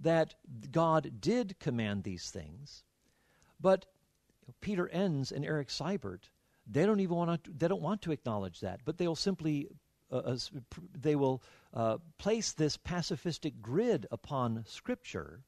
that 0.00 0.34
God 0.70 1.20
did 1.20 1.58
command 1.58 2.04
these 2.04 2.30
things, 2.30 2.82
but 3.60 3.86
Peter 4.60 4.88
Enns 4.88 5.32
and 5.32 5.44
Eric 5.44 5.68
Seibert, 5.68 6.28
they 6.66 6.84
don't 6.84 7.00
even 7.00 7.16
want 7.16 7.44
to. 7.44 7.50
They 7.50 7.68
don't 7.68 7.82
want 7.82 8.02
to 8.02 8.12
acknowledge 8.12 8.60
that, 8.60 8.80
but 8.84 8.98
they 8.98 9.06
will 9.06 9.16
simply 9.16 9.68
uh, 10.10 10.16
uh 10.16 10.38
they 10.98 11.14
will 11.14 11.42
uh, 11.72 11.98
place 12.18 12.52
this 12.52 12.76
pacifistic 12.76 13.60
grid 13.60 14.06
upon 14.10 14.64
Scripture, 14.66 15.40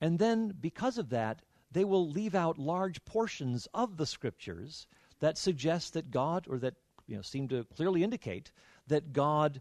and 0.00 0.18
then 0.18 0.54
because 0.60 0.98
of 0.98 1.10
that, 1.10 1.42
they 1.70 1.84
will 1.84 2.08
leave 2.08 2.34
out 2.34 2.58
large 2.58 3.04
portions 3.04 3.68
of 3.74 3.96
the 3.96 4.06
scriptures 4.06 4.86
that 5.20 5.38
suggest 5.38 5.94
that 5.94 6.10
God, 6.10 6.46
or 6.48 6.58
that 6.58 6.74
you 7.06 7.16
know, 7.16 7.22
seem 7.22 7.48
to 7.48 7.64
clearly 7.76 8.02
indicate 8.04 8.52
that 8.86 9.12
God 9.12 9.60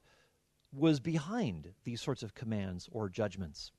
was 0.73 0.99
behind 0.99 1.73
these 1.83 2.01
sorts 2.01 2.23
of 2.23 2.33
commands 2.33 2.89
or 2.91 3.09
judgments. 3.09 3.71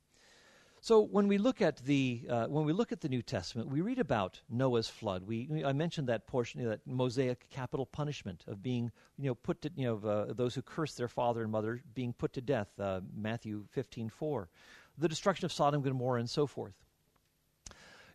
So 0.81 1.01
when 1.01 1.27
we 1.27 1.37
look 1.37 1.61
at 1.61 1.77
the 1.77 2.25
uh, 2.29 2.45
when 2.47 2.65
we 2.65 2.71
look 2.71 2.91
at 2.91 3.01
the 3.01 3.09
New 3.09 3.21
Testament, 3.21 3.69
we 3.69 3.81
read 3.81 3.99
about 3.99 4.39
Noah's 4.49 4.87
flood. 4.87 5.23
We 5.27 5.63
I 5.65 5.73
mentioned 5.73 6.07
that 6.07 6.25
portion, 6.25 6.63
that 6.63 6.85
Mosaic 6.87 7.49
capital 7.49 7.85
punishment 7.85 8.45
of 8.47 8.63
being 8.63 8.89
you 9.17 9.29
know 9.29 9.35
put 9.35 9.61
to 9.63 9.71
you 9.75 9.85
know 9.85 10.09
uh, 10.09 10.33
those 10.33 10.55
who 10.55 10.61
curse 10.61 10.93
their 10.93 11.09
father 11.09 11.41
and 11.41 11.51
mother 11.51 11.81
being 11.95 12.13
put 12.13 12.31
to 12.33 12.41
death. 12.41 12.69
Uh, 12.79 13.01
Matthew 13.13 13.65
fifteen 13.71 14.09
four, 14.09 14.47
the 14.97 15.09
destruction 15.09 15.45
of 15.45 15.51
Sodom 15.51 15.79
and 15.79 15.83
Gomorrah 15.83 16.21
and 16.21 16.29
so 16.29 16.47
forth. 16.47 16.73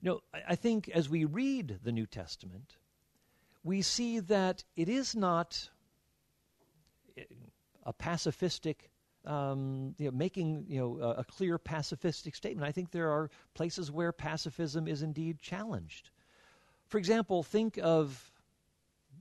You 0.01 0.11
know, 0.11 0.21
I, 0.33 0.41
I 0.51 0.55
think 0.55 0.89
as 0.89 1.11
we 1.11 1.27
read 1.27 1.81
the 1.85 1.93
New 1.93 2.07
Testament, 2.07 2.77
we 3.65 3.83
see 3.83 4.21
that 4.21 4.63
it 4.77 4.89
is 4.89 5.17
not 5.17 5.71
a 7.85 7.93
pacifistic 7.93 8.77
um, 9.27 9.95
you 9.99 10.07
know, 10.07 10.11
making 10.17 10.67
you 10.69 10.79
know, 10.79 10.99
a, 11.01 11.21
a, 11.21 11.25
clear 11.25 11.59
pacifistic 11.59 12.37
statement. 12.37 12.69
I 12.69 12.73
think 12.73 12.91
there 12.91 13.11
are 13.11 13.31
places 13.55 13.91
where 13.91 14.13
pacifism 14.13 14.87
is 14.87 15.01
indeed 15.01 15.39
challenged. 15.39 16.11
For 16.89 16.99
example, 16.99 17.43
think 17.43 17.79
of 17.83 18.31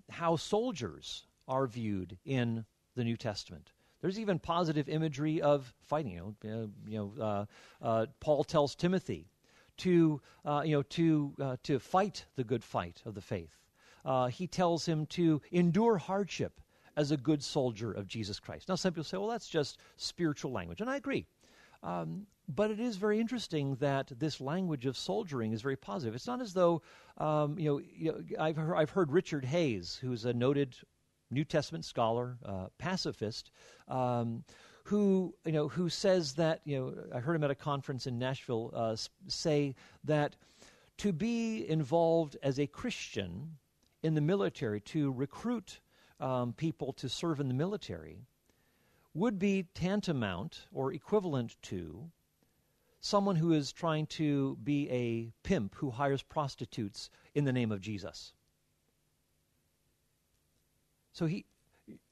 how 0.09 0.35
soldiers 0.35 1.25
are 1.47 1.67
viewed 1.67 2.17
in 2.25 2.65
the 2.95 3.05
New 3.05 3.15
Testament. 3.15 3.71
There's 4.01 4.19
even 4.19 4.39
positive 4.39 4.89
imagery 4.89 5.41
of 5.41 5.73
fighting. 5.79 6.11
You 6.11 6.35
know, 6.43 6.63
uh, 6.63 6.67
you 6.85 6.97
know 6.97 7.23
uh, 7.23 7.45
uh, 7.81 8.05
Paul 8.19 8.43
tells 8.43 8.75
Timothy 8.75 9.29
to, 9.77 10.21
uh, 10.43 10.63
you 10.65 10.75
know, 10.75 10.83
to, 10.83 11.33
uh, 11.41 11.55
to 11.63 11.79
fight 11.79 12.25
the 12.35 12.43
good 12.43 12.63
fight 12.63 13.01
of 13.05 13.15
the 13.15 13.21
faith. 13.21 13.62
Uh, 14.05 14.27
he 14.27 14.47
tells 14.47 14.85
him 14.85 15.05
to 15.07 15.41
endure 15.51 15.97
hardship 15.97 16.59
as 16.95 17.11
a 17.11 17.17
good 17.17 17.43
soldier 17.43 17.91
of 17.91 18.07
Jesus 18.07 18.39
Christ. 18.39 18.69
Now, 18.69 18.75
some 18.75 18.93
people 18.93 19.03
say, 19.03 19.17
well, 19.17 19.29
that's 19.29 19.49
just 19.49 19.79
spiritual 19.97 20.51
language, 20.51 20.81
and 20.81 20.89
I 20.89 20.97
agree. 20.97 21.25
Um, 21.81 22.27
but 22.47 22.71
it 22.71 22.79
is 22.79 22.97
very 22.97 23.19
interesting 23.19 23.75
that 23.75 24.11
this 24.19 24.41
language 24.41 24.85
of 24.85 24.97
soldiering 24.97 25.53
is 25.53 25.61
very 25.61 25.77
positive. 25.77 26.13
It's 26.13 26.27
not 26.27 26.41
as 26.41 26.53
though, 26.53 26.81
um, 27.17 27.57
you, 27.57 27.65
know, 27.65 27.81
you, 27.95 28.11
know, 28.11 28.43
I've, 28.43 28.57
heard, 28.57 28.75
I've 28.75 28.89
heard 28.89 29.11
Richard 29.11 29.45
Hays, 29.45 29.97
who's 30.01 30.25
a 30.25 30.33
noted 30.33 30.75
New 31.31 31.45
Testament 31.45 31.85
scholar, 31.85 32.37
uh, 32.45 32.67
pacifist, 32.77 33.51
um, 33.87 34.43
who 34.85 35.33
you 35.45 35.53
know 35.53 35.67
who 35.67 35.89
says 35.89 36.33
that 36.33 36.61
you 36.65 36.77
know 36.77 36.93
I 37.15 37.19
heard 37.19 37.35
him 37.35 37.43
at 37.43 37.51
a 37.51 37.55
conference 37.55 38.05
in 38.05 38.19
Nashville 38.19 38.71
uh, 38.73 38.95
say 39.27 39.75
that 40.03 40.35
to 40.97 41.13
be 41.13 41.67
involved 41.69 42.37
as 42.43 42.59
a 42.59 42.67
Christian 42.67 43.57
in 44.03 44.13
the 44.13 44.21
military 44.21 44.81
to 44.81 45.11
recruit 45.11 45.79
um, 46.19 46.53
people 46.53 46.93
to 46.93 47.09
serve 47.09 47.39
in 47.39 47.47
the 47.47 47.53
military 47.53 48.27
would 49.13 49.39
be 49.39 49.63
tantamount 49.73 50.65
or 50.71 50.91
equivalent 50.93 51.55
to 51.61 52.11
someone 52.99 53.35
who 53.35 53.53
is 53.53 53.71
trying 53.71 54.05
to 54.07 54.57
be 54.63 54.89
a 54.89 55.31
pimp 55.47 55.75
who 55.75 55.91
hires 55.91 56.23
prostitutes 56.23 57.09
in 57.33 57.45
the 57.45 57.51
name 57.51 57.71
of 57.71 57.81
Jesus. 57.81 58.33
So 61.11 61.25
he, 61.25 61.45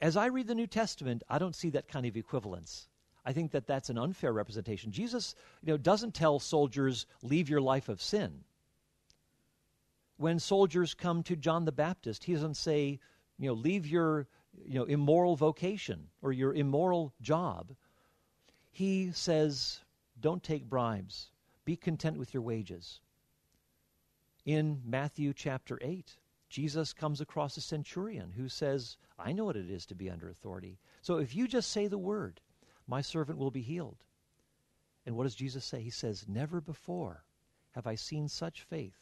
as 0.02 0.18
I 0.18 0.28
read 0.28 0.48
the 0.48 0.56
New 0.56 0.68
Testament, 0.68 1.24
I 1.30 1.40
don't 1.40 1.56
see 1.56 1.70
that 1.72 1.88
kind 1.88 2.06
of 2.06 2.18
equivalence. 2.18 2.88
I 3.26 3.34
think 3.34 3.52
that 3.52 3.68
that's 3.68 3.90
an 3.90 3.98
unfair 3.98 4.34
representation. 4.34 4.92
Jesus, 4.92 5.36
you 5.64 5.72
know, 5.72 5.78
doesn't 5.78 6.14
tell 6.14 6.40
soldiers, 6.40 7.06
"Leave 7.22 7.50
your 7.50 7.62
life 7.62 7.88
of 7.90 8.02
sin." 8.02 8.44
When 10.22 10.38
soldiers 10.38 10.94
come 10.94 11.24
to 11.24 11.36
John 11.36 11.66
the 11.66 11.72
Baptist, 11.72 12.26
he 12.26 12.34
doesn't 12.34 12.54
say, 12.54 13.00
you 13.40 13.48
know, 13.48 13.56
leave 13.56 13.88
your, 13.88 14.28
you 14.68 14.78
know, 14.78 14.86
immoral 14.86 15.36
vocation 15.36 16.10
or 16.22 16.32
your 16.32 16.54
immoral 16.54 17.12
job. 17.24 17.74
He 18.70 19.12
says, 19.14 19.80
don't 20.20 20.44
take 20.44 20.70
bribes. 20.70 21.32
Be 21.66 21.76
content 21.76 22.20
with 22.20 22.36
your 22.36 22.44
wages. 22.44 23.02
In 24.46 24.80
Matthew 24.86 25.34
chapter 25.34 25.80
8, 25.82 26.16
Jesus 26.50 26.94
comes 26.94 27.20
across 27.20 27.58
a 27.58 27.62
centurion 27.62 28.32
who 28.32 28.48
says, 28.48 28.98
I 29.18 29.32
know 29.32 29.46
what 29.46 29.58
it 29.58 29.72
is 29.72 29.88
to 29.88 29.96
be 29.96 30.08
under 30.08 30.30
authority. 30.30 30.78
So 31.02 31.18
if 31.18 31.36
you 31.36 31.48
just 31.48 31.72
say 31.72 31.88
the 31.88 31.98
word, 31.98 32.40
my 32.86 33.02
servant 33.02 33.40
will 33.40 33.50
be 33.50 33.64
healed. 33.64 34.04
And 35.08 35.18
what 35.18 35.24
does 35.24 35.34
Jesus 35.34 35.66
say? 35.66 35.82
He 35.82 35.90
says, 35.90 36.28
Never 36.28 36.62
before 36.62 37.24
have 37.72 37.88
I 37.88 37.96
seen 37.96 38.28
such 38.28 38.62
faith 38.62 39.02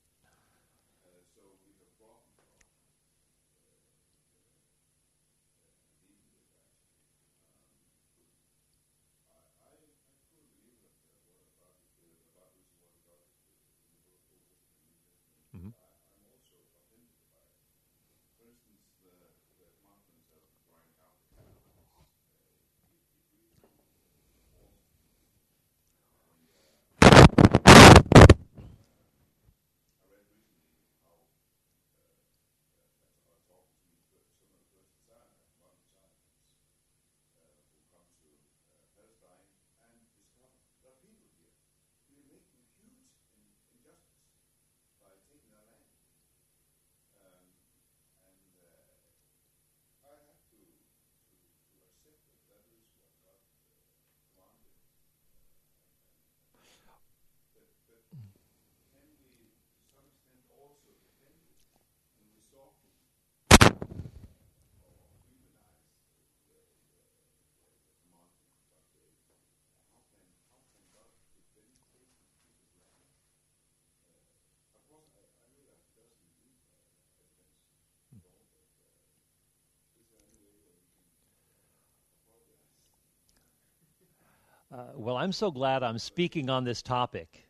Uh, 84.81 84.85
well, 84.95 85.15
I'm 85.15 85.31
so 85.31 85.51
glad 85.51 85.83
I'm 85.83 85.99
speaking 85.99 86.49
on 86.49 86.63
this 86.63 86.81
topic 86.81 87.47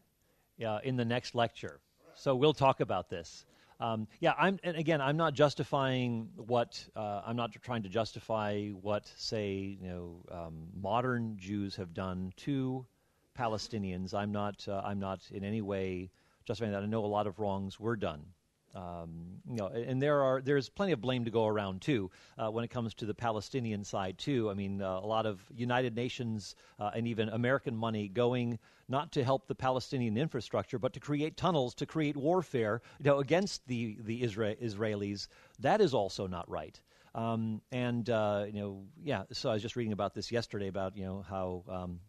uh, 0.66 0.80
in 0.84 0.98
the 0.98 1.06
next 1.06 1.34
lecture. 1.34 1.80
So 2.14 2.36
we'll 2.36 2.54
talk 2.54 2.82
about 2.82 3.10
this. 3.10 3.46
Um, 3.80 4.06
yeah, 4.20 4.34
I'm, 4.38 4.60
and 4.64 4.76
again, 4.76 5.00
I'm 5.00 5.16
not 5.16 5.34
justifying 5.34 6.28
what 6.36 6.84
uh, 6.94 7.22
I'm 7.26 7.38
not 7.38 7.54
trying 7.62 7.84
to 7.84 7.90
justify 7.90 8.68
what, 8.70 9.10
say, 9.16 9.78
you 9.82 9.88
know, 9.88 10.16
um, 10.30 10.68
modern 10.76 11.38
Jews 11.40 11.78
have 11.78 11.94
done 11.94 12.34
to 12.38 12.86
Palestinians. 13.40 14.14
I'm 14.14 14.34
not. 14.34 14.68
Uh, 14.68 14.82
I'm 14.84 15.00
not 15.00 15.22
in 15.32 15.46
any 15.46 15.62
way 15.62 16.12
justifying 16.44 16.74
that. 16.74 16.84
I 16.84 16.86
know 16.86 17.06
a 17.06 17.08
lot 17.08 17.28
of 17.28 17.40
wrongs 17.40 17.80
were 17.80 17.96
done 17.96 18.26
um, 18.74 19.42
you 19.50 19.58
know, 19.58 19.68
and 19.68 20.02
there 20.02 20.22
are 20.22 20.42
there's 20.42 20.70
plenty 20.70 20.94
of 20.94 21.02
blame 21.02 21.26
to 21.26 21.32
go 21.32 21.46
around 21.46 21.82
too 21.82 22.10
uh, 22.38 22.50
when 22.50 22.64
it 22.64 22.70
comes 22.70 22.94
to 22.96 23.06
the 23.06 23.14
Palestinian 23.14 23.84
side 23.84 24.18
too. 24.18 24.50
I 24.50 24.54
mean, 24.54 24.82
uh, 24.82 25.00
a 25.00 25.06
lot 25.06 25.26
of 25.26 25.42
United 25.56 25.96
Nations 25.96 26.56
uh, 26.80 26.92
and 26.94 27.08
even 27.08 27.30
American 27.30 27.76
money 27.76 28.08
going 28.08 28.60
not 28.88 29.12
to 29.14 29.24
help 29.24 29.48
the 29.48 29.56
Palestinian 29.56 30.18
infrastructure, 30.18 30.80
but 30.80 30.94
to 30.94 31.00
create 31.00 31.38
tunnels 31.38 31.74
to 31.76 31.86
create 31.86 32.16
warfare, 32.16 32.82
you 33.00 33.06
know, 33.06 33.20
against 33.20 33.68
the 33.68 33.98
the 34.02 34.22
Isra- 34.22 34.62
Israelis. 34.62 35.28
That 35.60 35.82
is 35.82 35.94
also 35.94 36.28
not 36.28 36.50
right. 36.50 36.80
Um, 37.14 37.62
and 37.72 38.10
uh, 38.10 38.46
you 38.48 38.62
know, 38.62 38.84
yeah. 39.04 39.24
So 39.34 39.50
I 39.50 39.54
was 39.54 39.62
just 39.62 39.76
reading 39.76 39.94
about 39.94 40.14
this 40.14 40.32
yesterday 40.32 40.68
about 40.68 40.96
you 40.96 41.06
know 41.06 41.26
how. 41.28 41.64
Um, 41.68 42.00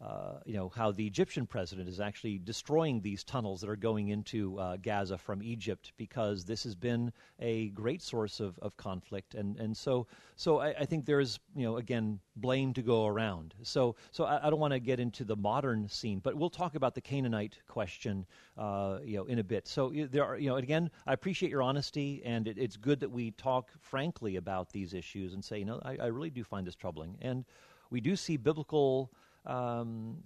uh, 0.00 0.38
you 0.44 0.54
know, 0.54 0.68
how 0.68 0.92
the 0.92 1.04
Egyptian 1.04 1.44
president 1.44 1.88
is 1.88 1.98
actually 1.98 2.38
destroying 2.38 3.00
these 3.00 3.24
tunnels 3.24 3.60
that 3.60 3.68
are 3.68 3.76
going 3.76 4.08
into 4.08 4.56
uh, 4.58 4.76
Gaza 4.76 5.18
from 5.18 5.42
Egypt 5.42 5.92
because 5.96 6.44
this 6.44 6.62
has 6.62 6.76
been 6.76 7.12
a 7.40 7.70
great 7.70 8.00
source 8.00 8.38
of, 8.38 8.56
of 8.60 8.76
conflict. 8.76 9.34
And, 9.34 9.58
and 9.58 9.76
so, 9.76 10.06
so 10.36 10.60
I, 10.60 10.68
I 10.68 10.84
think 10.84 11.04
there's, 11.04 11.40
you 11.56 11.64
know, 11.64 11.78
again, 11.78 12.20
blame 12.36 12.72
to 12.74 12.82
go 12.82 13.06
around. 13.06 13.54
So, 13.62 13.96
so 14.12 14.22
I, 14.24 14.46
I 14.46 14.50
don't 14.50 14.60
want 14.60 14.72
to 14.72 14.78
get 14.78 15.00
into 15.00 15.24
the 15.24 15.34
modern 15.34 15.88
scene, 15.88 16.20
but 16.20 16.36
we'll 16.36 16.48
talk 16.48 16.76
about 16.76 16.94
the 16.94 17.00
Canaanite 17.00 17.58
question, 17.66 18.24
uh, 18.56 18.98
you 19.04 19.16
know, 19.16 19.24
in 19.24 19.40
a 19.40 19.44
bit. 19.44 19.66
So 19.66 19.92
there 20.10 20.24
are, 20.24 20.38
you 20.38 20.48
know, 20.48 20.56
again, 20.56 20.90
I 21.08 21.12
appreciate 21.12 21.50
your 21.50 21.62
honesty, 21.62 22.22
and 22.24 22.46
it, 22.46 22.56
it's 22.56 22.76
good 22.76 23.00
that 23.00 23.10
we 23.10 23.32
talk 23.32 23.72
frankly 23.80 24.36
about 24.36 24.70
these 24.70 24.94
issues 24.94 25.34
and 25.34 25.44
say, 25.44 25.58
you 25.58 25.64
know, 25.64 25.80
I, 25.84 25.96
I 25.96 26.06
really 26.06 26.30
do 26.30 26.44
find 26.44 26.64
this 26.64 26.76
troubling. 26.76 27.16
And 27.20 27.44
we 27.90 28.00
do 28.00 28.14
see 28.14 28.36
biblical 28.36 29.10
um, 29.48 30.18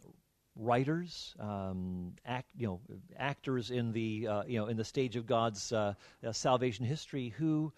writers, 0.56 1.34
um, 1.40 2.12
act, 2.26 2.48
you 2.56 2.66
know, 2.66 2.80
actors 3.16 3.70
in 3.70 3.92
the 3.92 4.26
uh, 4.26 4.42
you 4.46 4.58
know 4.58 4.66
in 4.66 4.76
the 4.76 4.84
stage 4.84 5.16
of 5.16 5.26
God's 5.26 5.72
uh, 5.72 5.94
uh, 6.26 6.32
salvation 6.32 6.84
history 6.84 7.28
who 7.28 7.72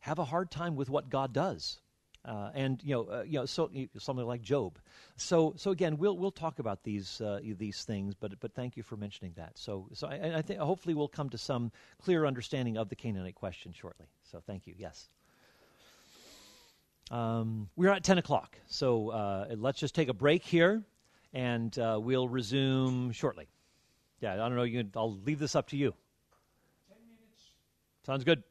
have 0.00 0.18
a 0.18 0.24
hard 0.24 0.50
time 0.50 0.76
with 0.76 0.88
what 0.90 1.10
God 1.10 1.32
does. 1.32 1.80
Uh, 2.22 2.50
and 2.54 2.82
you 2.84 2.94
know, 2.94 3.04
uh, 3.04 3.22
you 3.22 3.38
know, 3.38 3.46
so 3.46 3.70
something 3.98 4.26
like 4.26 4.42
Job. 4.42 4.78
So, 5.16 5.54
so 5.56 5.70
again, 5.70 5.96
we'll 5.96 6.18
we'll 6.18 6.30
talk 6.30 6.58
about 6.58 6.82
these 6.84 7.20
uh, 7.22 7.40
these 7.56 7.84
things. 7.84 8.14
But 8.14 8.38
but 8.40 8.52
thank 8.54 8.76
you 8.76 8.82
for 8.82 8.96
mentioning 8.96 9.32
that. 9.36 9.52
So, 9.56 9.88
so 9.94 10.06
I, 10.06 10.38
I 10.38 10.42
think 10.42 10.60
hopefully 10.60 10.94
we'll 10.94 11.08
come 11.08 11.30
to 11.30 11.38
some 11.38 11.72
clear 12.02 12.26
understanding 12.26 12.76
of 12.76 12.90
the 12.90 12.96
Canaanite 12.96 13.36
question 13.36 13.72
shortly. 13.72 14.06
So, 14.30 14.42
thank 14.46 14.66
you. 14.66 14.74
Yes. 14.76 15.08
Um, 17.10 17.68
we're 17.74 17.90
at 17.90 18.04
10 18.04 18.18
o'clock, 18.18 18.56
so 18.68 19.08
uh, 19.08 19.56
let's 19.56 19.80
just 19.80 19.96
take 19.96 20.08
a 20.08 20.14
break 20.14 20.44
here, 20.44 20.84
and 21.32 21.78
uh, 21.78 21.98
we'll 22.02 22.28
resume 22.28 23.12
shortly. 23.12 23.48
Yeah, 24.20 24.34
I 24.34 24.36
don't 24.36 24.56
know. 24.56 24.64
You 24.64 24.82
can, 24.84 24.92
I'll 24.96 25.16
leave 25.18 25.38
this 25.38 25.54
up 25.54 25.68
to 25.68 25.76
you. 25.76 25.94
10 26.88 26.96
minutes. 27.08 27.52
Sounds 28.04 28.24
good. 28.24 28.42